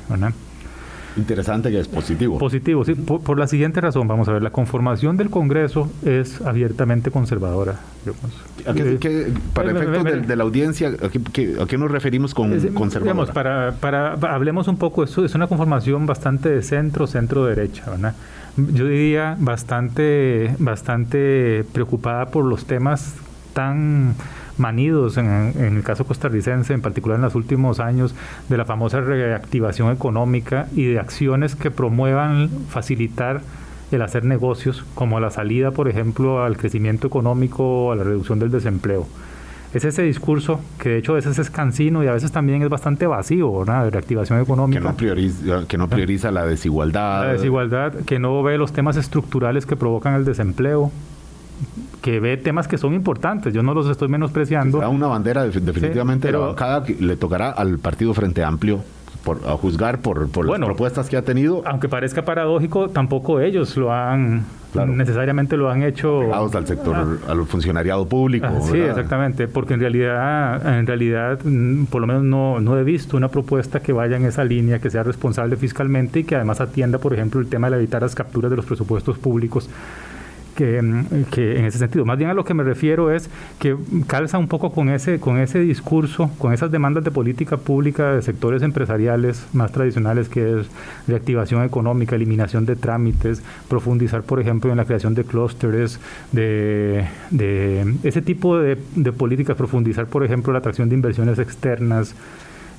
Interesante 1.19 1.71
que 1.71 1.81
es 1.81 1.89
positivo. 1.89 2.39
Positivo, 2.39 2.85
sí. 2.85 2.95
Por, 2.95 3.39
la 3.39 3.49
siguiente 3.49 3.81
razón, 3.81 4.07
vamos 4.07 4.29
a 4.29 4.33
ver, 4.33 4.43
la 4.43 4.51
conformación 4.51 5.17
del 5.17 5.31
Congreso 5.31 5.91
es 6.05 6.41
abiertamente 6.41 7.11
conservadora. 7.11 7.81
Eh, 8.07 9.33
para 9.53 9.73
efectos 9.73 10.27
de, 10.29 10.37
la 10.37 10.45
audiencia, 10.45 10.89
¿a 10.89 11.67
qué, 11.67 11.79
nos 11.79 11.91
referimos 11.91 12.35
con 12.35 12.57
conservadora? 12.71 13.33
para, 13.33 13.73
para, 13.73 14.35
hablemos 14.35 14.69
un 14.69 14.77
poco, 14.77 15.03
eso 15.03 15.25
es 15.25 15.35
una 15.35 15.49
conformación 15.49 16.07
bastante 16.07 16.49
de 16.49 16.63
centro, 16.63 17.07
centro-derecha, 17.07 17.85
Yo 18.57 18.87
diría 18.87 19.37
bastante, 19.41 20.55
bastante 20.59 21.65
preocupada 21.73 22.27
por 22.27 22.45
los 22.45 22.65
temas 22.65 23.15
tan 23.53 24.15
manidos 24.59 25.17
en, 25.17 25.27
el 25.57 25.83
caso 25.83 26.05
costarricense, 26.05 26.75
en 26.75 26.83
particular 26.83 27.17
en 27.17 27.23
los 27.23 27.35
últimos 27.35 27.81
años, 27.81 28.15
de 28.49 28.57
la 28.57 28.65
famosa 28.65 29.01
reactivación 29.01 29.93
económica 29.93 30.69
y 30.75 30.85
de 30.87 30.99
acciones 30.99 31.55
que 31.57 31.71
promuevan 31.71 32.49
facilitar 32.69 33.41
el 33.91 34.03
hacer 34.03 34.25
negocios, 34.25 34.85
como 34.95 35.19
la 35.21 35.31
salida, 35.31 35.71
por 35.71 35.89
ejemplo, 35.89 36.43
al 36.45 36.57
crecimiento 36.57 37.07
económico 37.07 37.87
o 37.87 37.93
a 37.93 37.97
la 37.97 38.05
reducción 38.05 38.39
del 38.39 38.51
desempleo. 38.51 39.07
Es 39.75 39.85
ese 39.85 40.03
discurso 40.03 40.61
que 40.79 40.89
de 40.89 40.99
hecho 40.99 41.13
a 41.13 41.17
veces 41.17 41.39
es 41.39 41.51
cansino 41.51 42.03
y 42.03 42.07
a 42.07 42.13
veces 42.13 42.33
también 42.33 42.63
es 42.63 42.71
bastante 42.71 43.07
vacío, 43.07 43.59
¿verdad? 43.59 43.85
De 43.85 43.91
reactivación 43.91 44.41
económica. 44.41 44.81
Que 44.81 44.87
no 44.87 44.97
prioriza, 44.97 45.67
que 45.69 45.77
no 45.77 45.89
prioriza 45.89 46.31
la 46.31 46.47
desigualdad. 46.47 47.27
La 47.27 47.33
desigualdad, 47.35 47.95
que 48.07 48.19
no 48.19 48.43
ve 48.43 48.57
los 48.57 48.73
temas 48.73 48.97
estructurales 48.97 49.67
que 49.67 49.77
provocan 49.77 50.15
el 50.15 50.25
desempleo, 50.25 50.91
que 52.01 52.21
ve 52.21 52.37
temas 52.37 52.69
que 52.69 52.79
son 52.79 52.95
importantes, 52.95 53.53
yo 53.53 53.63
no 53.63 53.75
los 53.75 53.89
estoy 53.89 54.09
menospreciando. 54.09 54.79
una 54.89 55.07
bandera 55.07 55.45
definitivamente, 55.45 56.29
pero 56.29 56.55
cada 56.55 56.85
le 56.87 57.17
tocará 57.17 57.51
al 57.51 57.79
Partido 57.79 58.15
Frente 58.15 58.45
Amplio 58.45 58.81
por, 59.25 59.41
a 59.47 59.53
juzgar 59.57 60.01
por, 60.01 60.31
por 60.31 60.47
las 60.47 60.59
propuestas 60.59 61.09
que 61.09 61.17
ha 61.17 61.23
tenido. 61.23 61.63
Aunque 61.67 61.89
parezca 61.89 62.25
paradójico, 62.25 62.89
tampoco 62.89 63.41
ellos 63.41 63.77
lo 63.77 63.93
han 63.93 64.45
necesariamente 64.75 65.57
lo 65.57 65.71
han 65.71 65.83
hecho 65.83 66.35
al 66.35 66.67
sector 66.67 67.19
al 67.27 67.47
funcionariado 67.47 68.07
público. 68.07 68.47
Ah, 68.49 68.61
sí, 68.61 68.79
exactamente, 68.79 69.49
porque 69.49 69.75
en 69.75 69.81
realidad 69.81 70.79
en 70.79 70.87
realidad 70.87 71.41
mm, 71.43 71.85
por 71.87 72.03
lo 72.03 72.07
menos 72.07 72.23
no, 72.23 72.61
no 72.61 72.79
he 72.79 72.85
visto 72.85 73.17
una 73.17 73.29
propuesta 73.29 73.81
que 73.81 73.93
vaya 73.93 74.17
en 74.17 74.27
esa 74.27 74.45
línea, 74.45 74.79
que 74.79 74.91
sea 74.91 75.03
responsable 75.03 75.57
fiscalmente 75.57 76.21
y 76.21 76.25
que 76.25 76.37
además 76.37 76.61
atienda, 76.61 76.99
por 76.99 77.15
ejemplo, 77.15 77.41
el 77.41 77.49
tema 77.49 77.71
de 77.71 77.77
evitar 77.77 78.03
las 78.03 78.15
capturas 78.15 78.51
de 78.51 78.57
los 78.57 78.67
presupuestos 78.67 79.19
públicos 79.19 79.69
que, 80.59 80.83
que, 81.31 81.57
en 81.57 81.67
ese 81.67 81.79
sentido. 81.79 82.05
Más 82.05 82.19
bien 82.19 82.31
a 82.31 82.35
lo 82.35 82.45
que 82.45 82.53
me 82.53 82.65
refiero 82.65 83.13
es 83.13 83.31
que 83.61 83.77
calza 84.09 84.39
un 84.39 84.49
poco 84.49 84.73
con 84.73 84.89
ese, 84.89 85.21
con 85.21 85.39
ese 85.39 85.61
discurso, 85.61 86.33
con 86.37 86.53
esas 86.53 86.73
demandas 86.73 87.05
de 87.05 87.13
política 87.13 87.59
pública 87.59 88.15
de 88.15 88.23
sectores 88.23 88.65
empresariales 88.65 89.47
más 89.53 89.71
tradicionales, 89.71 90.29
que 90.29 90.59
es 90.59 90.67
reactivación 91.07 91.63
económica, 91.63 92.17
eliminación 92.17 92.67
de 92.67 92.75
trámites, 92.75 93.41
profundizar, 93.69 94.25
por 94.25 94.41
ejemplo, 94.41 94.73
en 94.73 94.79
la 94.79 94.85
creación 94.85 95.15
de 95.15 95.23
clústeres, 95.23 96.01
de, 96.33 97.07
de, 97.31 97.95
ese 98.03 98.21
tipo 98.21 98.59
de, 98.59 98.75
políticas, 99.13 99.57
profundizar, 99.57 100.07
por 100.07 100.25
ejemplo, 100.25 100.53
la 100.53 100.59
atracción 100.59 100.89
de 100.89 100.97
inversiones 100.97 101.39
externas, 101.39 102.17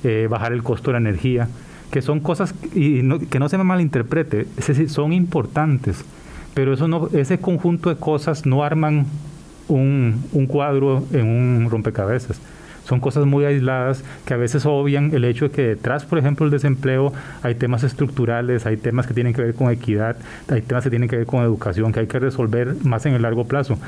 eh, 0.04 0.26
bajar 0.28 0.52
el 0.52 0.62
costo 0.62 0.90
de 0.90 1.00
la 1.00 1.08
energía, 1.08 1.48
que 1.90 2.02
son 2.02 2.20
cosas, 2.20 2.54
y 2.74 3.00
que 3.28 3.38
no 3.38 3.48
se 3.48 3.56
me 3.56 3.64
malinterprete, 3.64 4.46
son 4.88 5.14
importantes 5.14 6.04
pero 6.60 6.74
eso 6.74 6.88
no, 6.88 7.08
ese 7.14 7.38
conjunto 7.38 7.88
de 7.88 7.96
cosas 7.96 8.44
no 8.44 8.62
arman 8.62 9.06
un, 9.66 10.22
un 10.34 10.46
cuadro 10.46 11.02
en 11.10 11.26
un 11.26 11.70
rompecabezas 11.70 12.38
son 12.84 13.00
cosas 13.00 13.24
muy 13.24 13.46
aisladas 13.46 14.04
que 14.26 14.34
a 14.34 14.36
veces 14.36 14.66
obvian 14.66 15.14
el 15.14 15.24
hecho 15.24 15.46
de 15.46 15.50
que 15.52 15.62
detrás, 15.62 16.04
por 16.04 16.18
ejemplo, 16.18 16.44
del 16.44 16.50
desempleo 16.50 17.14
hay 17.42 17.54
temas 17.54 17.82
estructurales, 17.82 18.66
hay 18.66 18.76
temas 18.76 19.06
que 19.06 19.14
tienen 19.14 19.32
que 19.32 19.40
ver 19.40 19.54
con 19.54 19.70
equidad, 19.70 20.16
hay 20.48 20.60
temas 20.60 20.84
que 20.84 20.90
tienen 20.90 21.08
que 21.08 21.16
ver 21.16 21.26
con 21.26 21.42
educación, 21.42 21.92
que 21.92 22.00
hay 22.00 22.06
que 22.06 22.18
resolver 22.18 22.74
más 22.82 23.06
en 23.06 23.14
el 23.14 23.22
largo 23.22 23.46
plazo. 23.46 23.78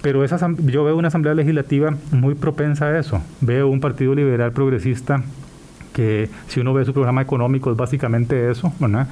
Pero 0.00 0.24
esa, 0.24 0.38
yo 0.64 0.84
veo 0.84 0.96
una 0.96 1.08
asamblea 1.08 1.34
legislativa 1.34 1.94
muy 2.12 2.34
propensa 2.34 2.86
a 2.86 2.98
eso. 2.98 3.20
Veo 3.42 3.68
un 3.68 3.80
partido 3.80 4.14
liberal 4.14 4.52
progresista 4.52 5.22
que 5.92 6.30
si 6.48 6.60
uno 6.60 6.72
ve 6.72 6.86
su 6.86 6.94
programa 6.94 7.20
económico 7.20 7.70
es 7.70 7.76
básicamente 7.76 8.50
eso, 8.50 8.72
¿verdad? 8.80 9.08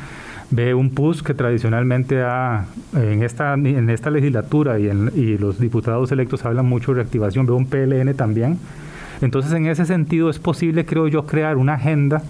Ve 0.51 0.75
un 0.75 0.91
PUS 0.91 1.23
que 1.23 1.35
tradicionalmente 1.35 2.23
ha, 2.23 2.67
en 2.95 3.23
esta, 3.23 3.55
en 3.55 3.89
esta 3.89 4.11
legislatura 4.11 4.79
y, 4.79 4.87
y 4.87 5.39
los 5.39 5.61
diputados 5.61 6.11
electos 6.13 6.45
hablan 6.45 6.67
mucho 6.67 6.93
de 6.93 6.97
reactivación, 6.97 7.47
ve 7.47 7.53
un 7.53 7.67
PLN 7.67 8.15
también. 8.15 8.59
Entonces, 9.21 9.53
en 9.53 9.67
ese 9.67 9.85
sentido, 9.85 10.31
es 10.31 10.39
posible, 10.39 10.85
creo 10.85 11.07
yo, 11.07 11.27
crear 11.27 11.57
una 11.57 11.75
agenda 11.75 12.23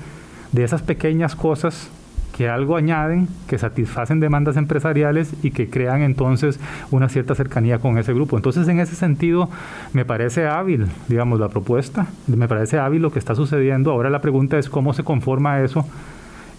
de 0.52 0.64
esas 0.64 0.82
pequeñas 0.82 1.36
cosas 1.36 1.90
que 2.36 2.48
algo 2.48 2.76
añaden, 2.76 3.28
que 3.48 3.58
satisfacen 3.58 4.20
demandas 4.20 4.56
empresariales 4.56 5.34
y 5.42 5.50
que 5.50 5.68
crean 5.68 6.02
entonces 6.02 6.58
una 6.90 7.08
cierta 7.08 7.34
cercanía 7.34 7.78
con 7.78 7.98
ese 7.98 8.12
grupo. 8.12 8.36
Entonces, 8.36 8.66
en 8.68 8.80
ese 8.80 8.96
sentido, 8.96 9.48
me 9.92 10.04
parece 10.04 10.46
hábil, 10.46 10.86
digamos, 11.08 11.38
la 11.38 11.48
propuesta, 11.48 12.06
me 12.26 12.48
parece 12.48 12.78
hábil 12.78 13.02
lo 13.02 13.12
que 13.12 13.18
está 13.18 13.34
sucediendo. 13.34 13.90
Ahora 13.90 14.10
la 14.10 14.20
pregunta 14.20 14.58
es 14.58 14.68
cómo 14.68 14.92
se 14.92 15.04
conforma 15.04 15.60
eso 15.60 15.86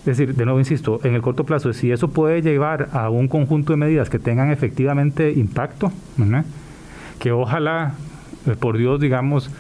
es 0.02 0.18
decir, 0.18 0.36
de 0.36 0.46
nuevo 0.46 0.60
insisto, 0.60 1.00
en 1.04 1.14
el 1.14 1.22
corto 1.22 1.44
plazo, 1.44 1.72
si 1.74 1.92
eso 1.92 2.08
puede 2.08 2.42
llevar 2.42 2.90
a 2.92 3.12
un 3.12 3.28
conjunto 3.28 3.74
de 3.74 3.78
medidas 3.78 4.10
que 4.10 4.18
tengan 4.18 4.52
efectivamente 4.52 5.32
impacto, 5.32 5.92
que 7.20 7.32
ojalá, 7.32 7.94
eh, 8.48 8.56
por 8.60 8.78
Dios, 8.80 9.00
digamos, 9.00 9.52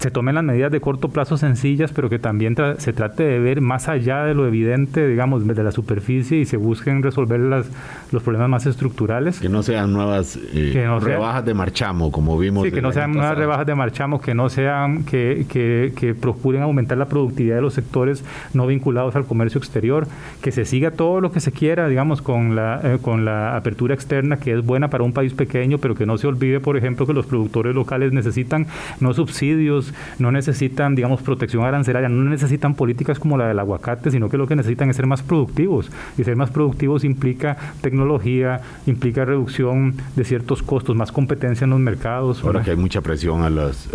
se 0.00 0.10
tomen 0.10 0.34
las 0.34 0.44
medidas 0.44 0.72
de 0.72 0.80
corto 0.80 1.10
plazo 1.10 1.36
sencillas, 1.36 1.92
pero 1.92 2.08
que 2.08 2.18
también 2.18 2.56
se 2.78 2.94
trate 2.94 3.22
de 3.22 3.38
ver 3.38 3.60
más 3.60 3.86
allá 3.86 4.24
de 4.24 4.34
lo 4.34 4.46
evidente, 4.46 5.06
digamos, 5.06 5.46
de 5.46 5.62
la 5.62 5.72
superficie 5.72 6.38
y 6.38 6.46
se 6.46 6.56
busquen 6.56 7.02
resolver 7.02 7.38
las, 7.38 7.70
los 8.10 8.22
problemas 8.22 8.48
más 8.48 8.66
estructurales. 8.66 9.40
Que 9.40 9.50
no 9.50 9.62
sean 9.62 9.92
nuevas 9.92 10.38
eh, 10.54 10.88
rebajas 11.00 11.44
de 11.44 11.52
marchamo, 11.52 12.10
como 12.10 12.38
vimos. 12.38 12.64
Sí, 12.64 12.72
que 12.72 12.80
no 12.80 12.92
sean 12.92 13.12
nuevas 13.12 13.36
rebajas 13.36 13.66
de 13.66 13.74
marchamo, 13.74 14.22
que 14.22 14.34
no 14.34 14.48
sean, 14.48 15.04
que, 15.04 15.44
que, 15.46 15.92
que, 15.94 16.14
procuren 16.14 16.62
aumentar 16.62 16.96
la 16.96 17.06
productividad 17.06 17.56
de 17.56 17.62
los 17.62 17.74
sectores 17.74 18.24
no 18.54 18.66
vinculados 18.66 19.16
al 19.16 19.26
comercio 19.26 19.58
exterior, 19.58 20.08
que 20.40 20.50
se 20.50 20.64
siga 20.64 20.92
todo 20.92 21.20
lo 21.20 21.30
que 21.30 21.40
se 21.40 21.52
quiera, 21.52 21.88
digamos, 21.88 22.22
con 22.22 22.56
la, 22.56 22.80
eh, 22.82 22.98
con 23.02 23.26
la 23.26 23.54
apertura 23.54 23.94
externa, 23.94 24.38
que 24.38 24.54
es 24.54 24.64
buena 24.64 24.88
para 24.88 25.04
un 25.04 25.12
país 25.12 25.34
pequeño, 25.34 25.76
pero 25.76 25.94
que 25.94 26.06
no 26.06 26.16
se 26.16 26.26
olvide, 26.26 26.58
por 26.58 26.78
ejemplo, 26.78 27.06
que 27.06 27.12
los 27.12 27.26
productores 27.26 27.74
locales 27.74 28.12
necesitan 28.12 28.66
no 28.98 29.12
subsidios, 29.12 29.89
no 30.18 30.32
necesitan, 30.32 30.94
digamos, 30.94 31.22
protección 31.22 31.64
arancelaria, 31.64 32.08
no 32.08 32.28
necesitan 32.28 32.74
políticas 32.74 33.18
como 33.18 33.36
la 33.36 33.48
del 33.48 33.58
aguacate, 33.58 34.10
sino 34.10 34.28
que 34.28 34.36
lo 34.36 34.46
que 34.46 34.56
necesitan 34.56 34.90
es 34.90 34.96
ser 34.96 35.06
más 35.06 35.22
productivos. 35.22 35.90
Y 36.18 36.24
ser 36.24 36.36
más 36.36 36.50
productivos 36.50 37.04
implica 37.04 37.56
tecnología, 37.80 38.60
implica 38.86 39.24
reducción 39.24 39.94
de 40.16 40.24
ciertos 40.24 40.62
costos, 40.62 40.96
más 40.96 41.12
competencia 41.12 41.64
en 41.64 41.70
los 41.70 41.80
mercados. 41.80 42.42
Ahora 42.44 42.62
que 42.62 42.70
hay 42.70 42.76
mucha 42.76 43.00
presión 43.00 43.42
a 43.42 43.50
los, 43.50 43.88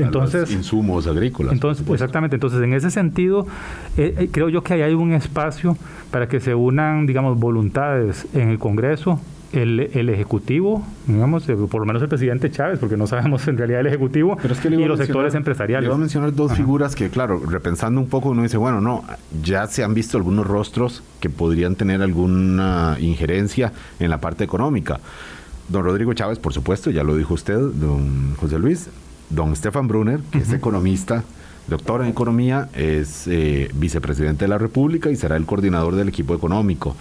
insumos 0.49 1.07
agrícolas. 1.07 1.53
Entonces, 1.53 1.87
exactamente. 1.89 2.35
Entonces, 2.35 2.61
en 2.61 2.73
ese 2.73 2.91
sentido, 2.91 3.47
eh, 3.97 4.15
eh, 4.17 4.29
creo 4.31 4.49
yo 4.49 4.63
que 4.63 4.73
ahí 4.73 4.81
hay 4.81 4.93
un 4.93 5.13
espacio 5.13 5.77
para 6.11 6.27
que 6.27 6.39
se 6.39 6.55
unan, 6.55 7.05
digamos, 7.05 7.37
voluntades 7.39 8.27
en 8.33 8.49
el 8.49 8.59
Congreso 8.59 9.19
el, 9.51 10.09
Ejecutivo, 10.09 10.85
digamos, 11.07 11.47
eh, 11.49 11.55
por 11.55 11.81
lo 11.81 11.85
menos 11.85 12.01
el 12.01 12.09
presidente 12.09 12.51
Chávez, 12.51 12.79
porque 12.79 12.97
no 12.97 13.07
sabemos 13.07 13.47
en 13.47 13.57
realidad 13.57 13.81
el 13.81 13.87
Ejecutivo, 13.87 14.37
y 14.63 14.85
los 14.85 14.99
sectores 14.99 15.35
empresariales. 15.35 15.89
voy 15.89 15.95
a 15.95 15.99
mencionar 15.99 16.33
dos 16.33 16.53
figuras 16.53 16.95
que, 16.95 17.09
claro, 17.09 17.41
repensando 17.45 17.99
un 18.01 18.07
poco, 18.07 18.29
uno 18.29 18.43
dice, 18.43 18.57
bueno, 18.57 18.81
no, 18.81 19.03
ya 19.43 19.67
se 19.67 19.83
han 19.83 19.93
visto 19.93 20.17
algunos 20.17 20.45
rostros 20.45 21.03
que 21.19 21.29
podrían 21.29 21.75
tener 21.75 22.01
alguna 22.01 22.97
injerencia 22.99 23.71
en 23.99 24.09
la 24.09 24.19
parte 24.19 24.43
económica. 24.43 24.99
Don 25.69 25.83
Rodrigo 25.83 26.13
Chávez, 26.13 26.39
por 26.39 26.53
supuesto, 26.53 26.91
ya 26.91 27.03
lo 27.03 27.15
dijo 27.15 27.33
usted, 27.33 27.57
don 27.57 28.35
José 28.35 28.59
Luis, 28.59 28.89
don 29.29 29.55
Stefan 29.55 29.87
Brunner, 29.87 30.19
que 30.31 30.39
es 30.39 30.53
economista, 30.53 31.23
doctor 31.67 32.01
en 32.01 32.07
economía, 32.07 32.69
es 32.75 33.27
eh, 33.27 33.69
vicepresidente 33.73 34.45
de 34.45 34.49
la 34.49 34.57
República 34.57 35.09
y 35.09 35.15
será 35.15 35.35
el 35.37 35.45
coordinador 35.45 35.95
del 35.95 36.09
equipo 36.09 36.35
económico 36.35 36.95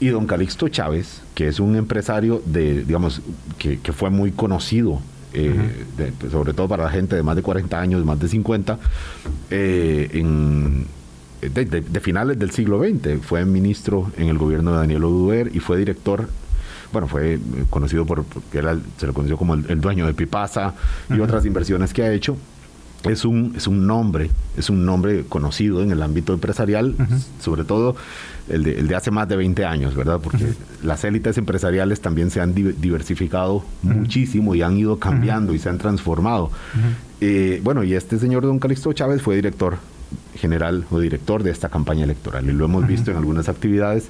y 0.00 0.08
don 0.08 0.26
Calixto 0.26 0.68
Chávez, 0.68 1.22
que 1.34 1.48
es 1.48 1.60
un 1.60 1.76
empresario 1.76 2.42
de, 2.44 2.84
digamos, 2.84 3.22
que, 3.58 3.78
fue 3.92 4.10
muy 4.10 4.32
conocido, 4.32 5.00
eh, 5.32 5.84
pues, 6.18 6.32
sobre 6.32 6.52
todo 6.52 6.68
para 6.68 6.84
la 6.84 6.90
gente 6.90 7.16
de 7.16 7.22
más 7.22 7.36
de 7.36 7.42
40 7.42 7.80
años, 7.80 8.04
más 8.04 8.18
de 8.18 8.28
50, 8.28 8.78
eh, 9.50 10.10
en, 10.12 10.86
de, 11.40 12.00
finales 12.00 12.38
del 12.38 12.50
siglo 12.50 12.80
XX. 12.82 13.20
Fue 13.22 13.44
ministro 13.44 14.10
en 14.16 14.28
el 14.28 14.38
gobierno 14.38 14.72
de 14.72 14.78
Daniel 14.78 15.04
Oduber 15.04 15.50
y 15.54 15.60
fue 15.60 15.78
director 15.78 16.28
bueno, 16.92 17.08
fue 17.08 17.38
conocido 17.68 18.06
por, 18.06 18.24
porque 18.24 18.62
se 18.96 19.06
lo 19.06 19.12
conoció 19.12 19.36
como 19.36 19.54
el, 19.54 19.80
dueño 19.80 20.06
de 20.06 20.14
Pipasa 20.14 20.72
y 21.10 21.18
otras 21.20 21.44
inversiones 21.44 21.92
que 21.92 22.02
ha 22.02 22.12
hecho 22.12 22.36
es 23.10 23.24
un, 23.24 23.54
es 23.56 23.66
un 23.66 23.86
nombre, 23.86 24.30
es 24.56 24.70
un 24.70 24.84
nombre 24.84 25.24
conocido 25.28 25.82
en 25.82 25.90
el 25.90 26.02
ámbito 26.02 26.32
empresarial, 26.32 26.94
sobre 27.40 27.64
todo 27.64 27.96
el 28.48 28.64
de, 28.64 28.78
el 28.78 28.88
de, 28.88 28.94
hace 28.94 29.10
más 29.10 29.28
de 29.28 29.36
20 29.36 29.64
años, 29.64 29.94
¿verdad? 29.94 30.20
Porque 30.22 30.52
las 30.82 31.04
élites 31.04 31.38
empresariales 31.38 32.00
también 32.00 32.30
se 32.30 32.40
han 32.40 32.54
diversificado 32.54 33.64
muchísimo 33.82 34.54
y 34.54 34.62
han 34.62 34.76
ido 34.76 34.98
cambiando 34.98 35.54
y 35.54 35.58
se 35.58 35.68
han 35.68 35.78
transformado. 35.78 36.50
Eh, 37.20 37.60
bueno, 37.64 37.82
y 37.82 37.94
este 37.94 38.18
señor 38.18 38.42
don 38.42 38.58
Calixto 38.58 38.92
Chávez 38.92 39.22
fue 39.22 39.36
director 39.36 39.78
general 40.36 40.84
o 40.90 41.00
director 41.00 41.42
de 41.42 41.50
esta 41.50 41.68
campaña 41.68 42.04
electoral 42.04 42.48
y 42.48 42.52
lo 42.52 42.66
hemos 42.66 42.86
visto 42.86 43.10
en 43.10 43.16
algunas 43.16 43.48
actividades 43.48 44.08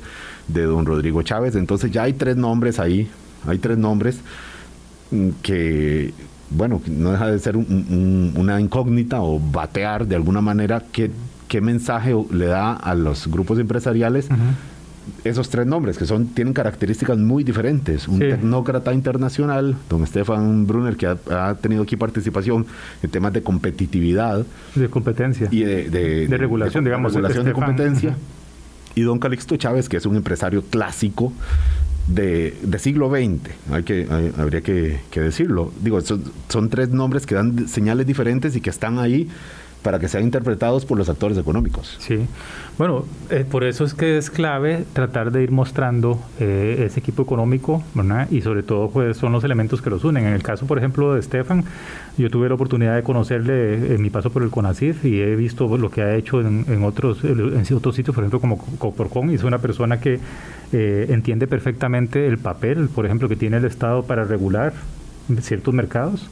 de 0.49 0.63
don 0.63 0.85
Rodrigo 0.85 1.23
Chávez. 1.23 1.55
Entonces 1.55 1.91
ya 1.91 2.03
hay 2.03 2.13
tres 2.13 2.37
nombres 2.37 2.79
ahí, 2.79 3.09
hay 3.47 3.59
tres 3.59 3.79
nombres 3.79 4.19
mm, 5.11 5.29
que 5.43 6.13
bueno, 6.51 6.81
no 6.87 7.13
deja 7.13 7.31
de 7.31 7.39
ser 7.39 7.57
una 7.57 8.61
incógnita 8.61 9.21
o 9.21 9.41
batear 9.41 10.07
de 10.07 10.17
alguna 10.17 10.41
manera 10.41 10.85
qué, 10.93 11.11
qué 11.49 11.61
mensaje 11.61 12.15
le 12.31 12.47
da 12.47 12.73
a 12.73 12.95
los 12.95 13.27
grupos 13.27 13.59
empresariales 13.59 14.29
esos 15.25 15.49
tres 15.49 15.67
nombres, 15.67 15.99
que 15.99 16.07
son 16.07 16.29
tienen 16.29 16.53
características 16.53 17.19
muy 17.19 17.45
diferentes. 17.45 18.09
Un 18.09 18.19
tecnócrata 18.19 18.93
internacional, 18.93 19.77
don 19.89 20.07
Stefan 20.07 20.67
Brunner, 20.67 20.97
que 20.97 21.07
ha, 21.07 21.55
tenido 21.55 21.83
aquí 21.83 21.97
participación 21.97 22.67
en 23.03 23.11
temas 23.11 23.33
de 23.33 23.43
competitividad. 23.43 24.45
De 24.75 24.89
competencia. 24.89 25.49
Y 25.51 25.63
de, 25.63 26.27
regulación, 26.31 26.85
digamos. 26.85 27.13
Regulación 27.13 27.45
de 27.45 27.53
competencia. 27.53 28.17
Y 28.95 29.03
don 29.03 29.19
Calixto 29.19 29.57
Chávez, 29.57 29.89
que 29.89 29.99
es 29.99 30.07
un 30.07 30.17
empresario 30.17 30.63
clásico, 30.63 31.33
de, 32.07 32.79
siglo 32.79 33.11
XX, 33.11 33.51
hay 33.71 33.83
que, 33.83 34.07
habría 34.37 34.61
que, 34.61 35.01
decirlo. 35.15 35.73
Digo, 35.81 36.01
son, 36.01 36.23
son, 36.49 36.69
tres 36.69 36.91
nombres 36.91 37.27
que 37.27 37.35
dan 37.35 37.69
señales 37.69 38.07
diferentes 38.07 38.55
y 38.57 38.61
que 38.61 38.71
están 38.71 38.99
ahí 38.99 39.29
para 39.87 40.01
que 40.01 40.09
sean 40.09 40.25
interpretados 40.25 40.85
por 40.85 40.99
los 40.99 41.09
actores 41.09 41.39
económicos. 41.39 41.95
Sí, 42.01 42.27
bueno, 42.77 43.05
eh, 43.31 43.45
por 43.49 43.63
eso 43.63 43.85
es 43.85 43.95
que 43.95 44.19
es 44.19 44.31
clave 44.31 44.85
tratar 44.93 45.31
de 45.31 45.45
ir 45.45 45.53
mostrando 45.53 46.21
eh, 46.41 46.83
ese 46.85 46.99
equipo 46.99 47.23
económico, 47.23 47.85
¿verdad? 47.95 48.29
Y 48.33 48.41
sobre 48.41 48.65
todo, 48.65 48.91
pues 48.91 49.17
son 49.17 49.31
los 49.31 49.45
elementos 49.45 49.81
que 49.81 49.89
los 49.89 50.03
unen. 50.03 50.27
En 50.27 50.33
el 50.33 50.43
caso, 50.43 50.67
por 50.67 50.79
ejemplo, 50.79 51.15
de 51.15 51.21
Estefan, 51.21 51.63
yo 52.19 52.29
tuve 52.31 52.49
la 52.49 52.57
oportunidad 52.57 52.97
de 52.97 53.05
conocerle 53.05 53.95
en 53.95 54.03
mi 54.03 54.11
paso 54.11 54.31
por 54.31 54.43
el 54.43 54.51
CONACIF 54.51 55.05
y 55.05 55.21
he 55.21 55.37
visto 55.37 55.79
lo 55.79 55.89
que 55.89 56.03
ha 56.03 56.17
hecho 56.17 56.41
en, 56.41 56.83
otros, 56.83 57.23
en 57.23 57.65
otros 57.73 57.95
sitios, 57.95 58.13
por 58.13 58.25
ejemplo, 58.25 58.41
como 58.41 58.59
Coporcon, 58.79 59.31
y 59.31 59.35
es 59.37 59.45
una 59.45 59.59
persona 59.59 60.01
que 60.01 60.19
eh, 60.73 61.07
entiende 61.11 61.47
perfectamente 61.47 62.27
el 62.27 62.39
papel, 62.39 62.89
por 62.89 63.07
ejemplo, 63.07 63.29
que 63.29 63.37
tiene 63.37 63.59
el 63.59 63.65
Estado 63.65 64.03
para 64.03 64.25
regular 64.25 64.73
ciertos 65.43 65.73
mercados 65.73 66.29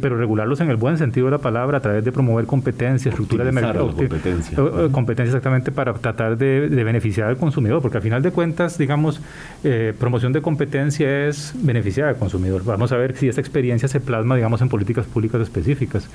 pero 0.00 0.16
regularlos 0.16 0.60
en 0.60 0.70
el 0.70 0.76
buen 0.76 0.98
sentido 0.98 1.26
de 1.26 1.32
la 1.32 1.38
palabra 1.38 1.78
a 1.78 1.80
través 1.80 2.04
de 2.04 2.12
promover 2.12 2.46
competencia, 2.46 3.10
estructura 3.10 3.44
de 3.44 3.52
mercado. 3.52 3.92
Competencia. 3.92 4.58
competencia 4.90 5.30
exactamente 5.30 5.72
para 5.72 5.94
tratar 5.94 6.36
de, 6.36 6.68
beneficiar 6.68 7.28
al 7.28 7.36
consumidor, 7.36 7.82
porque 7.82 7.98
al 7.98 8.02
final 8.02 8.22
de 8.22 8.30
cuentas, 8.30 8.78
digamos, 8.78 9.20
eh, 9.64 9.94
promoción 9.98 10.32
de 10.32 10.42
competencia 10.42 11.28
es 11.28 11.54
beneficiar 11.62 12.08
al 12.08 12.16
consumidor. 12.16 12.64
Vamos 12.64 12.92
a 12.92 12.96
ver 12.96 13.16
si 13.16 13.28
esta 13.28 13.40
experiencia 13.40 13.88
se 13.88 14.00
plasma, 14.00 14.36
digamos, 14.36 14.60
en 14.62 14.68
políticas 14.68 15.06
públicas 15.06 15.40
específicas. 15.40 16.08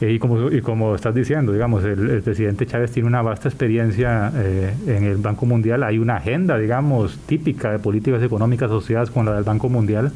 Eh, 0.00 0.12
y, 0.12 0.18
como, 0.18 0.50
y 0.50 0.60
como 0.60 0.94
estás 0.94 1.14
diciendo, 1.14 1.52
digamos, 1.52 1.84
el, 1.84 2.22
presidente 2.22 2.66
Chávez 2.66 2.92
tiene 2.92 3.08
una 3.08 3.20
vasta 3.22 3.48
experiencia 3.48 4.32
eh, 4.34 4.72
en 4.86 5.04
el 5.04 5.16
Banco 5.16 5.44
Mundial. 5.44 5.82
Hay 5.82 5.98
una 5.98 6.16
agenda, 6.16 6.56
digamos, 6.56 7.18
típica 7.26 7.72
de 7.72 7.78
políticas 7.78 8.22
económicas 8.22 8.70
asociadas 8.70 9.10
con 9.10 9.26
la 9.26 9.34
del 9.34 9.44
Banco 9.44 9.68
Mundial 9.68 10.12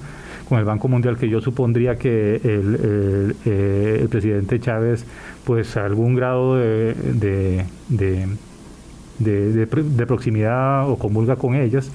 con 0.53 0.59
el 0.59 0.67
Banco 0.67 0.87
Mundial 0.87 1.17
que 1.17 1.31
yo 1.31 1.41
supondría 1.41 1.97
que 1.97 2.35
el, 2.37 3.35
eh, 3.47 4.07
presidente 4.11 4.61
Chávez 4.61 5.07
pues 5.47 5.79
algún 5.79 6.15
grado 6.15 6.57
de, 6.57 7.65
de, 7.89 8.29
de, 9.19 10.07
proximidad 10.07 10.91
o 10.91 10.99
comulga 10.99 11.37
con 11.37 11.55
ellas. 11.55 11.91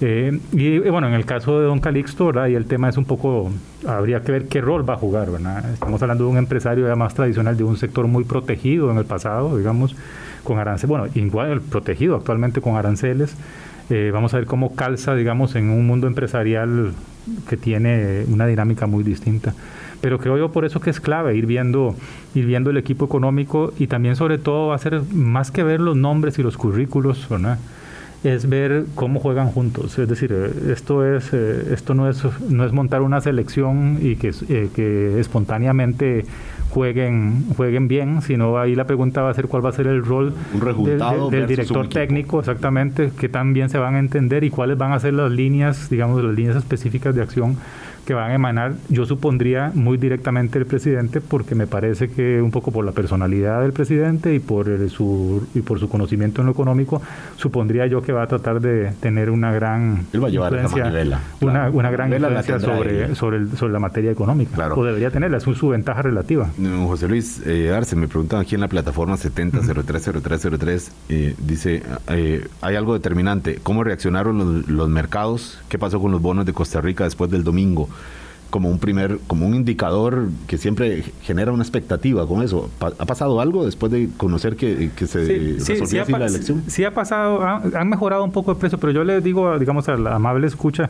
Eh, 0.00 0.40
y 0.50 0.80
bueno, 0.80 1.06
en 1.06 1.14
el 1.14 1.24
caso 1.24 1.60
de 1.60 1.66
Don 1.66 1.78
Calixto, 1.78 2.26
¿verdad? 2.26 2.48
y 2.48 2.56
el 2.56 2.66
tema 2.66 2.88
es 2.88 2.96
un 2.96 3.04
poco, 3.04 3.52
habría 3.86 4.24
que 4.24 4.32
ver 4.32 4.48
qué 4.48 4.60
rol 4.60 4.82
va 4.88 4.94
a 4.94 4.96
jugar. 4.96 5.30
¿verdad? 5.30 5.72
Estamos 5.72 6.02
hablando 6.02 6.24
de 6.24 6.30
un 6.30 6.36
empresario 6.36 6.88
ya 6.88 6.96
más 6.96 7.14
tradicional, 7.14 7.56
de 7.56 7.62
un 7.62 7.76
sector 7.76 8.08
muy 8.08 8.24
protegido 8.24 8.90
en 8.90 8.98
el 8.98 9.04
pasado, 9.04 9.56
digamos, 9.56 9.94
con 10.42 10.58
aranceles, 10.58 10.88
bueno, 10.88 11.06
igual 11.14 11.60
protegido 11.60 12.16
actualmente 12.16 12.60
con 12.60 12.74
aranceles. 12.74 13.36
Eh, 13.90 14.10
vamos 14.12 14.32
a 14.32 14.38
ver 14.38 14.46
cómo 14.46 14.74
calza, 14.74 15.14
digamos, 15.14 15.56
en 15.56 15.70
un 15.70 15.86
mundo 15.86 16.06
empresarial 16.06 16.92
que 17.48 17.56
tiene 17.56 18.24
una 18.28 18.46
dinámica 18.46 18.86
muy 18.86 19.04
distinta. 19.04 19.54
Pero 20.00 20.18
creo 20.18 20.36
yo 20.36 20.52
por 20.52 20.64
eso 20.64 20.80
que 20.80 20.90
es 20.90 21.00
clave 21.00 21.34
ir 21.34 21.46
viendo, 21.46 21.94
ir 22.34 22.46
viendo 22.46 22.70
el 22.70 22.76
equipo 22.76 23.06
económico 23.06 23.72
y 23.78 23.86
también 23.86 24.16
sobre 24.16 24.38
todo 24.38 24.68
va 24.68 24.74
a 24.74 24.78
ser 24.78 25.02
más 25.12 25.50
que 25.50 25.62
ver 25.62 25.80
los 25.80 25.96
nombres 25.96 26.38
y 26.38 26.42
los 26.42 26.56
currículos, 26.56 27.30
¿no? 27.30 27.56
Es 28.24 28.48
ver 28.48 28.86
cómo 28.94 29.20
juegan 29.20 29.48
juntos. 29.48 29.98
Es 29.98 30.08
decir, 30.08 30.32
eh, 30.32 30.72
esto 30.72 31.04
es 31.04 31.30
eh, 31.32 31.72
esto 31.72 31.94
no 31.94 32.08
es 32.08 32.22
no 32.48 32.64
es 32.64 32.72
montar 32.72 33.02
una 33.02 33.20
selección 33.20 33.98
y 34.00 34.16
que, 34.16 34.32
eh, 34.48 34.70
que 34.74 35.20
espontáneamente 35.20 36.24
jueguen 36.70 37.44
jueguen 37.56 37.86
bien, 37.86 38.22
sino 38.22 38.58
ahí 38.58 38.74
la 38.74 38.86
pregunta 38.86 39.22
va 39.22 39.30
a 39.30 39.34
ser 39.34 39.46
cuál 39.46 39.64
va 39.64 39.68
a 39.68 39.72
ser 39.72 39.86
el 39.86 40.04
rol 40.04 40.34
del 41.30 41.46
director 41.46 41.88
técnico, 41.88 42.40
exactamente, 42.40 43.12
que 43.18 43.28
también 43.28 43.68
se 43.68 43.78
van 43.78 43.94
a 43.94 43.98
entender 43.98 44.42
y 44.42 44.50
cuáles 44.50 44.78
van 44.78 44.92
a 44.92 44.98
ser 44.98 45.12
las 45.14 45.30
líneas, 45.30 45.90
digamos, 45.90 46.24
las 46.24 46.34
líneas 46.34 46.56
específicas 46.56 47.14
de 47.14 47.22
acción 47.22 47.58
que 48.04 48.14
van 48.14 48.30
a 48.30 48.34
emanar, 48.34 48.74
yo 48.88 49.06
supondría 49.06 49.72
muy 49.74 49.96
directamente 49.96 50.58
el 50.58 50.66
presidente, 50.66 51.20
porque 51.20 51.54
me 51.54 51.66
parece 51.66 52.08
que 52.08 52.40
un 52.42 52.50
poco 52.50 52.70
por 52.70 52.84
la 52.84 52.92
personalidad 52.92 53.62
del 53.62 53.72
presidente 53.72 54.34
y 54.34 54.38
por 54.38 54.66
su 54.90 55.46
y 55.54 55.60
por 55.60 55.80
su 55.80 55.88
conocimiento 55.88 56.42
en 56.42 56.46
lo 56.46 56.52
económico, 56.52 57.00
supondría 57.36 57.86
yo 57.86 58.02
que 58.02 58.12
va 58.12 58.22
a 58.22 58.26
tratar 58.26 58.60
de 58.60 58.92
tener 59.00 59.30
una 59.30 59.52
gran 59.52 60.06
Él 60.12 60.22
va 60.22 60.28
a 60.28 60.30
llevar 60.30 60.52
influencia, 60.52 61.20
una, 61.40 61.70
una, 61.70 61.90
gran 61.90 62.12
influencia 62.12 62.60
sobre, 62.60 63.14
sobre, 63.14 63.46
sobre, 63.56 63.72
la 63.72 63.78
materia 63.78 64.10
económica. 64.10 64.54
Claro. 64.54 64.76
O 64.76 64.84
debería 64.84 65.10
tenerla, 65.10 65.38
es 65.38 65.42
su, 65.42 65.68
ventaja 65.68 66.02
relativa. 66.02 66.50
José 66.86 67.08
Luis 67.08 67.42
eh, 67.46 67.72
Arce 67.72 67.96
me 67.96 68.08
preguntan 68.08 68.40
aquí 68.40 68.54
en 68.54 68.60
la 68.60 68.68
plataforma 68.68 69.16
70030303, 69.16 70.90
eh, 71.08 71.34
dice, 71.38 71.82
eh, 72.08 72.46
hay 72.60 72.76
algo 72.76 72.94
determinante, 72.94 73.58
¿cómo 73.62 73.82
reaccionaron 73.84 74.38
los, 74.38 74.68
los 74.68 74.88
mercados? 74.88 75.58
¿Qué 75.68 75.78
pasó 75.78 76.00
con 76.00 76.12
los 76.12 76.20
bonos 76.20 76.46
de 76.46 76.52
Costa 76.52 76.80
Rica 76.80 77.04
después 77.04 77.30
del 77.30 77.44
domingo? 77.44 77.88
Como 78.54 78.68
un 78.68 78.78
primer, 78.78 79.18
como 79.26 79.48
un 79.48 79.56
indicador 79.56 80.28
que 80.46 80.58
siempre 80.58 81.02
genera 81.22 81.50
una 81.50 81.64
expectativa 81.64 82.24
con 82.24 82.40
eso. 82.40 82.70
¿Ha 82.78 83.04
pasado 83.04 83.40
algo 83.40 83.64
después 83.64 83.90
de 83.90 84.10
conocer 84.16 84.54
que, 84.54 84.92
se 85.08 85.56
resolvió 85.58 86.02
así 86.02 86.12
la 86.12 86.26
elección? 86.26 86.62
Sí, 86.68 86.84
ha 86.84 86.94
pasado, 86.94 87.42
han 87.44 87.88
mejorado 87.88 88.22
un 88.22 88.30
poco 88.30 88.52
el 88.52 88.56
precio, 88.56 88.78
pero 88.78 88.92
yo 88.92 89.02
le 89.02 89.20
digo, 89.20 89.58
digamos, 89.58 89.88
a 89.88 89.96
la 89.96 90.14
amable 90.14 90.46
escucha, 90.46 90.88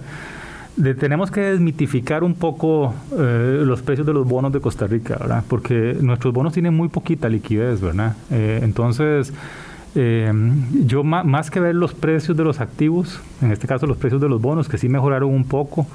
de, 0.76 0.94
tenemos 0.94 1.30
que 1.30 1.40
desmitificar 1.40 2.22
un 2.22 2.34
poco 2.34 2.92
eh, 3.18 3.62
los 3.64 3.80
precios 3.80 4.06
de 4.06 4.12
los 4.12 4.28
bonos 4.28 4.52
de 4.52 4.60
Costa 4.60 4.86
Rica, 4.86 5.16
¿verdad? 5.18 5.42
Porque 5.48 5.96
nuestros 5.98 6.34
bonos 6.34 6.52
tienen 6.52 6.74
muy 6.74 6.88
poquita 6.88 7.30
liquidez, 7.30 7.80
¿verdad? 7.80 8.14
Eh, 8.30 8.60
entonces, 8.62 9.32
eh, 9.94 10.30
yo 10.84 11.02
más 11.02 11.50
que 11.50 11.60
ver 11.60 11.74
los 11.74 11.94
precios 11.94 12.36
de 12.36 12.44
los 12.44 12.60
activos, 12.60 13.22
en 13.40 13.52
este 13.52 13.66
caso 13.66 13.86
los 13.86 13.96
precios 13.96 14.20
de 14.20 14.28
los 14.28 14.42
bonos, 14.42 14.68
que 14.68 14.76
sí 14.76 14.90
mejoraron 14.90 15.30
un 15.30 15.44
poco, 15.44 15.86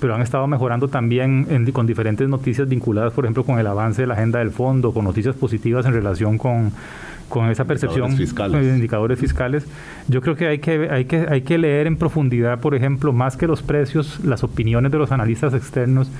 pero 0.00 0.14
han 0.14 0.22
estado 0.22 0.46
mejorando 0.46 0.88
también 0.88 1.70
con 1.72 1.86
diferentes 1.86 2.28
noticias 2.28 2.68
vinculadas, 2.68 3.12
por 3.12 3.24
ejemplo, 3.24 3.44
con 3.44 3.58
el 3.58 3.66
avance 3.66 4.02
de 4.02 4.08
la 4.08 4.14
agenda 4.14 4.38
del 4.38 4.50
fondo, 4.50 4.92
con 4.92 5.04
noticias 5.04 5.34
positivas 5.34 5.86
en 5.86 5.92
relación 5.92 6.38
con, 6.38 6.72
con 7.28 7.50
esa 7.50 7.64
percepción 7.64 8.12
indicadores 8.12 8.28
fiscales. 8.28 8.74
indicadores 8.74 9.18
fiscales. 9.18 9.66
Yo 10.08 10.20
creo 10.20 10.36
que 10.36 10.46
hay 10.46 10.58
que 10.58 10.88
hay 10.90 11.04
que 11.06 11.26
hay 11.28 11.42
que 11.42 11.58
leer 11.58 11.86
en 11.86 11.96
profundidad, 11.96 12.60
por 12.60 12.74
ejemplo, 12.74 13.12
más 13.12 13.36
que 13.36 13.46
los 13.46 13.62
precios, 13.62 14.20
las 14.24 14.44
opiniones 14.44 14.92
de 14.92 14.98
los 14.98 15.12
analistas 15.12 15.54
externos, 15.54 16.10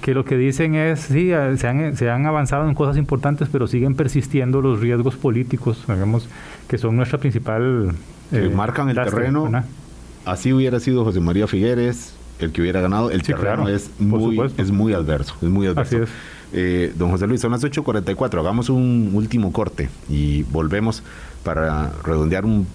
que 0.00 0.14
lo 0.14 0.24
que 0.24 0.36
dicen 0.36 0.74
es 0.74 1.00
sí, 1.00 1.32
se 1.56 1.68
han, 1.68 1.96
se 1.96 2.10
han 2.10 2.26
avanzado 2.26 2.68
en 2.68 2.74
cosas 2.74 2.96
importantes, 2.96 3.48
pero 3.50 3.66
siguen 3.66 3.94
persistiendo 3.94 4.60
los 4.60 4.80
riesgos 4.80 5.16
políticos, 5.16 5.84
digamos, 5.86 6.28
que 6.68 6.78
son 6.78 6.96
nuestra 6.96 7.18
principal 7.18 7.92
que 8.30 8.46
eh, 8.46 8.50
marcan 8.50 8.88
el 8.88 8.96
terreno. 8.96 9.50
Así 10.24 10.52
hubiera 10.52 10.80
sido 10.80 11.04
José 11.04 11.20
María 11.20 11.46
Figueres, 11.46 12.14
el 12.38 12.52
que 12.52 12.62
hubiera 12.62 12.80
ganado, 12.80 13.10
el 13.10 13.22
terreno 13.22 13.68
es, 13.68 13.90
muy, 13.98 14.40
es 14.56 14.70
muy 14.70 14.92
adverso. 14.92 15.34
Es 15.40 15.48
muy 15.48 15.66
adverso. 15.66 16.06
Eh, 16.52 16.92
don 16.96 17.10
José 17.10 17.26
Luis, 17.26 17.40
son 17.40 17.50
las 17.50 17.64
8.44, 17.64 18.38
hagamos 18.38 18.68
un 18.68 19.10
último 19.14 19.52
corte 19.52 19.88
y 20.08 20.44
volvemos 20.44 21.02
para 21.42 21.92
redondear 22.04 22.44
un 22.44 22.66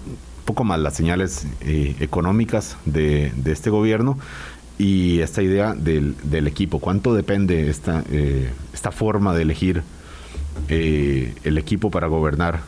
poco 0.44 0.64
más 0.64 0.78
las 0.80 0.94
señales 0.94 1.46
eh, 1.62 1.96
económicas 2.00 2.76
de, 2.84 3.32
este 3.46 3.70
gobierno 3.70 4.18
y 4.76 5.20
esta 5.20 5.42
idea 5.42 5.74
del, 5.74 6.14
equipo. 6.46 6.78
¿Cuánto 6.78 7.14
depende 7.14 7.70
esta, 7.70 8.04
eh, 8.10 8.50
esta 8.74 8.90
forma 8.90 9.34
de 9.34 9.42
elegir 9.42 9.82
el 10.68 11.58
equipo 11.58 11.90
para 11.90 12.06
gobernar? 12.06 12.60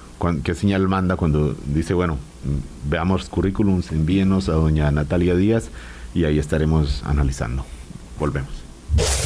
¿Qué 0.44 0.54
señal 0.54 0.88
manda 0.88 1.16
cuando 1.16 1.54
dice, 1.66 1.92
bueno, 1.94 2.16
veamos 2.88 3.28
currículums, 3.28 3.92
envíenos 3.92 4.48
a 4.48 4.52
doña 4.52 4.90
Natalia 4.90 5.34
Díaz? 5.34 5.70
Y 6.14 6.24
ahí 6.24 6.38
estaremos 6.38 7.02
analizando. 7.04 7.64
Volvemos. 8.18 8.50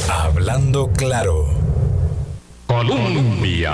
Hablando 0.09 0.91
claro. 0.93 1.45
Colombia. 2.67 3.73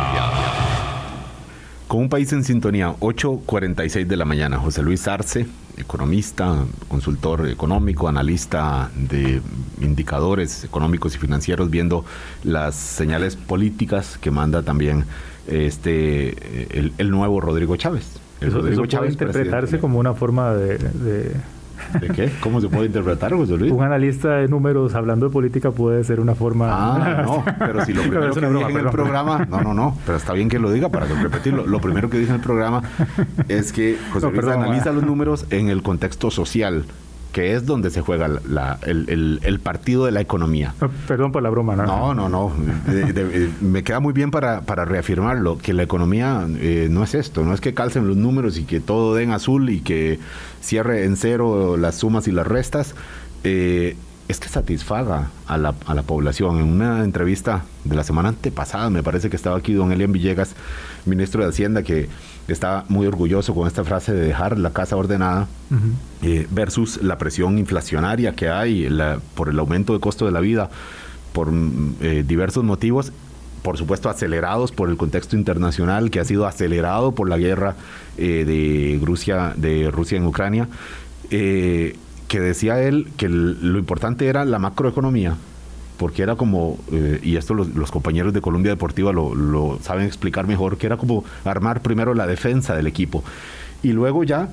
Con 1.88 2.02
un 2.02 2.10
país 2.10 2.32
en 2.34 2.44
sintonía, 2.44 2.96
8.46 3.00 4.08
de 4.08 4.18
la 4.18 4.26
mañana. 4.26 4.58
José 4.58 4.82
Luis 4.82 5.08
Arce, 5.08 5.46
economista, 5.78 6.66
consultor 6.88 7.48
económico, 7.48 8.08
analista 8.08 8.90
de 8.96 9.42
indicadores 9.82 10.64
económicos 10.64 11.16
y 11.16 11.20
financieros, 11.20 11.70
viendo 11.70 12.06
las 12.44 12.76
señales 12.76 13.36
políticas 13.36 14.18
que 14.18 14.32
manda 14.32 14.64
también 14.64 15.06
este 15.48 16.90
el, 16.98 17.12
nuevo 17.12 17.42
Rodrigo 17.42 17.76
Chávez. 17.76 18.20
El 18.42 18.52
Rodrigo 18.52 18.86
Chávez 18.86 19.16
puede 19.16 19.30
interpretarse 19.30 19.80
como 19.80 20.00
una 20.00 20.14
forma 20.14 20.54
de 20.54 20.78
¿De 20.78 21.36
qué? 22.16 22.32
¿Cómo 22.42 22.62
se 22.62 22.70
puede 22.70 22.88
interpretar, 22.88 23.34
José 23.34 23.58
Luis? 23.58 23.72
Un 23.72 23.84
analista 23.84 24.38
de 24.38 24.48
números 24.48 24.96
hablando 24.96 25.28
de 25.28 25.32
política 25.32 25.72
puede 25.72 26.04
ser 26.04 26.20
una 26.20 26.36
forma... 26.36 26.68
Ah, 26.70 27.24
no, 27.24 27.44
pero 27.60 27.86
si 27.86 27.94
lo 27.94 28.02
primero 28.02 28.34
que 28.34 28.48
dije 28.48 28.72
en 28.72 28.78
el 28.78 28.90
programa... 28.90 29.46
No, 29.50 29.62
no, 29.62 29.74
no, 29.74 29.98
pero 30.06 30.18
está 30.18 30.34
bien 30.34 30.50
que 30.50 30.60
lo 30.60 30.72
diga 30.72 30.90
para 30.90 31.06
repetirlo. 31.06 31.66
Lo 31.66 31.80
primero 31.80 32.10
que 32.10 32.18
dije 32.18 32.30
en 32.30 32.38
el 32.38 32.42
programa 32.42 32.84
es 33.48 33.72
que 33.72 33.98
José 34.12 34.32
Luis 34.32 34.46
analiza 34.46 34.92
los 34.92 35.04
números 35.04 35.46
en 35.50 35.70
el 35.70 35.82
contexto 35.84 36.32
social 36.32 36.86
que 37.34 37.56
es 37.56 37.66
donde 37.66 37.90
se 37.90 38.02
juega 38.02 38.28
la, 38.28 38.80
el, 38.86 39.60
partido 39.62 40.06
de 40.06 40.12
la 40.12 40.22
economía. 40.22 40.76
Ah, 40.80 40.88
perdón 41.08 41.32
por 41.32 41.42
la 41.42 41.50
broma, 41.50 41.76
¿no? 41.76 41.86
No, 41.86 42.14
no, 42.14 42.30
no. 42.30 42.52
me 43.60 43.84
queda 43.84 44.00
muy 44.00 44.14
bien 44.14 44.30
para, 44.30 44.62
para 44.62 44.86
reafirmarlo, 44.86 45.58
que 45.58 45.74
la 45.74 45.84
economía 45.84 46.48
eh, 46.60 46.88
no 46.92 47.04
es 47.04 47.16
esto, 47.16 47.44
no 47.44 47.54
es 47.54 47.60
que 47.60 47.74
calcen 47.74 48.08
los 48.08 48.16
números 48.16 48.58
y 48.58 48.66
que 48.66 48.80
todo 48.80 49.16
den 49.16 49.32
azul 49.32 49.72
y 49.72 49.82
que 49.82 50.20
cierre 50.62 51.06
en 51.06 51.18
cero 51.18 51.76
las 51.76 51.96
sumas 51.96 52.28
y 52.28 52.32
las 52.32 52.48
restas. 52.48 52.94
Eh, 53.44 53.98
es 54.30 54.40
que 54.40 54.48
satisfaga 54.48 55.30
a 55.48 55.58
la, 55.58 55.76
a 55.86 55.94
la, 55.94 56.04
población. 56.04 56.58
En 56.60 56.70
una 56.70 57.04
entrevista 57.04 57.66
de 57.84 57.96
la 57.96 58.04
semana 58.04 58.30
antepasada, 58.30 58.90
me 58.90 59.04
parece 59.04 59.30
que 59.30 59.36
estaba 59.36 59.58
aquí 59.58 59.74
don 59.74 59.92
Elian 59.92 60.14
Villegas, 60.14 60.56
ministro 61.06 61.44
de 61.44 61.50
Hacienda, 61.50 61.84
que 61.84 62.08
está 62.48 62.86
muy 62.90 63.08
orgulloso 63.08 63.54
con 63.54 63.68
esta 63.68 63.84
frase 63.84 64.14
de 64.14 64.22
dejar 64.22 64.58
la 64.60 64.72
casa 64.72 64.96
ordenada 64.96 65.48
eh, 66.22 66.48
versus 66.52 67.02
la 67.02 67.18
presión 67.18 67.58
inflacionaria 67.58 68.34
que 68.36 68.50
hay 68.50 68.90
por 69.36 69.50
el 69.50 69.60
aumento 69.60 69.94
de 69.94 70.00
costo 70.00 70.26
de 70.26 70.32
la 70.32 70.40
vida, 70.40 70.70
por 71.32 71.52
mm, 71.52 71.96
eh, 72.02 72.24
diversos 72.28 72.64
motivos, 72.64 73.12
por 73.62 73.78
supuesto 73.78 74.10
acelerados 74.10 74.72
por 74.72 74.90
el 74.90 74.98
contexto 74.98 75.38
internacional 75.38 76.12
que 76.12 76.20
ha 76.20 76.26
sido 76.26 76.46
acelerado 76.46 77.14
por 77.14 77.30
la 77.30 77.38
guerra 77.38 77.76
eh, 78.18 78.44
de 78.46 79.00
Rusia, 79.04 79.54
de 79.56 79.90
Rusia 79.90 80.18
en 80.18 80.26
Ucrania 80.26 80.68
que 81.30 82.40
decía 82.40 82.82
él 82.82 83.08
que 83.18 83.28
lo 83.28 83.78
importante 83.80 84.28
era 84.28 84.46
la 84.46 84.60
macroeconomía, 84.60 85.36
porque 86.04 86.22
era 86.22 86.36
como, 86.36 86.78
eh, 86.92 87.22
y 87.24 87.38
esto 87.38 87.54
los, 87.54 87.90
compañeros 87.90 88.34
de 88.34 88.42
Colombia 88.42 88.74
Deportiva 88.74 89.14
lo, 89.14 89.80
saben 89.82 90.06
explicar 90.06 90.48
mejor, 90.48 90.78
que 90.78 90.86
era 90.86 90.98
como 90.98 91.24
armar 91.46 91.82
primero 91.82 92.14
la 92.14 92.28
defensa 92.28 92.76
del 92.76 92.88
equipo 92.88 93.24
y 93.84 93.94
luego 93.94 94.26
ya 94.26 94.50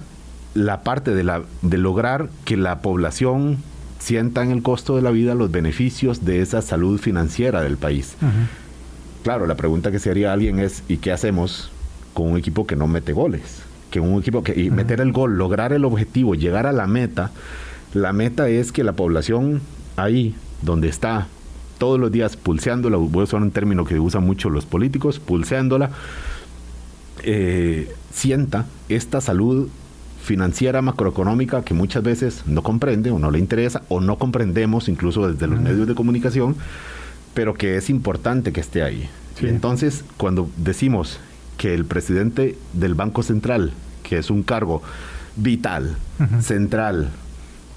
la 0.54 0.84
parte 0.84 1.12
de, 1.12 1.24
la, 1.24 1.42
de 1.62 1.76
lograr 1.76 2.28
que 2.44 2.56
la 2.56 2.82
población 2.82 3.56
sienta 3.98 4.44
en 4.44 4.52
el 4.52 4.62
costo 4.62 4.94
de 4.94 5.02
la 5.02 5.10
vida 5.10 5.34
los 5.34 5.50
beneficios 5.50 6.24
de 6.24 6.40
esa 6.40 6.62
salud 6.62 7.00
financiera 7.00 7.62
del 7.62 7.78
país. 7.78 8.14
Claro, 9.24 9.48
la 9.48 9.56
pregunta 9.56 9.90
que 9.90 9.98
se 9.98 10.08
haría 10.08 10.32
alguien 10.32 10.60
es, 10.60 10.84
¿y 10.86 10.98
qué 10.98 11.10
hacemos 11.10 11.72
con 12.14 12.28
un 12.28 12.38
equipo 12.38 12.64
que 12.64 12.76
no 12.76 12.86
mete 12.86 13.12
goles? 13.12 13.62
Que 13.90 13.98
un 13.98 14.20
equipo 14.20 14.44
que 14.44 14.56
y 14.56 14.70
meter 14.70 15.00
el 15.00 15.10
gol, 15.10 15.36
lograr 15.36 15.72
el 15.72 15.84
objetivo, 15.84 16.36
llegar 16.36 16.68
a 16.68 16.72
la 16.72 16.86
meta. 16.86 17.32
La 17.92 18.12
meta 18.12 18.48
es 18.48 18.70
que 18.70 18.84
la 18.84 18.92
población 18.92 19.60
ahí 19.96 20.36
donde 20.62 20.88
está 20.88 21.26
todos 21.80 21.98
los 21.98 22.12
días 22.12 22.36
pulseándola, 22.36 22.98
voy 22.98 23.22
a 23.22 23.24
usar 23.24 23.40
un 23.42 23.50
término 23.50 23.86
que 23.86 23.98
usan 23.98 24.24
mucho 24.24 24.50
los 24.50 24.66
políticos, 24.66 25.18
pulseándola, 25.18 25.90
eh, 27.24 27.90
sienta 28.12 28.66
esta 28.90 29.22
salud 29.22 29.68
financiera 30.22 30.82
macroeconómica 30.82 31.62
que 31.64 31.72
muchas 31.72 32.02
veces 32.02 32.42
no 32.46 32.62
comprende 32.62 33.10
o 33.10 33.18
no 33.18 33.30
le 33.30 33.38
interesa 33.38 33.82
o 33.88 34.00
no 34.00 34.18
comprendemos 34.18 34.90
incluso 34.90 35.26
desde 35.26 35.46
los 35.46 35.58
medios 35.58 35.88
de 35.88 35.94
comunicación, 35.94 36.54
pero 37.32 37.54
que 37.54 37.78
es 37.78 37.88
importante 37.88 38.52
que 38.52 38.60
esté 38.60 38.82
ahí. 38.82 39.08
Entonces, 39.40 40.04
cuando 40.18 40.50
decimos 40.58 41.18
que 41.56 41.72
el 41.72 41.86
presidente 41.86 42.58
del 42.74 42.94
Banco 42.94 43.22
Central, 43.22 43.72
que 44.02 44.18
es 44.18 44.28
un 44.28 44.42
cargo 44.42 44.82
vital, 45.34 45.96
central, 46.42 47.08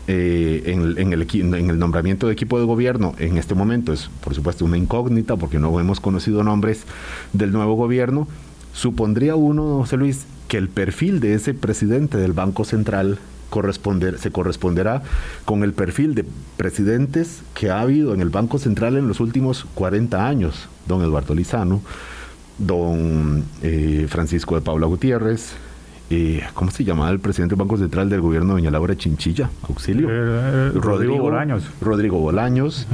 eh, 0.08 0.64
en, 0.66 0.82
el, 0.82 0.98
en, 0.98 1.70
el, 1.70 1.80
nombramiento 1.80 2.28
de 2.28 2.34
equipo 2.34 2.60
de 2.60 2.66
gobierno 2.66 3.16
en 3.20 3.38
este 3.38 3.56
momento 3.56 3.94
es, 3.94 4.10
por 4.22 4.36
supuesto, 4.36 4.66
una 4.66 4.78
incógnita 4.78 5.38
porque 5.38 5.60
no 5.60 5.80
hemos 5.80 6.02
conocido 6.02 6.44
nombres 6.44 6.84
del 7.32 7.52
nuevo 7.52 7.76
gobierno. 7.76 8.28
Supondría 8.74 9.36
uno, 9.36 9.78
José 9.80 9.98
Luis, 9.98 10.26
que 10.50 10.58
el 10.58 10.68
perfil 10.68 11.20
de 11.20 11.36
ese 11.36 11.54
presidente 11.54 12.18
del 12.18 12.34
Banco 12.34 12.66
Central 12.66 13.20
corresponder, 13.50 14.18
se 14.18 14.32
corresponderá 14.32 15.04
con 15.46 15.64
el 15.64 15.74
perfil 15.74 16.16
de 16.16 16.26
presidentes 16.58 17.44
que 17.54 17.70
ha 17.70 17.82
habido 17.82 18.14
en 18.14 18.20
el 18.20 18.30
Banco 18.30 18.58
Central 18.58 18.98
en 18.98 19.08
los 19.08 19.20
últimos 19.20 19.66
40 19.76 20.28
años. 20.28 20.68
Don 20.88 21.02
Eduardo 21.02 21.34
Lizano, 21.36 21.82
don 22.58 23.46
eh, 23.62 24.08
Francisco 24.10 24.56
de 24.56 24.62
Paula 24.62 24.88
Gutiérrez, 24.88 25.54
¿cómo 26.54 26.72
se 26.72 26.84
llamaba 26.84 27.12
el 27.12 27.20
presidente 27.20 27.56
del 27.56 27.60
Banco 27.60 27.78
Central 27.78 28.10
del 28.10 28.22
gobierno, 28.22 28.54
doña 28.54 28.72
Laura 28.72 28.96
Chinchilla? 28.96 29.50
Auxilio. 29.68 30.10
Eh, 30.10 30.14
eh, 30.14 30.72
Rodrigo, 30.76 31.18
Bolaños. 31.18 31.64
Rodrigo 31.82 32.20
Bolaños. 32.20 32.88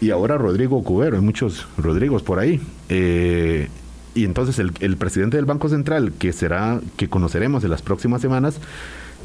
Y 0.00 0.10
ahora 0.10 0.38
Rodrigo 0.38 0.82
Cubero, 0.82 1.16
hay 1.16 1.22
muchos 1.22 1.66
Rodrigos 1.76 2.22
por 2.22 2.38
ahí. 2.38 2.60
Eh, 2.88 3.68
y 4.14 4.24
entonces 4.24 4.58
el, 4.58 4.72
el, 4.80 4.96
presidente 4.96 5.36
del 5.36 5.46
Banco 5.46 5.68
Central, 5.68 6.12
que 6.18 6.32
será, 6.32 6.80
que 6.96 7.08
conoceremos 7.08 7.64
en 7.64 7.70
las 7.70 7.82
próximas 7.82 8.20
semanas, 8.20 8.60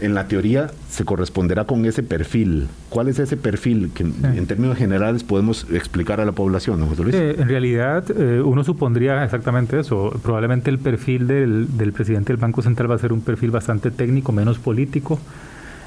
en 0.02 0.14
la 0.14 0.28
teoría 0.28 0.72
se 0.90 1.06
corresponderá 1.06 1.66
con 1.66 1.86
ese 1.86 2.04
perfil. 2.04 2.68
¿Cuál 2.90 3.08
es 3.08 3.20
ese 3.20 3.38
perfil 3.38 3.92
que 3.94 4.04
en 4.04 4.48
términos 4.48 4.78
generales 4.78 5.24
podemos 5.24 5.68
explicar 5.72 6.22
a 6.22 6.26
la 6.26 6.32
población, 6.32 6.86
José 6.88 7.04
Luis? 7.04 7.16
en 7.16 7.48
realidad, 7.48 8.06
eh, 8.12 8.42
uno 8.42 8.64
supondría 8.64 9.24
exactamente 9.24 9.80
eso. 9.80 10.12
Probablemente 10.24 10.70
el 10.70 10.80
perfil 10.80 11.28
del, 11.28 11.78
del 11.78 11.94
presidente 11.94 12.34
del 12.34 12.38
Banco 12.38 12.62
Central 12.62 12.90
va 12.90 12.96
a 12.96 13.00
ser 13.00 13.14
un 13.14 13.22
perfil 13.22 13.52
bastante 13.52 13.92
técnico, 13.92 14.32
menos 14.32 14.60
político. 14.60 15.20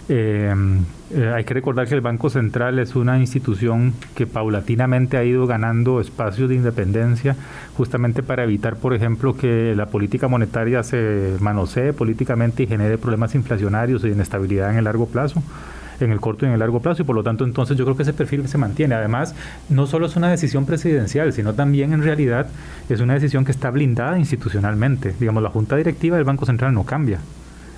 Em, 0.09 0.85
eh, 1.11 1.33
hay 1.35 1.45
que 1.45 1.53
recordar 1.53 1.87
que 1.87 1.95
el 1.95 2.01
Banco 2.01 2.31
Central 2.31 2.79
es 2.79 2.97
una 2.97 3.19
institución 3.19 3.93
que 4.15 4.27
paulatinamente 4.27 5.19
ha 5.19 5.25
ido 5.25 5.47
ganando 5.47 6.01
espacios 6.01 6.49
de 6.49 6.55
independencia 6.55 7.37
justamente 7.77 8.23
para 8.23 8.45
evitar, 8.45 8.77
por 8.77 8.95
ejemplo, 8.95 9.37
que 9.37 9.75
la 9.77 9.87
política 9.87 10.27
monetaria 10.27 10.83
se 10.83 11.37
manosee 11.41 11.93
políticamente 11.93 12.63
y 12.63 12.67
genere 12.67 12.97
problemas 12.97 13.35
inflacionarios 13.35 14.03
y 14.05 14.09
inestabilidad 14.09 14.71
en 14.71 14.79
el 14.79 14.85
largo 14.85 15.07
plazo 15.07 15.43
en 16.01 16.13
el 16.13 16.21
corto 16.21 16.45
y 16.45 16.49
en 16.49 16.53
el 16.53 16.61
largo 16.61 16.81
plazo 16.81 17.03
y 17.03 17.05
por 17.05 17.17
lo 17.17 17.25
tanto 17.25 17.45
entonces 17.45 17.77
yo 17.77 17.85
creo 17.85 17.97
que 17.97 18.05
ese 18.05 18.13
perfil 18.13 18.47
se 18.47 18.57
mantiene. 18.57 18.95
Además, 18.95 19.35
no 19.69 19.89
solo 19.89 20.07
es 20.07 20.15
una 20.15 20.31
decisión 20.31 20.65
presidencial, 20.65 21.33
sino 21.33 21.55
también 21.55 21.93
en 21.93 22.05
realidad 22.05 22.47
es 22.89 23.01
una 23.01 23.15
decisión 23.15 23.45
que 23.45 23.51
está 23.51 23.71
blindada 23.71 24.17
institucionalmente. 24.17 25.15
Digamos, 25.19 25.43
la 25.43 25.51
Junta 25.51 25.75
Directiva 25.75 26.17
del 26.17 26.25
Banco 26.25 26.47
Central 26.47 26.73
no 26.73 26.85
cambia. 26.85 27.19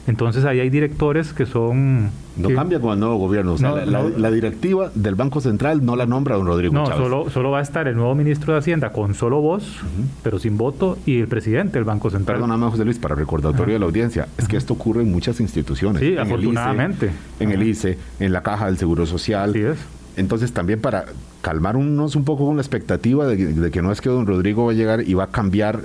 Entonces 0.07 0.45
ahí 0.45 0.61
hay 0.61 0.71
directores 0.71 1.33
que 1.33 1.47
son... 1.47 2.11
No 2.37 2.49
cambia 2.55 2.81
con 2.81 2.95
el 2.95 3.01
nuevo 3.01 3.17
gobierno. 3.17 3.57
la, 3.59 4.31
directiva 4.31 4.91
del 4.95 5.15
Banco 5.15 5.41
Central 5.41 5.85
no 5.85 5.97
la 5.97 6.07
nombra 6.07 6.37
don 6.37 6.47
Rodrigo 6.47 6.73
no, 6.73 6.87
Solo, 6.87 7.29
solo 7.29 7.51
va 7.51 7.59
a 7.59 7.63
estar 7.63 7.87
el 7.87 7.97
nuevo 7.97 8.15
ministro 8.15 8.55
de 8.55 8.61
Hacienda 8.61 8.93
con 8.93 9.15
solo 9.15 9.41
voz, 9.41 9.79
pero 10.23 10.39
sin 10.39 10.57
voto, 10.57 10.97
y 11.05 11.21
el 11.21 11.29
presidente 11.29 11.75
del 11.75 11.85
Banco 11.85 12.09
Central. 12.11 12.39
Perdóname, 12.39 12.71
José 12.71 12.85
Luis, 12.85 12.99
para 12.99 13.15
recordatorio 13.15 13.75
de 13.75 13.79
la 13.79 13.87
audiencia, 13.87 14.29
es 14.39 14.49
que 14.49 14.57
esto 14.57 14.75
ocurre 14.75 15.03
en 15.03 15.11
muchas 15.11 15.41
instituciones. 15.41 16.01
Sí, 16.01 16.17
afortunadamente. 16.17 17.11
en 17.39 17.51
el 17.51 17.63
ICE, 17.63 17.99
en 18.21 18.33
la 18.33 18.43
Caja 18.43 18.67
del 18.67 18.79
Seguro 18.79 19.07
Social. 19.07 19.53
Sí 19.53 19.61
es. 19.61 19.79
Entonces 20.17 20.53
también 20.53 20.81
para 20.81 21.07
calmarnos 21.41 22.17
un 22.17 22.25
poco 22.25 22.47
con 22.47 22.57
la 22.57 22.63
expectativa 22.63 23.27
de, 23.27 23.71
que 23.71 23.83
no 23.83 23.93
es 23.93 24.01
que 24.01 24.09
don 24.09 24.27
Rodrigo 24.27 24.67
va 24.67 24.73
a 24.73 24.75
llegar 24.75 25.09
y 25.09 25.15
va 25.15 25.25
a 25.25 25.27
cambiar, 25.29 25.81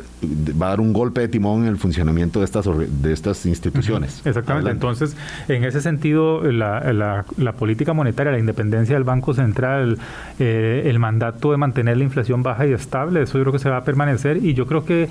va 0.61 0.67
a 0.67 0.69
dar 0.71 0.81
un 0.81 0.91
golpe 0.91 1.21
de 1.21 1.27
timón 1.27 1.63
en 1.63 1.69
el 1.69 1.77
funcionamiento 1.77 2.39
de 2.39 2.45
estas, 2.45 2.65
de 2.65 3.13
estas 3.13 3.45
instituciones. 3.45 4.21
Exactamente. 4.25 4.69
Entonces, 4.69 5.15
en 5.47 5.63
ese 5.63 5.81
sentido, 5.81 6.41
la, 6.43 7.25
política 7.57 7.93
monetaria, 7.93 8.31
la 8.31 8.39
independencia 8.39 8.95
del 8.95 9.05
Banco 9.05 9.33
Central, 9.33 9.97
eh, 10.39 10.83
el 10.85 10.99
mandato 10.99 11.51
de 11.51 11.57
mantener 11.57 11.97
la 11.97 12.03
inflación 12.03 12.43
baja 12.43 12.67
y 12.67 12.73
estable, 12.73 13.21
eso 13.21 13.37
yo 13.37 13.45
creo 13.45 13.53
que 13.53 13.59
se 13.59 13.69
va 13.69 13.77
a 13.77 13.83
permanecer 13.83 14.37
y 14.37 14.53
yo 14.53 14.67
creo 14.67 14.83
que 14.83 15.09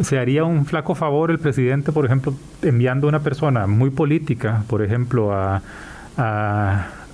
se 0.00 0.18
haría 0.18 0.44
un 0.44 0.66
flaco 0.66 0.94
favor 0.94 1.30
el 1.30 1.38
presidente, 1.38 1.90
por 1.90 2.04
ejemplo, 2.04 2.34
enviando 2.60 3.08
una 3.08 3.20
persona 3.20 3.66
muy 3.66 3.88
política, 3.88 4.62
por 4.68 4.82
ejemplo, 4.82 5.32
a 5.32 5.62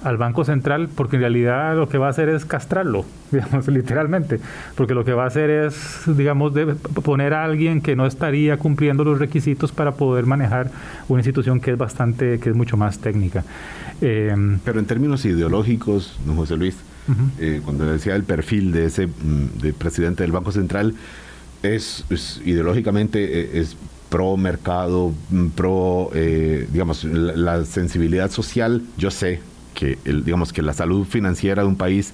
al 0.05 0.16
Banco 0.16 0.44
Central 0.44 0.88
porque 0.94 1.16
en 1.16 1.22
realidad 1.22 1.76
lo 1.76 1.88
que 1.88 1.98
va 1.98 2.09
a 2.09 2.11
hacer 2.11 2.28
es 2.28 2.44
castrarlo, 2.44 3.05
digamos, 3.30 3.68
literalmente, 3.68 4.40
porque 4.74 4.94
lo 4.94 5.05
que 5.05 5.12
va 5.12 5.24
a 5.24 5.26
hacer 5.26 5.50
es, 5.50 6.03
digamos, 6.07 6.55
de 6.55 6.66
poner 6.74 7.34
a 7.34 7.44
alguien 7.44 7.80
que 7.80 7.96
no 7.96 8.07
estaría 8.07 8.57
cumpliendo 8.57 9.05
los 9.05 9.18
requisitos 9.18 9.72
para 9.72 9.92
poder 9.92 10.26
manejar 10.26 10.70
una 11.09 11.20
institución 11.20 11.61
que 11.61 11.72
es 11.72 11.78
bastante, 11.78 12.38
que 12.38 12.50
es 12.50 12.57
mucho 12.57 12.76
más 12.76 12.98
técnica. 12.98 13.44
Eh, 14.00 14.34
Pero 14.64 14.80
en 14.80 14.86
términos 14.86 15.24
ideológicos, 15.24 16.18
don 16.26 16.36
José 16.36 16.57
Luis, 16.57 16.76
eh, 17.38 17.61
cuando 17.64 17.84
decía 17.84 18.14
el 18.16 18.24
perfil 18.24 18.72
de 18.72 18.86
ese 18.86 19.07
mm, 19.07 19.61
de 19.61 19.72
presidente 19.72 20.22
del 20.24 20.32
Banco 20.32 20.53
Central, 20.53 20.94
es, 21.62 22.05
ideológicamente 22.44 23.40
eh, 23.40 23.61
es 23.61 23.76
pro 24.09 24.36
mercado, 24.36 25.12
mm, 25.30 25.46
pro, 25.48 26.11
digamos, 26.72 27.05
la, 27.05 27.64
sensibilidad 27.64 28.30
social, 28.30 28.82
yo 28.96 29.11
sé, 29.11 29.40
que 29.74 29.98
el, 30.04 30.24
digamos 30.24 30.52
que 30.52 30.62
la 30.62 30.72
salud 30.72 31.04
financiera 31.04 31.62
de 31.62 31.68
un 31.68 31.76
país 31.76 32.12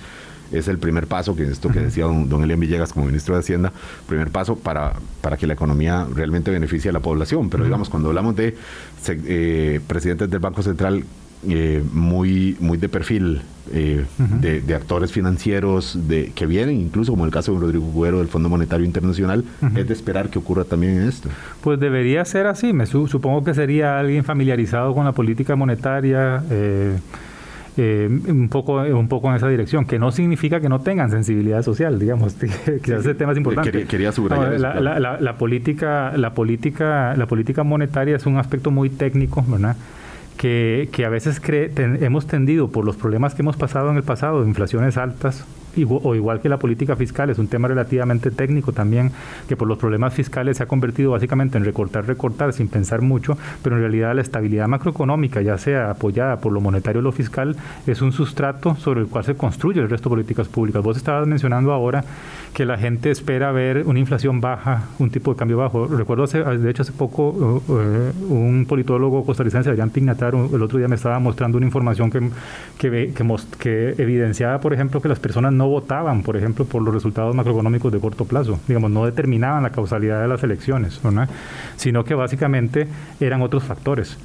es 0.52 0.68
el 0.68 0.78
primer 0.78 1.06
paso, 1.06 1.36
que 1.36 1.44
esto 1.44 1.68
que 1.68 1.80
decía 1.80 2.04
don, 2.04 2.28
don 2.28 2.42
Elian 2.42 2.58
Villegas 2.58 2.92
como 2.92 3.06
ministro 3.06 3.34
de 3.34 3.40
Hacienda, 3.40 3.72
primer 4.06 4.30
paso 4.30 4.56
para, 4.56 4.94
para 5.20 5.36
que 5.36 5.46
la 5.46 5.52
economía 5.52 6.06
realmente 6.14 6.50
beneficie 6.50 6.88
a 6.88 6.92
la 6.92 7.00
población. 7.00 7.50
Pero 7.50 7.64
digamos, 7.64 7.90
cuando 7.90 8.08
hablamos 8.08 8.34
de 8.36 8.56
eh, 9.06 9.80
presidentes 9.86 10.30
del 10.30 10.40
Banco 10.40 10.62
Central 10.62 11.04
eh, 11.46 11.84
muy, 11.92 12.56
muy 12.58 12.78
de 12.78 12.88
perfil, 12.88 13.42
eh, 13.72 14.04
de, 14.40 14.74
actores 14.74 15.12
financieros 15.12 16.08
de, 16.08 16.32
que 16.34 16.46
vienen, 16.46 16.80
incluso 16.80 17.12
como 17.12 17.26
el 17.26 17.30
caso 17.30 17.52
de 17.52 17.60
Rodrigo 17.60 17.84
Güero 17.84 18.18
del 18.18 18.26
Fondo 18.26 18.48
Monetario 18.48 18.84
Internacional, 18.84 19.44
es 19.76 19.86
de 19.86 19.92
esperar 19.92 20.30
que 20.30 20.40
ocurra 20.40 20.64
también 20.64 21.00
esto. 21.02 21.28
Pues 21.60 21.78
debería 21.78 22.24
ser 22.24 22.46
así, 22.46 22.72
me 22.72 22.86
supongo 22.86 23.44
que 23.44 23.54
sería 23.54 24.00
alguien 24.00 24.24
familiarizado 24.24 24.94
con 24.94 25.04
la 25.04 25.12
política 25.12 25.54
monetaria. 25.54 26.42
Eh, 26.50 26.96
un, 27.78 28.48
poco, 28.50 28.74
un 28.82 29.08
poco 29.08 29.28
en 29.30 29.36
esa 29.36 29.48
dirección, 29.48 29.84
que 29.84 29.98
no 29.98 30.10
significa 30.10 30.60
que 30.60 30.68
no 30.68 30.80
tengan 30.80 31.10
sensibilidad 31.10 31.62
social, 31.62 31.98
digamos, 31.98 32.34
que 32.82 32.94
ese 32.94 33.14
tema 33.14 33.32
es 33.32 33.38
importante. 33.38 33.84
Quería, 33.84 34.12
subrayar 34.12 34.58
la, 34.58 35.18
la, 35.20 35.38
política, 35.38 36.12
la, 36.16 36.34
política, 36.34 37.14
la 37.16 37.26
política 37.26 37.62
monetaria 37.64 38.16
es 38.16 38.26
un 38.26 38.38
aspecto 38.38 38.70
muy 38.70 38.90
técnico, 38.90 39.44
¿verdad? 39.46 39.76
Que, 40.36 40.88
que 40.92 41.04
a 41.04 41.08
veces 41.08 41.40
hemos 41.46 42.26
tendido 42.26 42.68
por 42.70 42.84
los 42.84 42.96
problemas 42.96 43.34
que 43.34 43.42
hemos 43.42 43.56
pasado 43.56 43.90
en 43.90 43.96
el 43.96 44.04
pasado, 44.04 44.44
inflaciones 44.46 44.96
altas, 44.96 45.44
o 45.76 46.14
igual 46.14 46.40
que 46.40 46.48
la 46.48 46.58
política 46.58 46.96
fiscal, 46.96 47.30
es 47.30 47.38
un 47.38 47.48
tema 47.48 47.68
relativamente 47.68 48.30
técnico 48.30 48.72
también, 48.72 49.12
que 49.48 49.56
por 49.56 49.68
los 49.68 49.78
problemas 49.78 50.14
fiscales 50.14 50.56
se 50.56 50.62
ha 50.62 50.66
convertido 50.66 51.12
básicamente 51.12 51.58
en 51.58 51.64
recortar, 51.64 52.06
recortar 52.06 52.52
sin 52.52 52.68
pensar 52.68 53.00
mucho, 53.02 53.36
pero 53.62 53.76
en 53.76 53.82
realidad 53.82 54.14
la 54.14 54.22
estabilidad 54.22 54.68
macroeconómica, 54.68 55.40
ya 55.42 55.58
sea 55.58 55.90
apoyada 55.90 56.40
por 56.40 56.52
lo 56.52 56.60
monetario 56.60 57.00
o 57.00 57.02
lo 57.02 57.12
fiscal, 57.12 57.56
es 57.86 58.02
un 58.02 58.12
sustrato 58.12 58.74
sobre 58.76 59.00
el 59.00 59.06
cual 59.06 59.24
se 59.24 59.34
construye 59.34 59.80
el 59.80 59.88
resto 59.88 60.08
de 60.08 60.16
políticas 60.16 60.48
públicas. 60.48 60.82
Vos 60.82 60.96
estabas 60.96 61.26
mencionando 61.26 61.72
ahora 61.72 62.04
que 62.52 62.64
la 62.64 62.78
gente 62.78 63.10
espera 63.10 63.52
ver 63.52 63.84
una 63.86 63.98
inflación 63.98 64.40
baja, 64.40 64.88
un 64.98 65.10
tipo 65.10 65.32
de 65.32 65.38
cambio 65.38 65.58
bajo. 65.58 65.86
Recuerdo, 65.86 66.26
de 66.26 66.70
hecho, 66.70 66.82
hace 66.82 66.92
poco 66.92 67.28
uh, 67.30 67.62
un 68.28 68.66
politólogo 68.68 69.24
costarricense, 69.24 69.70
Adrián 69.70 69.90
Pignatar, 69.90 70.34
el 70.34 70.62
otro 70.62 70.78
día 70.78 70.88
me 70.88 70.96
estaba 70.96 71.18
mostrando 71.18 71.56
una 71.58 71.66
información 71.66 72.10
que, 72.10 72.30
que, 72.78 73.12
que, 73.14 73.36
que 73.58 73.94
evidenciaba, 73.98 74.60
por 74.60 74.72
ejemplo, 74.72 75.00
que 75.00 75.08
las 75.08 75.18
personas 75.18 75.52
no 75.58 75.68
votaban, 75.68 76.22
por 76.22 76.36
ejemplo, 76.36 76.64
por 76.64 76.80
los 76.82 76.94
resultados 76.94 77.34
macroeconómicos 77.34 77.92
de 77.92 78.00
corto 78.00 78.24
plazo, 78.24 78.58
digamos, 78.66 78.90
no 78.90 79.04
determinaban 79.04 79.62
la 79.62 79.70
causalidad 79.70 80.22
de 80.22 80.28
las 80.28 80.42
elecciones, 80.42 81.00
sino 81.76 82.04
que 82.04 82.14
básicamente 82.14 82.88
eran 83.20 83.42
otros 83.42 83.64
factores. 83.64 84.16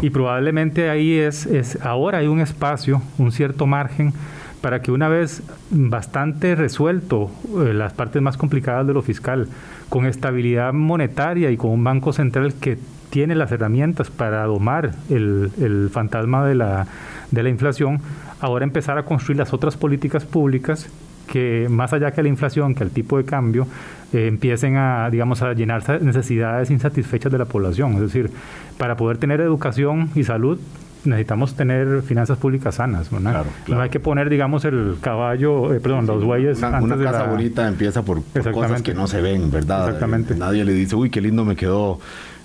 Y 0.00 0.10
probablemente 0.10 0.90
ahí 0.90 1.14
es, 1.18 1.46
es, 1.46 1.78
ahora 1.82 2.18
hay 2.18 2.26
un 2.26 2.40
espacio, 2.40 3.02
un 3.18 3.32
cierto 3.32 3.66
margen 3.66 4.12
para 4.60 4.80
que 4.80 4.90
una 4.90 5.08
vez 5.08 5.42
bastante 5.70 6.54
resuelto 6.54 7.30
eh, 7.58 7.74
las 7.74 7.92
partes 7.92 8.22
más 8.22 8.38
complicadas 8.38 8.86
de 8.86 8.94
lo 8.94 9.02
fiscal, 9.02 9.48
con 9.90 10.06
estabilidad 10.06 10.72
monetaria 10.72 11.50
y 11.50 11.58
con 11.58 11.70
un 11.70 11.84
banco 11.84 12.14
central 12.14 12.54
que 12.54 12.78
tiene 13.10 13.34
las 13.34 13.52
herramientas 13.52 14.10
para 14.10 14.44
domar 14.44 14.92
el, 15.10 15.52
el 15.60 15.90
fantasma 15.92 16.46
de 16.46 16.54
la, 16.54 16.86
de 17.30 17.42
la 17.42 17.48
inflación, 17.50 18.00
ahora 18.44 18.64
empezar 18.64 18.98
a 18.98 19.04
construir 19.04 19.38
las 19.38 19.54
otras 19.54 19.76
políticas 19.76 20.24
públicas 20.24 20.88
que 21.26 21.66
más 21.70 21.94
allá 21.94 22.10
que 22.10 22.22
la 22.22 22.28
inflación, 22.28 22.74
que 22.74 22.84
el 22.84 22.90
tipo 22.90 23.16
de 23.16 23.24
cambio, 23.24 23.66
eh, 24.12 24.26
empiecen 24.26 24.76
a, 24.76 25.08
digamos, 25.10 25.40
a 25.40 25.54
llenar 25.54 26.02
necesidades 26.02 26.70
insatisfechas 26.70 27.32
de 27.32 27.38
la 27.38 27.46
población. 27.46 27.94
Es 27.94 28.00
decir, 28.00 28.30
para 28.76 28.98
poder 28.98 29.16
tener 29.16 29.40
educación 29.40 30.10
y 30.14 30.24
salud 30.24 30.60
necesitamos 31.04 31.54
tener 31.54 32.00
finanzas 32.02 32.38
públicas 32.38 32.76
sanas, 32.76 33.10
No 33.12 33.80
hay 33.80 33.90
que 33.90 34.00
poner, 34.00 34.30
digamos, 34.30 34.64
el 34.64 34.96
caballo, 35.00 35.74
eh, 35.74 35.80
perdón, 35.80 36.06
los 36.06 36.24
bueyes 36.24 36.58
una, 36.58 36.78
antes 36.78 36.92
una 36.92 37.10
casa 37.10 37.24
bonita 37.24 37.68
empieza 37.68 38.02
por, 38.02 38.22
cosas 38.52 38.80
que 38.80 38.94
no 38.94 39.06
se 39.06 39.20
ven, 39.20 39.50
¿verdad? 39.50 39.86
Exactamente. 39.86 40.34
nadie 40.34 40.64
le 40.64 40.72
dice, 40.72 40.96
uy, 40.96 41.10
qué 41.10 41.20
lindo 41.20 41.44
me 41.44 41.56
quedó 41.56 42.00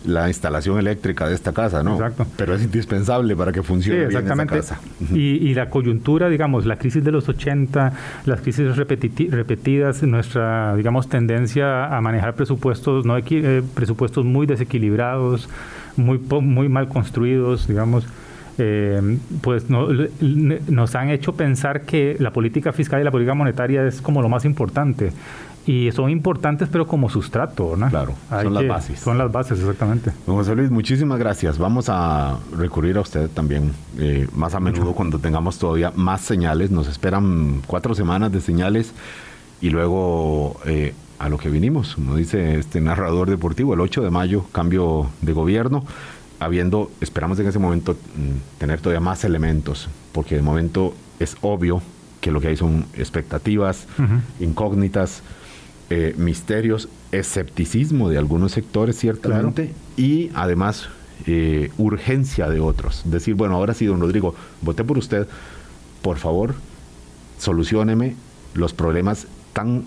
la 0.05 0.27
instalación 0.27 0.79
eléctrica 0.79 1.27
de 1.27 1.35
esta 1.35 1.51
casa, 1.51 1.83
¿no? 1.83 1.95
Exacto. 1.95 2.25
Pero 2.37 2.55
es 2.55 2.63
indispensable 2.63 3.35
para 3.35 3.51
que 3.51 3.63
funcione 3.63 4.05
bien 4.07 4.25
esa 4.25 4.45
casa. 4.45 4.79
Y, 5.13 5.49
y, 5.49 5.53
la 5.53 5.69
coyuntura, 5.69 6.29
digamos, 6.29 6.65
la 6.65 6.77
crisis 6.77 7.03
de 7.03 7.11
los 7.11 7.27
80, 7.27 7.93
las 8.25 8.41
crisis 8.41 8.75
repetidas, 8.75 10.03
nuestra, 10.03 10.75
digamos, 10.75 11.09
tendencia 11.09 11.95
a 11.95 12.01
manejar 12.01 12.35
presupuestos, 12.35 13.05
no 13.05 13.17
eh, 13.17 13.63
presupuestos 13.73 14.25
muy 14.25 14.47
desequilibrados, 14.47 15.49
muy, 15.97 16.17
muy 16.17 16.69
mal 16.69 16.87
construidos, 16.87 17.67
digamos, 17.67 18.05
eh, 18.57 19.17
pues 19.41 19.69
no, 19.69 19.87
nos 20.67 20.95
han 20.95 21.09
hecho 21.09 21.33
pensar 21.33 21.83
que 21.83 22.17
la 22.19 22.31
política 22.31 22.73
fiscal 22.73 22.99
y 22.99 23.03
la 23.05 23.11
política 23.11 23.33
monetaria 23.33 23.85
es 23.85 24.01
como 24.01 24.21
lo 24.21 24.29
más 24.29 24.43
importante. 24.43 25.11
Y 25.69 25.91
son 25.91 26.09
importantes, 26.09 26.67
pero 26.67 26.87
como 26.87 27.11
sustrato, 27.11 27.75
¿no? 27.77 27.89
Claro, 27.89 28.15
son 28.27 28.55
las 28.55 28.67
bases. 28.67 28.99
Son 28.99 29.19
las 29.19 29.31
bases, 29.31 29.59
exactamente. 29.59 30.11
Don 30.25 30.35
José 30.35 30.55
Luis, 30.55 30.71
muchísimas 30.71 31.19
gracias. 31.19 31.59
Vamos 31.59 31.89
a 31.89 32.39
recurrir 32.57 32.97
a 32.97 33.01
usted 33.01 33.29
también 33.29 33.73
eh, 33.99 34.27
más 34.33 34.55
a 34.55 34.59
menudo 34.59 34.93
cuando 34.93 35.19
tengamos 35.19 35.59
todavía 35.59 35.93
más 35.95 36.21
señales. 36.21 36.71
Nos 36.71 36.87
esperan 36.87 37.61
cuatro 37.67 37.93
semanas 37.93 38.31
de 38.31 38.41
señales 38.41 38.95
y 39.61 39.69
luego 39.69 40.59
eh, 40.65 40.95
a 41.19 41.29
lo 41.29 41.37
que 41.37 41.51
vinimos, 41.51 41.93
como 41.93 42.15
dice 42.15 42.57
este 42.57 42.81
narrador 42.81 43.29
deportivo, 43.29 43.75
el 43.75 43.81
8 43.81 44.01
de 44.01 44.09
mayo, 44.09 44.45
cambio 44.51 45.11
de 45.21 45.33
gobierno 45.33 45.83
habiendo, 46.39 46.89
esperamos 46.99 47.39
en 47.39 47.47
ese 47.47 47.59
momento 47.59 47.93
mm, 47.93 48.57
tener 48.57 48.81
todavía 48.81 49.01
más 49.01 49.23
elementos, 49.23 49.87
porque 50.13 50.33
de 50.33 50.41
momento 50.41 50.95
es 51.19 51.37
obvio 51.41 51.83
que 52.21 52.31
lo 52.31 52.41
que 52.41 52.47
hay 52.47 52.57
son 52.57 52.85
expectativas, 52.95 53.87
incógnitas, 54.39 55.21
eh, 55.89 56.13
misterios, 56.17 56.89
escepticismo 57.11 58.09
de 58.09 58.17
algunos 58.17 58.51
sectores 58.51 58.97
ciertamente 58.97 59.73
y 59.97 60.29
además 60.35 60.89
eh, 61.25 61.71
urgencia 61.77 62.49
de 62.49 62.59
otros. 62.59 63.03
Decir, 63.05 63.35
bueno, 63.35 63.55
ahora 63.55 63.73
sí, 63.73 63.85
don 63.85 63.99
Rodrigo, 63.99 64.35
voté 64.61 64.83
por 64.83 64.97
usted, 64.97 65.27
por 66.01 66.17
favor, 66.17 66.55
solucioneme 67.37 68.15
los 68.53 68.73
problemas 68.73 69.27
tan 69.53 69.85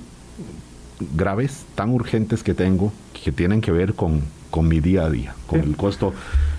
graves, 1.14 1.64
tan 1.74 1.90
urgentes 1.90 2.42
que 2.42 2.54
tengo, 2.54 2.92
que 3.24 3.32
tienen 3.32 3.60
que 3.60 3.72
ver 3.72 3.94
con 3.94 4.22
con 4.52 4.68
mi 4.68 4.78
día 4.78 5.06
a 5.06 5.10
día, 5.10 5.34
con 5.48 5.60
el 5.60 5.76
costo 5.76 6.14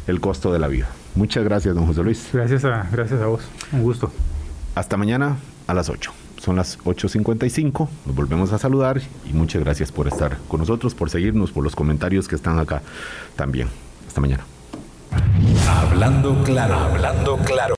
el 0.07 0.19
costo 0.19 0.51
de 0.51 0.59
la 0.59 0.67
vida. 0.67 0.89
Muchas 1.15 1.45
gracias, 1.45 1.73
don 1.75 1.85
José 1.85 2.03
Luis. 2.03 2.29
Gracias 2.33 2.65
a, 2.65 2.89
gracias 2.91 3.21
a 3.21 3.27
vos. 3.27 3.41
Un 3.71 3.83
gusto. 3.83 4.11
Hasta 4.75 4.97
mañana 4.97 5.37
a 5.67 5.73
las 5.73 5.89
8. 5.89 6.22
Son 6.43 6.57
las 6.57 6.77
8.55. 6.79 7.87
Nos 8.05 8.15
volvemos 8.15 8.51
a 8.51 8.57
saludar 8.57 9.01
y 9.29 9.31
muchas 9.31 9.63
gracias 9.63 9.93
por 9.93 10.09
estar 10.09 10.39
con 10.49 10.59
nosotros, 10.59 10.93
por 10.93 11.09
seguirnos, 11.09 11.51
por 11.51 11.63
los 11.63 11.73
comentarios 11.73 12.27
que 12.27 12.35
están 12.35 12.59
acá 12.59 12.81
también. 13.37 13.69
Hasta 14.05 14.19
mañana. 14.19 14.43
Hablando 15.69 16.43
claro, 16.43 16.75
hablando 16.75 17.37
claro. 17.37 17.71